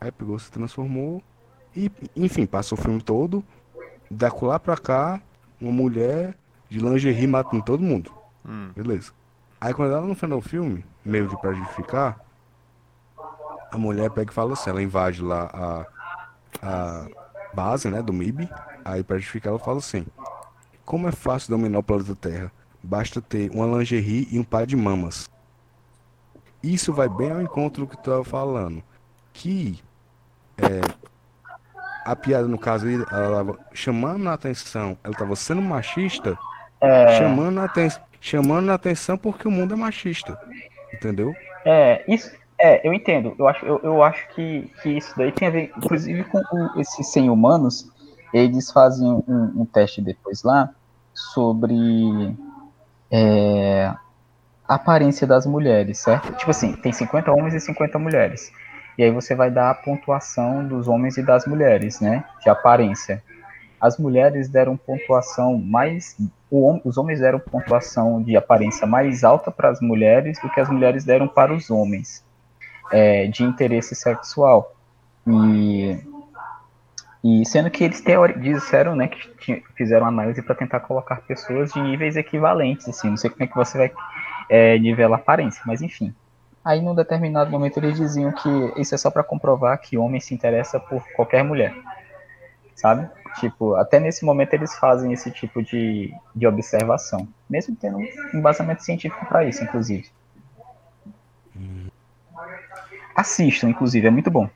Aí 0.00 0.10
pegou, 0.10 0.38
se 0.38 0.50
transformou 0.50 1.22
e, 1.74 1.90
enfim, 2.16 2.46
passou 2.46 2.78
o 2.78 2.80
filme 2.80 3.00
todo. 3.00 3.44
Da 4.10 4.30
lá 4.42 4.58
pra 4.58 4.76
cá, 4.76 5.20
uma 5.60 5.72
mulher 5.72 6.34
de 6.68 6.78
lingerie 6.78 7.26
matando 7.26 7.62
todo 7.62 7.82
mundo. 7.82 8.12
Hum. 8.46 8.70
Beleza. 8.74 9.12
Aí 9.60 9.72
quando 9.72 9.92
ela 9.92 10.06
no 10.06 10.14
final 10.14 10.40
do 10.40 10.48
filme, 10.48 10.84
meio 11.04 11.28
que 11.28 11.36
pra 11.36 11.52
justificar, 11.52 12.20
a 13.70 13.78
mulher 13.78 14.10
pega 14.10 14.30
e 14.30 14.34
fala 14.34 14.52
assim, 14.52 14.70
ela 14.70 14.82
invade 14.82 15.22
lá 15.22 15.50
a, 15.52 15.86
a 16.62 17.06
base, 17.54 17.88
né, 17.88 18.02
do 18.02 18.12
MIB. 18.12 18.48
Aí 18.84 19.02
pra 19.02 19.16
justificar 19.16 19.50
ela 19.50 19.58
fala 19.58 19.78
assim: 19.78 20.04
Como 20.84 21.08
é 21.08 21.12
fácil 21.12 21.50
dominar 21.50 21.78
o 21.78 21.82
planeta 21.82 22.14
Terra? 22.16 22.52
basta 22.82 23.20
ter 23.20 23.50
uma 23.52 23.78
lingerie 23.78 24.26
e 24.30 24.38
um 24.38 24.44
par 24.44 24.66
de 24.66 24.76
mamas. 24.76 25.30
Isso 26.62 26.92
vai 26.92 27.08
bem 27.08 27.30
ao 27.30 27.40
encontro 27.40 27.84
do 27.84 27.88
que 27.88 27.96
tu 27.96 28.00
estava 28.00 28.24
falando. 28.24 28.82
Que 29.32 29.80
é, 30.58 30.80
a 32.04 32.16
piada, 32.16 32.48
no 32.48 32.58
caso, 32.58 32.86
ela 32.88 33.36
tava 33.44 33.58
chamando 33.72 34.28
a 34.28 34.34
atenção, 34.34 34.98
ela 35.04 35.12
estava 35.12 35.36
sendo 35.36 35.62
machista, 35.62 36.38
É, 36.80 37.06
chamando, 37.18 37.58
a 37.60 37.64
aten 37.64 37.88
chamando 38.20 38.70
a 38.70 38.74
atenção 38.74 39.16
porque 39.18 39.46
o 39.48 39.50
mundo 39.50 39.74
é 39.74 39.76
machista. 39.76 40.38
Entendeu? 40.92 41.34
é, 41.64 42.04
isso, 42.12 42.30
é, 42.58 42.86
eu 42.86 42.92
entendo. 42.92 43.34
Eu 43.38 43.48
acho, 43.48 43.64
eu, 43.66 43.80
eu 43.82 44.02
acho 44.02 44.28
que, 44.34 44.70
que 44.82 44.90
isso 44.90 45.12
daí 45.16 45.32
tem 45.32 45.48
a 45.48 45.50
ver, 45.50 45.72
inclusive, 45.76 46.24
com 46.24 46.38
o- 46.50 46.80
esses 46.80 47.12
100 47.12 47.30
humanos. 47.30 47.88
Eles 48.32 48.70
fazem 48.70 49.06
um, 49.06 49.52
um 49.62 49.66
teste 49.66 50.00
depois 50.00 50.42
lá 50.42 50.70
sobre 51.14 52.34
é, 53.10 53.86
a 54.68 54.74
aparência 54.74 55.26
das 55.26 55.46
mulheres, 55.46 55.98
certo? 55.98 56.32
Tipo 56.34 56.50
assim, 56.50 56.74
tem 56.76 56.92
50 56.92 57.32
homens 57.32 57.54
e 57.54 57.60
50 57.60 57.98
mulheres. 57.98 58.52
E 58.98 59.02
aí 59.02 59.10
você 59.10 59.34
vai 59.34 59.50
dar 59.50 59.70
a 59.70 59.74
pontuação 59.74 60.66
dos 60.66 60.86
homens 60.88 61.16
e 61.16 61.22
das 61.22 61.46
mulheres, 61.46 62.00
né? 62.00 62.24
De 62.42 62.48
aparência. 62.50 63.22
As 63.80 63.98
mulheres 63.98 64.48
deram 64.48 64.76
pontuação 64.76 65.58
mais. 65.58 66.16
o 66.50 66.80
os 66.84 66.96
homens 66.98 67.20
deram 67.20 67.40
pontuação 67.40 68.22
de 68.22 68.36
aparência 68.36 68.86
mais 68.86 69.24
alta 69.24 69.50
para 69.50 69.70
as 69.70 69.80
mulheres 69.80 70.38
do 70.40 70.48
que 70.50 70.60
as 70.60 70.68
mulheres 70.68 71.04
deram 71.04 71.26
para 71.26 71.52
os 71.52 71.70
homens, 71.70 72.24
é, 72.92 73.26
de 73.26 73.42
interesse 73.42 73.94
sexual. 73.94 74.74
E, 75.26 75.98
e 77.24 77.46
sendo 77.46 77.70
que 77.70 77.82
eles 77.84 78.00
teori- 78.00 78.38
disseram, 78.38 78.94
né, 78.94 79.08
que 79.08 79.62
fizeram 79.74 80.06
análise 80.06 80.42
para 80.42 80.54
tentar 80.54 80.80
colocar 80.80 81.16
pessoas 81.22 81.72
de 81.72 81.80
níveis 81.80 82.16
equivalentes, 82.16 82.88
assim. 82.88 83.10
Não 83.10 83.16
sei 83.16 83.30
como 83.30 83.42
é 83.44 83.46
que 83.46 83.56
você 83.56 83.78
vai 83.78 83.92
é, 84.48 84.78
nivelar 84.78 85.18
aparência, 85.20 85.62
mas 85.66 85.80
enfim. 85.82 86.14
Aí, 86.64 86.80
num 86.80 86.94
determinado 86.94 87.50
momento, 87.50 87.78
eles 87.78 87.96
diziam 87.96 88.30
que 88.32 88.48
isso 88.80 88.94
é 88.94 88.98
só 88.98 89.10
para 89.10 89.24
comprovar 89.24 89.80
que 89.80 89.98
homem 89.98 90.20
se 90.20 90.32
interessa 90.32 90.78
por 90.78 91.02
qualquer 91.16 91.42
mulher, 91.42 91.74
sabe? 92.76 93.10
Tipo, 93.40 93.74
até 93.74 93.98
nesse 93.98 94.24
momento 94.24 94.54
eles 94.54 94.74
fazem 94.76 95.12
esse 95.12 95.30
tipo 95.30 95.62
de, 95.62 96.14
de 96.34 96.46
observação, 96.46 97.26
mesmo 97.50 97.74
tendo 97.74 97.98
um 97.98 98.06
embasamento 98.34 98.84
científico 98.84 99.26
para 99.26 99.44
isso, 99.44 99.64
inclusive. 99.64 100.08
Assistam, 103.16 103.68
inclusive, 103.70 104.06
é 104.06 104.10
muito 104.10 104.30
bom. 104.30 104.48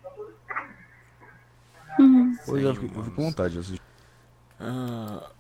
Pois 2.45 2.63
é, 2.63 2.69
eu 2.69 2.75
fico 2.75 2.99
eu 3.01 3.05
fico 3.05 3.17
com 3.17 3.23
vontade 3.25 3.55
de 3.55 3.61
assistir. 3.61 3.83
Ah, 4.61 5.31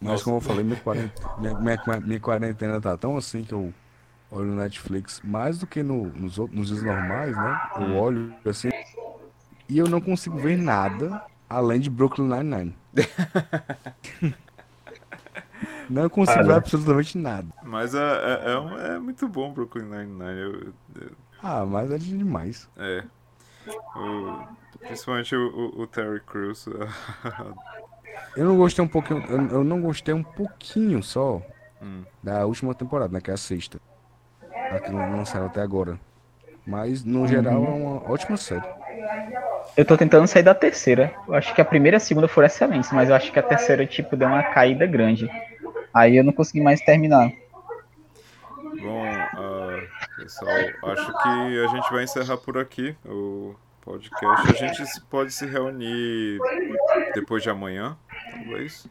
Mas 0.00 0.10
Nossa. 0.12 0.24
como 0.24 0.36
eu 0.38 0.40
falei, 0.40 0.64
minha 0.64 0.76
quarentena, 0.80 1.30
minha, 1.38 1.54
minha, 1.54 2.00
minha 2.00 2.20
quarentena 2.20 2.80
tá 2.80 2.96
tão 2.96 3.16
assim 3.16 3.44
que 3.44 3.52
eu 3.52 3.72
olho 4.30 4.46
no 4.46 4.56
Netflix 4.56 5.20
mais 5.24 5.58
do 5.58 5.66
que 5.66 5.82
no- 5.82 6.06
nos, 6.12 6.38
outros- 6.38 6.58
nos 6.58 6.68
dias 6.68 6.82
normais, 6.82 7.36
né? 7.36 7.60
Eu 7.76 7.96
olho 7.96 8.34
assim 8.46 8.70
e 9.68 9.78
eu 9.78 9.88
não 9.88 10.00
consigo 10.00 10.38
ver 10.38 10.56
nada 10.56 11.22
além 11.48 11.80
de 11.80 11.90
Brooklyn 11.90 12.26
Nine-Nine. 12.28 12.76
não 15.88 16.08
consigo 16.08 16.44
ver 16.44 16.52
absolutamente 16.54 17.18
nada. 17.18 17.48
mas 17.62 17.94
é, 17.94 17.98
é, 17.98 18.44
é, 18.92 18.94
é 18.96 18.98
muito 18.98 19.28
bom 19.28 19.52
Brooklyn 19.52 19.84
Nine-Nine. 19.84 20.40
Eu- 20.40 20.72
eu- 21.02 21.12
Ah, 21.42 21.64
mas 21.64 21.90
é 21.90 21.98
demais. 21.98 22.68
É. 22.76 23.04
O- 23.96 24.42
principalmente 24.78 25.34
o, 25.34 25.48
o- 25.48 25.82
o 25.82 25.86
Terry 25.86 26.20
Crews. 26.20 26.66
Eu 28.36 28.44
não 28.44 28.56
gostei 28.56 28.84
um 28.84 28.88
pouquinho, 28.88 29.24
eu, 29.28 29.48
eu 29.48 29.64
não 29.64 29.80
gostei 29.80 30.14
um 30.14 30.22
pouquinho 30.22 31.02
só 31.02 31.42
Hum. 31.82 32.04
da 32.22 32.44
última 32.46 32.74
temporada, 32.74 33.12
né? 33.12 33.20
Que 33.20 33.30
é 33.30 33.34
a 33.34 33.36
sexta. 33.36 33.80
A 34.70 34.78
que 34.78 34.90
não 34.90 35.16
lançaram 35.16 35.46
até 35.46 35.60
agora. 35.60 35.98
Mas, 36.66 37.04
no 37.04 37.26
geral, 37.26 37.64
é 37.64 37.68
uma 37.68 38.10
ótima 38.10 38.36
série. 38.36 38.66
Eu 39.76 39.84
tô 39.84 39.96
tentando 39.96 40.26
sair 40.26 40.42
da 40.42 40.54
terceira. 40.54 41.12
Eu 41.26 41.34
acho 41.34 41.54
que 41.54 41.60
a 41.60 41.64
primeira 41.64 41.96
e 41.96 41.98
a 41.98 42.00
segunda 42.00 42.28
foram 42.28 42.46
excelentes, 42.46 42.92
mas 42.92 43.08
eu 43.08 43.14
acho 43.14 43.32
que 43.32 43.38
a 43.38 43.42
terceira, 43.42 43.86
tipo, 43.86 44.16
deu 44.16 44.28
uma 44.28 44.42
caída 44.42 44.86
grande. 44.86 45.28
Aí 45.92 46.16
eu 46.16 46.24
não 46.24 46.32
consegui 46.32 46.60
mais 46.60 46.80
terminar. 46.80 47.32
Bom, 48.80 49.04
ah, 49.04 49.80
pessoal, 50.16 50.54
acho 50.84 51.06
que 51.22 51.64
a 51.64 51.66
gente 51.68 51.92
vai 51.92 52.04
encerrar 52.04 52.36
por 52.36 52.56
aqui 52.56 52.94
o 53.04 53.54
podcast. 53.80 54.50
A 54.50 54.54
gente 54.54 55.00
pode 55.10 55.32
se 55.32 55.46
reunir 55.46 56.38
depois 57.14 57.42
de 57.42 57.50
amanhã, 57.50 57.96
talvez. 58.32 58.86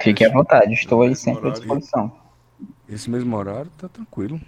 Fique 0.00 0.24
à 0.24 0.30
vontade, 0.30 0.72
estou 0.72 1.02
aí 1.02 1.16
sempre 1.16 1.48
à 1.48 1.52
disposição. 1.52 2.12
Esse 2.88 3.10
mesmo 3.10 3.36
horário 3.36 3.70
tá 3.76 3.88
tranquilo. 3.88 4.40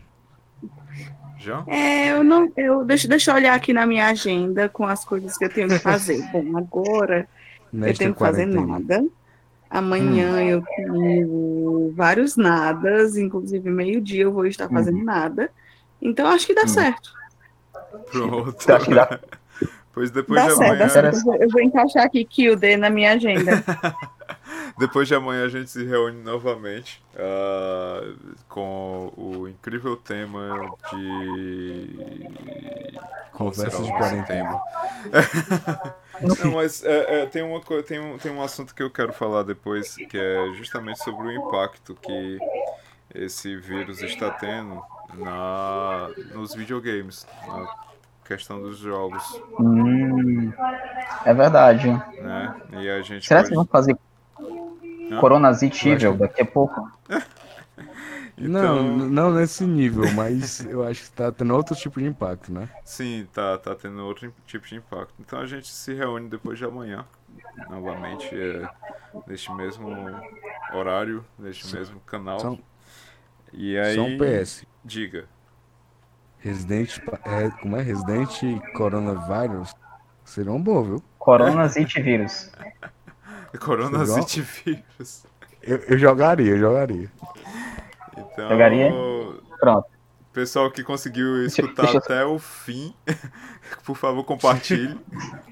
Já? 1.39 1.65
É, 1.69 2.13
eu 2.13 2.25
não. 2.25 2.51
Eu, 2.57 2.85
deixa, 2.85 3.07
deixa 3.07 3.31
eu 3.31 3.35
olhar 3.37 3.55
aqui 3.55 3.73
na 3.73 3.87
minha 3.87 4.07
agenda 4.09 4.69
com 4.69 4.85
as 4.85 5.05
coisas 5.05 5.37
que 5.37 5.45
eu 5.45 5.49
tenho 5.53 5.69
que 5.69 5.79
fazer. 5.79 6.21
Bom, 6.33 6.57
agora 6.57 7.29
eu 7.73 7.95
tenho 7.95 8.13
que 8.15 8.19
fazer 8.21 8.47
nada. 8.47 9.05
Amanhã 9.71 10.41
eu 10.41 10.63
tenho 10.77 11.93
vários 11.95 12.37
nadas, 12.37 13.17
inclusive 13.17 13.69
meio-dia 13.71 14.23
eu 14.25 14.33
vou 14.33 14.47
estar 14.47 14.69
fazendo 14.69 15.05
nada. 15.05 15.51
Então 16.01 16.27
acho 16.29 16.47
que 16.47 16.55
dá 16.55 16.63
Hum. 16.65 16.69
certo. 16.69 17.11
Pronto. 18.11 18.57
Pois 19.93 20.13
depois 20.13 20.41
Dá 20.41 20.49
de 20.49 20.55
certo, 20.57 20.63
amanhã. 20.63 20.79
dá 20.79 20.89
certo. 20.89 21.17
Eu 21.17 21.23
vou, 21.23 21.35
eu 21.35 21.49
vou 21.49 21.61
encaixar 21.61 22.05
aqui 22.05 22.25
Kilde 22.25 22.77
na 22.77 22.89
minha 22.89 23.13
agenda. 23.15 23.65
Depois 24.79 25.09
de 25.09 25.15
amanhã 25.15 25.45
a 25.45 25.49
gente 25.49 25.71
se 25.71 25.85
reúne 25.85 26.23
novamente 26.23 27.03
ah, 27.17 28.15
com 28.49 29.13
o 29.17 29.49
incrível 29.49 29.97
tema 29.97 30.71
de. 30.91 32.29
Conversas 33.33 33.87
de 33.87 33.93
quarentena. 33.93 34.61
Não, 36.21 36.53
mas 36.53 36.85
é, 36.85 37.23
é, 37.23 37.27
tem, 37.27 37.43
uma, 37.43 37.61
tem, 37.87 38.01
um, 38.01 38.19
tem 38.19 38.33
um 38.33 38.43
assunto 38.43 38.75
que 38.75 38.83
eu 38.83 38.91
quero 38.91 39.13
falar 39.13 39.45
depois, 39.45 39.95
que 39.95 40.19
é 40.19 40.53
justamente 40.55 41.03
sobre 41.05 41.29
o 41.29 41.33
impacto 41.33 41.95
que 41.95 42.39
esse 43.15 43.57
vírus 43.57 44.03
está 44.03 44.31
tendo 44.31 44.83
na, 45.15 46.09
nos 46.35 46.55
videogames, 46.55 47.27
na 47.47 47.69
questão 48.25 48.61
dos 48.61 48.79
jogos, 48.79 49.23
Hum, 49.59 50.53
é 51.25 51.33
verdade. 51.33 51.89
né? 52.21 52.61
E 52.73 52.91
a 52.91 53.01
gente 53.03 53.27
Será 53.27 53.41
pode... 53.41 53.51
que 53.51 53.55
vão 53.57 53.65
fazer 53.67 53.97
Coronazite 55.21 55.89
Evil 55.89 56.17
daqui 56.17 56.43
a 56.43 56.47
pouco? 56.47 56.91
Não, 58.37 58.61
Então- 58.61 58.79
n- 58.99 59.11
não 59.11 59.33
nesse 59.33 59.65
nível, 59.65 60.13
mas 60.15 60.65
eu 60.65 60.87
acho 60.87 61.03
que 61.05 61.11
tá 61.11 61.33
tendo 61.33 61.53
outro 61.57 61.75
tipo 61.75 61.99
de 61.99 62.07
impacto, 62.07 62.53
né? 62.53 62.69
Sim, 62.85 63.27
tá, 63.33 63.59
tá 63.59 63.75
tendo 63.75 64.05
outro 64.05 64.33
tipo 64.47 64.65
de 64.67 64.77
impacto. 64.77 65.13
Então 65.19 65.41
a 65.41 65.47
gente 65.47 65.67
se 65.67 65.93
reúne 65.93 66.29
depois 66.29 66.57
de 66.57 66.65
amanhã, 66.65 67.05
novamente, 67.69 68.29
é, 68.33 68.69
neste 69.27 69.53
mesmo 69.53 69.89
horário, 70.73 71.25
neste 71.37 71.75
mesmo 71.75 71.99
canal. 72.01 72.39
Só, 72.39 72.57
e 73.53 73.77
aí, 73.77 73.99
um 73.99 74.17
PS. 74.19 74.65
diga. 74.85 75.25
Resident, 76.39 77.01
pa- 77.01 77.19
é, 77.25 77.51
como 77.61 77.77
é? 77.77 77.83
Resident 77.83 78.63
Coronavirus 78.75 79.75
seria 80.25 80.53
um 80.53 80.63
bom, 80.63 80.85
viu? 80.85 81.03
Coronazite 81.19 81.99
vírus. 83.53 83.65
Coronazite 83.65 84.41
vírus. 84.41 85.25
Eu, 85.63 85.79
eu 85.89 85.99
jogaria, 85.99 86.53
eu 86.53 86.59
jogaria. 86.59 87.11
Então, 88.17 88.49
Jogaria? 88.49 88.93
Pronto. 89.61 89.98
Pessoal 90.33 90.71
que 90.71 90.83
conseguiu 90.85 91.39
Deixa- 91.39 91.63
escutar 91.63 91.83
deixa 91.83 91.97
eu- 91.97 92.01
até 92.03 92.25
o 92.25 92.39
fim, 92.39 92.95
por 93.85 93.97
favor, 93.97 94.25
compartilhe. 94.25 94.99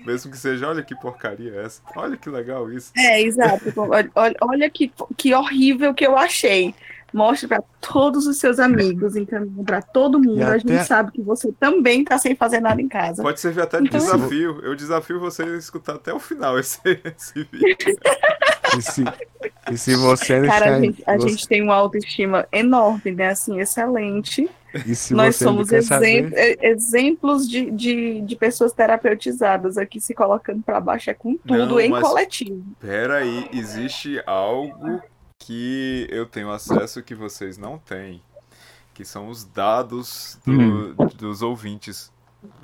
Mesmo 0.04 0.30
que 0.30 0.38
seja, 0.38 0.68
olha 0.68 0.82
que 0.82 0.94
porcaria 0.94 1.52
é 1.54 1.64
essa. 1.64 1.82
Olha 1.96 2.16
que 2.16 2.28
legal 2.30 2.70
isso. 2.72 2.92
É, 2.96 3.20
exato. 3.22 3.72
Olha, 4.14 4.36
olha, 4.40 4.70
que, 4.70 4.92
que 5.16 5.34
horrível 5.34 5.92
que 5.94 6.06
eu 6.06 6.16
achei. 6.16 6.74
Mostre 7.14 7.48
para 7.48 7.62
todos 7.80 8.26
os 8.26 8.36
seus 8.38 8.58
amigos, 8.58 9.16
encaminhe 9.16 9.64
para 9.64 9.80
todo 9.80 10.18
mundo. 10.20 10.40
E 10.40 10.42
A 10.42 10.58
gente 10.58 10.72
até- 10.72 10.84
sabe 10.84 11.12
que 11.12 11.22
você 11.22 11.50
também 11.52 12.02
está 12.02 12.18
sem 12.18 12.34
fazer 12.34 12.60
nada 12.60 12.80
em 12.82 12.88
casa. 12.88 13.22
Pode 13.22 13.40
servir 13.40 13.62
até 13.62 13.80
de 13.80 13.86
Então- 13.86 14.00
desafio. 14.00 14.60
Eu 14.62 14.74
desafio 14.74 15.18
você 15.18 15.42
a 15.44 15.56
escutar 15.56 15.94
até 15.94 16.12
o 16.12 16.18
final 16.18 16.58
esse, 16.58 16.78
esse 16.84 17.48
vídeo. 17.50 17.76
E 18.76 18.82
se, 18.82 19.04
e 19.72 19.78
se 19.78 19.94
você 19.94 20.40
não 20.40 20.48
Cara, 20.48 20.76
a 20.76 20.80
gente, 20.80 21.02
a 21.06 21.16
você- 21.16 21.28
gente 21.28 21.48
tem 21.48 21.62
uma 21.62 21.74
autoestima 21.76 22.46
enorme, 22.52 23.12
né? 23.12 23.28
Assim, 23.30 23.60
excelente. 23.60 24.50
E 24.84 24.94
se 24.94 25.14
Nós 25.14 25.36
somos 25.36 25.68
saber- 25.84 26.24
exemp- 26.26 26.58
exemplos 26.60 27.48
de, 27.48 27.70
de, 27.70 28.20
de 28.20 28.36
pessoas 28.36 28.72
terapeutizadas 28.72 29.78
aqui 29.78 30.00
se 30.00 30.14
colocando 30.14 30.62
para 30.62 30.80
baixo, 30.80 31.10
é 31.10 31.14
com 31.14 31.36
tudo 31.36 31.66
Não, 31.66 31.80
em 31.80 31.90
coletivo. 31.90 32.62
Pera 32.80 33.18
aí, 33.18 33.48
existe 33.52 34.20
algo 34.26 35.00
que 35.38 36.06
eu 36.10 36.26
tenho 36.26 36.50
acesso 36.50 37.02
que 37.02 37.14
vocês 37.14 37.56
não 37.58 37.78
têm, 37.78 38.20
que 38.94 39.04
são 39.04 39.28
os 39.28 39.44
dados 39.44 40.38
do- 40.44 40.94
dos 41.14 41.42
ouvintes 41.42 42.10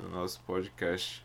do 0.01 0.09
nosso 0.09 0.41
podcast. 0.45 1.23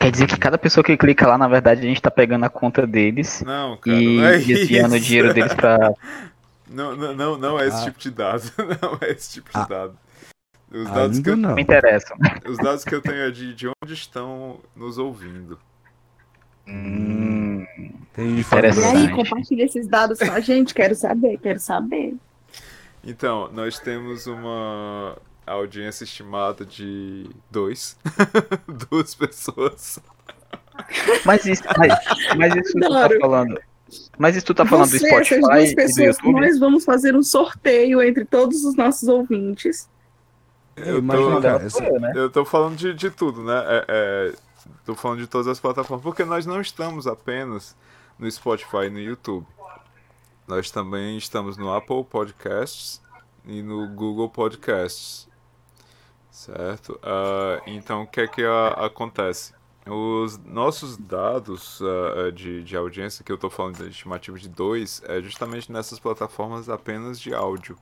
Quer 0.00 0.10
dizer 0.10 0.26
que 0.26 0.38
cada 0.38 0.56
pessoa 0.56 0.82
que 0.82 0.96
clica 0.96 1.26
lá, 1.26 1.36
na 1.36 1.46
verdade, 1.46 1.80
a 1.82 1.84
gente 1.84 2.00
tá 2.00 2.10
pegando 2.10 2.44
a 2.44 2.48
conta 2.48 2.86
deles 2.86 3.42
Não, 3.44 3.76
cara, 3.76 3.94
e 4.00 4.16
não 4.16 4.24
é 4.24 4.38
desviando 4.38 4.94
o 4.94 4.96
isso. 4.96 5.04
dinheiro 5.06 5.34
deles 5.34 5.52
pra. 5.52 5.92
Não, 6.68 6.96
não, 6.96 7.14
não, 7.14 7.38
não 7.38 7.60
é 7.60 7.66
esse 7.68 7.76
Ah. 7.82 7.84
tipo 7.84 7.98
de 7.98 8.10
dado. 8.10 8.42
Não 8.82 8.98
é 9.00 9.10
esse 9.12 9.32
tipo 9.34 9.50
de 9.50 9.58
Ah. 9.58 9.64
dado. 9.66 9.98
Os 10.70 10.90
dados, 10.90 11.18
que 11.20 11.30
eu, 11.30 11.36
não. 11.36 11.54
Me 11.54 11.62
interessa. 11.62 12.14
os 12.48 12.56
dados 12.58 12.84
que 12.84 12.94
eu 12.94 13.00
tenho 13.00 13.20
é 13.22 13.30
de, 13.30 13.54
de 13.54 13.68
onde 13.68 13.92
estão 13.94 14.58
nos 14.74 14.98
ouvindo. 14.98 15.58
Hum, 16.66 17.64
Tem 18.12 18.36
E 18.36 18.40
Interessante. 18.40 18.96
aí, 18.96 19.10
compartilha 19.12 19.64
esses 19.64 19.86
dados 19.86 20.18
com 20.18 20.30
a 20.32 20.40
gente. 20.40 20.72
Quero 20.74 20.94
saber, 20.94 21.38
quero 21.38 21.60
saber. 21.60 22.14
Então, 23.04 23.50
nós 23.52 23.78
temos 23.78 24.26
uma 24.26 25.16
audiência 25.46 26.04
estimada 26.04 26.64
de 26.64 27.28
dois. 27.50 27.96
Duas 28.90 29.14
pessoas. 29.14 29.98
mas 31.24 31.44
isso, 31.44 31.62
mas, 31.78 31.92
mas 32.36 32.54
isso 32.56 32.72
tu 32.72 32.80
tá 32.80 33.04
Adoro. 33.04 33.20
falando. 33.20 33.60
Mas 34.18 34.36
isso 34.36 34.46
tu 34.46 34.54
tá 34.54 34.64
falando 34.66 34.90
do 34.90 34.98
Você, 34.98 35.06
Spotify 35.06 35.34
essas 35.34 35.40
duas 35.48 35.64
e 35.64 35.70
do 35.72 35.76
pessoas, 35.76 36.16
YouTube? 36.16 36.40
nós 36.40 36.58
vamos 36.58 36.84
fazer 36.84 37.14
um 37.14 37.22
sorteio 37.22 38.02
entre 38.02 38.24
todos 38.24 38.64
os 38.64 38.74
nossos 38.74 39.08
ouvintes. 39.08 39.88
Eu 40.76 40.98
Imagina, 40.98 41.34
tô- 41.36 41.40
cara, 41.42 41.58
Não, 41.58 41.66
essa- 41.66 41.84
eu, 41.84 42.00
né? 42.00 42.12
Eu 42.16 42.30
tô 42.30 42.44
falando 42.44 42.76
de, 42.76 42.94
de 42.94 43.10
tudo, 43.10 43.42
né? 43.44 43.62
É, 43.66 43.84
é, 43.88 44.32
tô 44.84 44.94
falando 44.94 45.20
de 45.20 45.26
todas 45.26 45.46
as 45.46 45.60
plataformas, 45.60 46.02
porque 46.02 46.24
nós 46.24 46.46
não 46.46 46.60
estamos 46.60 47.06
apenas 47.06 47.76
no 48.18 48.30
Spotify 48.30 48.86
e 48.86 48.90
no 48.90 48.98
YouTube. 49.00 49.46
Nós 50.48 50.70
também 50.70 51.16
estamos 51.16 51.56
no 51.56 51.72
Apple 51.72 52.04
Podcasts 52.04 53.00
e 53.46 53.62
no 53.62 53.86
Google 53.88 54.28
Podcasts. 54.28 55.28
Certo? 56.30 56.98
Ah, 57.02 57.60
então, 57.66 58.02
o 58.02 58.06
que 58.06 58.22
é 58.22 58.26
que 58.26 58.44
ah, 58.44 58.86
acontece? 58.86 59.52
Os 59.86 60.38
nossos 60.38 60.96
dados 60.96 61.80
ah, 61.82 62.30
de, 62.30 62.62
de 62.64 62.76
audiência, 62.76 63.22
que 63.24 63.30
eu 63.30 63.36
tô 63.36 63.50
falando 63.50 63.76
de 63.76 63.90
estimativa 63.90 64.38
de 64.38 64.48
2, 64.48 65.02
é 65.06 65.20
justamente 65.20 65.70
nessas 65.70 65.98
plataformas 65.98 66.68
apenas 66.68 67.20
de 67.20 67.34
áudio. 67.34 67.76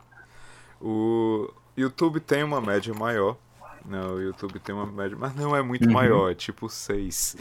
O 0.81 1.49
YouTube 1.77 2.19
tem 2.21 2.43
uma 2.43 2.61
média 2.61 2.93
maior. 2.93 3.37
Não, 3.85 4.15
o 4.15 4.21
YouTube 4.23 4.59
tem 4.61 4.75
uma 4.75 4.87
média, 4.87 5.17
mas 5.19 5.35
não 5.35 5.55
é 5.57 5.63
muito 5.63 5.87
Uhum. 5.87 5.93
maior, 5.93 6.31
é 6.31 6.35
tipo 6.35 6.69
6. 6.69 7.37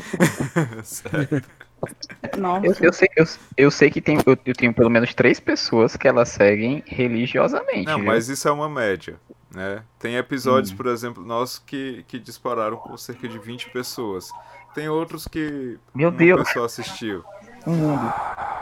Nossa. 2.38 2.66
Eu, 2.68 2.76
eu 2.82 2.94
sei, 2.94 3.10
eu, 3.16 3.26
eu 3.58 3.72
sei 3.72 3.90
que 3.90 4.00
tem, 4.02 4.18
eu, 4.26 4.38
eu 4.46 4.54
tenho 4.54 4.74
pelo 4.74 4.90
menos 4.90 5.14
três 5.14 5.40
pessoas 5.40 5.96
que 5.96 6.08
elas 6.08 6.30
seguem 6.30 6.84
religiosamente. 6.86 7.86
Não, 7.86 7.98
viu? 7.98 8.06
mas 8.06 8.30
isso 8.30 8.48
é 8.48 8.52
uma 8.52 8.70
média, 8.70 9.20
né? 9.54 9.84
Tem 10.00 10.16
episódios, 10.16 10.72
Hum. 10.74 10.78
por 10.78 10.88
exemplo, 10.88 11.26
nossos 11.26 11.60
que, 11.60 12.04
que 12.08 12.18
dispararam 12.20 12.78
com 12.78 12.96
cerca 12.98 13.28
de 13.28 13.38
20 13.38 13.70
pessoas. 13.72 14.30
Tem 14.74 14.88
outros 14.90 15.28
que 15.28 15.78
Meu 15.94 16.10
uma 16.10 16.18
Deus. 16.18 16.44
pessoa 16.48 16.66
assistiu. 16.66 17.24
Um 17.68 17.76
mundo. 17.76 18.14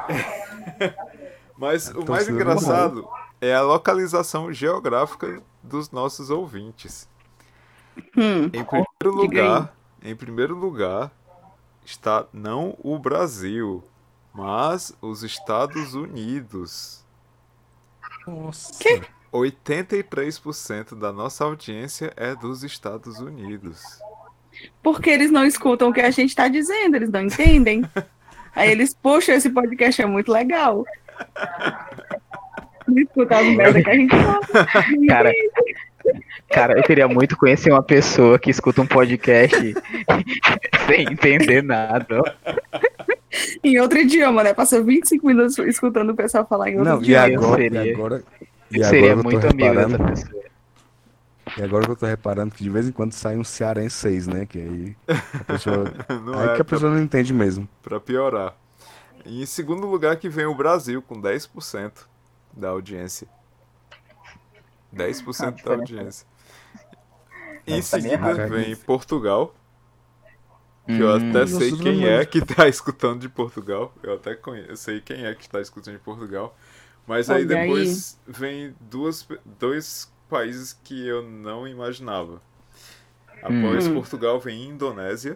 Mas 1.58 1.90
o 1.90 2.06
mais 2.06 2.28
engraçado 2.28 3.08
é 3.40 3.54
a 3.56 3.62
localização 3.62 4.52
geográfica 4.52 5.42
dos 5.64 5.90
nossos 5.92 6.30
ouvintes. 6.30 7.08
Hum, 8.18 8.46
Em 8.54 8.64
primeiro 8.64 9.16
lugar, 9.16 9.74
em 10.02 10.16
primeiro 10.16 10.56
lugar 10.56 11.12
está 11.86 12.26
não 12.34 12.78
o 12.84 12.98
Brasil, 13.00 13.84
mas 14.34 14.94
os 15.02 15.24
Estados 15.24 15.94
Unidos. 15.94 17.04
Nossa. 18.28 19.02
83% 19.34 20.98
da 20.98 21.12
nossa 21.12 21.44
audiência 21.44 22.12
é 22.16 22.36
dos 22.36 22.64
Estados 22.64 23.20
Unidos. 23.20 23.82
porque 24.84 25.10
eles 25.10 25.32
não 25.32 25.46
escutam 25.46 25.90
o 25.90 25.94
que 25.94 26.02
a 26.02 26.12
gente 26.12 26.36
tá 26.36 26.48
dizendo, 26.48 26.96
eles 26.96 27.10
não 27.10 27.22
entendem. 27.22 27.84
Aí 28.56 28.72
eles, 28.72 28.94
poxa, 28.94 29.34
esse 29.34 29.50
podcast 29.50 30.02
é 30.02 30.06
muito 30.06 30.32
legal. 30.32 30.84
Não 32.88 32.98
escuta 32.98 33.38
as 33.38 33.46
merda 33.56 33.82
que 33.84 33.90
a 33.90 33.94
gente 33.96 34.16
fala. 34.16 34.42
Cara, 35.08 35.32
cara, 36.52 36.74
eu 36.78 36.84
queria 36.84 37.08
muito 37.08 37.38
conhecer 37.38 37.72
uma 37.72 37.84
pessoa 37.84 38.40
que 38.40 38.50
escuta 38.50 38.82
um 38.82 38.88
podcast 38.88 39.56
sem 40.88 41.02
entender 41.04 41.62
nada. 41.64 42.22
Em 43.64 43.80
outro 43.80 44.00
idioma, 44.00 44.44
né? 44.44 44.54
Passa 44.56 44.82
25 44.82 45.26
minutos 45.28 45.58
escutando 45.60 46.10
o 46.10 46.16
pessoal 46.16 46.48
falar 46.48 46.70
em 46.72 46.80
outro 46.80 46.94
Não, 46.96 47.00
e 47.02 47.04
idioma. 47.04 47.26
agora, 47.26 47.64
e 47.64 47.92
agora, 47.94 48.24
e 48.72 48.82
Eu 48.82 48.88
agora 48.88 49.14
seria 49.14 49.14
eu 49.14 49.24
muito 49.24 49.48
amigo 49.48 49.76
reparando, 49.76 49.98
dessa 49.98 50.00
pessoa. 50.00 50.44
e 51.56 51.62
agora 51.62 51.86
que 51.86 51.92
eu 51.92 51.96
tô 51.98 52.06
reparando 52.06 52.54
que 52.56 52.64
de 52.64 52.70
vez 52.70 52.88
em 52.88 52.92
quando 52.92 53.14
sai 53.14 53.38
um 53.38 53.44
cearenseis, 53.44 54.28
né? 54.28 54.46
Que 54.46 54.60
aí 54.60 54.98
a 55.38 55.44
pessoa, 55.44 55.94
Não 56.10 56.40
aí 56.40 56.46
é 56.46 56.50
que 56.50 56.62
a 56.62 56.66
pra, 56.66 56.66
pessoa 56.66 56.92
não 56.92 57.02
entende 57.02 57.34
mesmo. 57.34 57.68
pra 57.82 58.00
piorar. 58.00 58.56
E 59.26 59.42
em 59.44 59.46
segundo 59.46 59.88
lugar 59.88 60.18
que 60.18 60.30
vem 60.30 60.46
o 60.46 60.56
Brasil, 60.56 61.02
com 61.02 61.22
10% 61.22 62.08
da 62.54 62.70
audiência. 62.70 63.28
10% 64.92 65.64
da 65.64 65.74
diferença. 65.74 65.74
audiência. 65.74 66.28
Em 67.66 67.82
Não, 67.82 67.86
tá 67.86 67.98
bem 68.00 68.12
seguida 68.12 68.38
errado. 68.38 68.40
vem 68.40 68.76
Portugal, 68.76 69.56
que 70.92 71.02
eu 71.04 71.10
Hum, 71.10 71.14
até 71.14 71.46
sei 71.46 71.72
quem 71.74 72.06
é 72.08 72.26
que 72.26 72.42
tá 72.42 72.68
escutando 72.68 73.20
de 73.22 73.30
Portugal. 73.30 73.94
Eu 74.02 74.16
até 74.16 74.36
conheço, 74.36 74.70
eu 74.72 74.78
sei 74.78 75.02
quem 75.02 75.26
é 75.26 75.36
que 75.36 75.44
está 75.44 75.62
escutando 75.62 75.96
de 75.98 76.04
Portugal. 76.04 76.56
Mas 77.10 77.28
aí 77.28 77.44
Olha 77.44 77.58
aí. 77.58 77.68
depois 77.68 78.20
vem 78.28 78.76
duas, 78.80 79.28
dois 79.60 80.14
países 80.30 80.74
que 80.84 81.08
eu 81.08 81.24
não 81.24 81.68
imaginava. 81.68 82.40
Após 83.42 83.88
Hum. 83.88 83.96
Portugal 83.96 84.40
vem 84.40 84.66
Indonésia, 84.70 85.36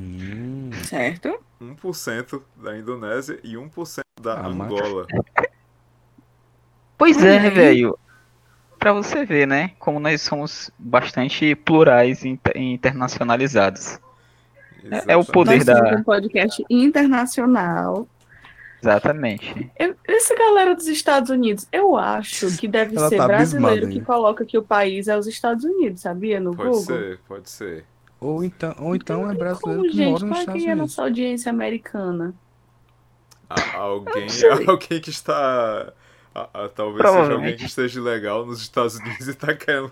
Hum, 0.00 0.70
Certo? 0.84 1.38
1% 1.60 2.42
da 2.56 2.76
Indonésia 2.78 3.38
e 3.44 3.56
1% 3.56 4.00
da 4.20 4.34
Ah, 4.34 4.48
mas- 4.48 4.72
Angola. 4.72 5.06
Pois 6.96 7.22
é, 7.22 7.38
aí. 7.38 7.50
velho. 7.50 7.98
Pra 8.78 8.92
você 8.92 9.24
ver, 9.24 9.46
né? 9.46 9.72
Como 9.78 10.00
nós 10.00 10.20
somos 10.22 10.70
bastante 10.78 11.54
plurais 11.54 12.24
e 12.24 12.28
inter- 12.30 12.56
internacionalizados. 12.56 13.98
É- 14.90 15.12
é 15.12 15.16
o 15.16 15.24
poder 15.24 15.56
Nós 15.56 15.64
da- 15.66 15.96
um 15.96 16.02
podcast 16.02 16.64
internacional. 16.68 18.08
Exatamente. 18.82 19.70
Eu- 19.78 19.94
essa 20.04 20.34
galera 20.34 20.74
dos 20.74 20.86
Estados 20.88 21.30
Unidos, 21.30 21.66
eu 21.72 21.96
acho 21.96 22.56
que 22.58 22.66
deve 22.66 22.96
Ela 22.96 23.08
ser 23.08 23.16
tá 23.16 23.26
brasileiro 23.28 23.84
abismada, 23.86 24.00
que 24.00 24.04
coloca 24.04 24.44
que 24.44 24.58
o 24.58 24.62
país 24.62 25.06
é 25.08 25.16
os 25.16 25.26
Estados 25.26 25.64
Unidos, 25.64 26.02
sabia? 26.02 26.40
No 26.40 26.54
Pode 26.54 26.68
Google. 26.68 26.82
ser, 26.84 27.20
pode 27.28 27.48
ser. 27.50 27.84
Ou 28.20 28.44
então, 28.44 28.74
ou 28.78 28.94
então 28.94 29.30
é 29.30 29.34
brasileiro 29.34 29.80
Como, 29.80 29.90
que 29.90 29.96
gente, 29.96 30.10
mora 30.12 30.24
nos 30.24 30.30
qual 30.30 30.36
é 30.36 30.40
Estados 30.40 30.62
que 30.62 30.68
é 30.68 30.70
a 30.70 30.74
Unidos. 30.74 30.90
nossa 30.96 31.02
audiência 31.02 31.50
americana? 31.50 32.34
A- 33.50 33.76
alguém, 33.78 34.26
alguém 34.68 35.00
que 35.00 35.10
está. 35.10 35.92
a- 36.34 36.64
a- 36.64 36.68
talvez 36.68 37.08
seja 37.10 37.32
alguém 37.32 37.56
que 37.56 37.64
esteja 37.66 38.00
legal 38.00 38.46
nos 38.46 38.62
Estados 38.62 38.96
Unidos 38.96 39.28
e 39.28 39.34
tá 39.34 39.54
querendo, 39.54 39.90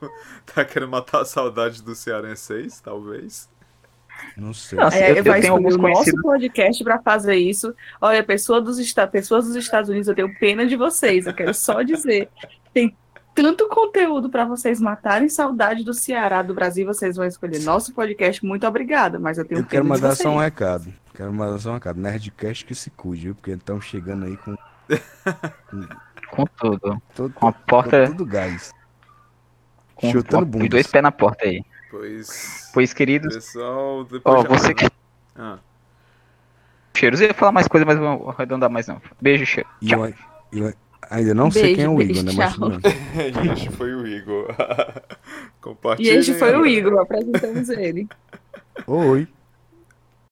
tá 0.55 0.65
querendo 0.65 0.91
matar 0.91 1.23
a 1.23 1.25
saudade 1.25 1.83
do 1.83 1.95
cearenseis, 1.95 2.81
talvez. 2.81 3.50
Não 4.37 4.53
sei. 4.55 4.79
Nossa, 4.79 4.97
Aí 4.97 5.03
eu- 5.03 5.09
eu, 5.11 5.17
eu 5.17 5.25
vai 5.25 5.41
tenho 5.41 5.55
escolher 5.55 5.73
alguns 5.73 5.75
o 5.75 5.79
nosso 6.11 6.23
podcast 6.23 6.85
pra 6.85 6.99
fazer 7.03 7.37
isso. 7.37 7.75
Olha, 8.01 8.23
pessoa 8.23 8.61
dos 8.61 8.79
esta- 8.79 9.07
pessoas 9.07 9.47
dos 9.47 9.57
Estados 9.57 9.89
Unidos, 9.91 10.09
eu 10.09 10.15
tenho 10.15 10.33
pena 10.39 10.67
de 10.67 10.77
vocês. 10.77 11.27
Eu 11.27 11.35
quero 11.35 11.53
só 11.55 11.83
dizer, 11.83 12.29
tem 12.73 12.97
tanto 13.35 13.69
conteúdo 13.69 14.29
pra 14.29 14.45
vocês 14.45 14.81
matarem 14.81 15.29
saudade 15.29 15.85
do 15.85 15.95
Ceará, 15.95 16.43
do 16.43 16.53
Brasil, 16.55 16.87
vocês 16.87 17.17
vão 17.17 17.25
escolher 17.27 17.61
nosso 17.63 17.95
podcast. 17.95 18.45
Muito 18.45 18.67
obrigada, 18.67 19.19
mas 19.19 19.39
eu 19.39 19.45
tenho 19.45 19.61
Eu 19.61 19.67
quero 19.67 19.85
mandar 19.85 20.15
só 20.17 20.31
um 20.31 20.39
recado. 20.39 20.93
Quero 21.15 21.33
mandar 21.33 21.59
só 21.59 21.71
um 21.71 21.75
recado. 21.75 22.01
Nerdcast 22.01 22.65
que 22.65 22.75
se 22.75 22.91
cuide, 22.91 23.25
viu? 23.27 23.35
Porque 23.35 23.51
estão 23.53 23.81
chegando 23.81 24.27
aí 24.27 24.37
com 24.37 24.57
Com 26.31 26.45
tudo. 26.59 27.03
todo, 27.15 27.33
Com 27.35 27.49
a 27.49 27.53
porta. 27.53 28.05
com 28.07 28.11
tudo 28.13 28.27
gás. 28.27 28.73
Com, 29.95 30.11
Chutando 30.13 30.59
com 30.59 30.67
dois 30.67 30.87
pés 30.87 31.03
na 31.03 31.13
porta 31.13 31.45
aí. 31.45 31.63
Pois. 31.91 32.71
Pois, 32.73 32.93
queridos, 32.93 33.35
Pessoal, 33.35 34.01
ó, 34.01 34.05
depois. 34.05 34.43
de 34.43 34.49
você 34.49 34.75
que. 34.75 34.87
Ah, 35.37 35.59
Cheiros, 36.97 37.21
eu 37.21 37.29
ia 37.29 37.35
falar 37.35 37.53
mais 37.53 37.67
coisa, 37.67 37.87
mas 37.87 37.99
vou 37.99 38.31
arredondar 38.31 38.69
mais 38.71 38.87
não. 38.87 39.01
Beijo, 39.21 39.47
cheiro. 39.47 39.69
E 39.81 39.87
Tchau. 39.87 40.07
eu, 40.07 40.15
eu 40.53 40.75
ainda 41.11 41.35
não 41.35 41.51
sei 41.51 41.63
Beijo, 41.63 41.77
quem 41.77 41.85
é 41.85 41.89
o 41.89 42.03
Igor, 42.03 42.23
né? 42.25 42.33
Mas 42.37 42.57
e 43.47 43.49
este 43.53 43.71
foi 43.71 43.95
o 43.95 44.07
Igor. 44.07 44.47
E 44.51 45.63
Compartilhem. 45.63 46.19
este 46.19 46.35
foi 46.35 46.55
o 46.57 46.67
Igor, 46.67 46.99
apresentamos 47.01 47.69
ele. 47.71 48.09
Oi. 48.87 49.27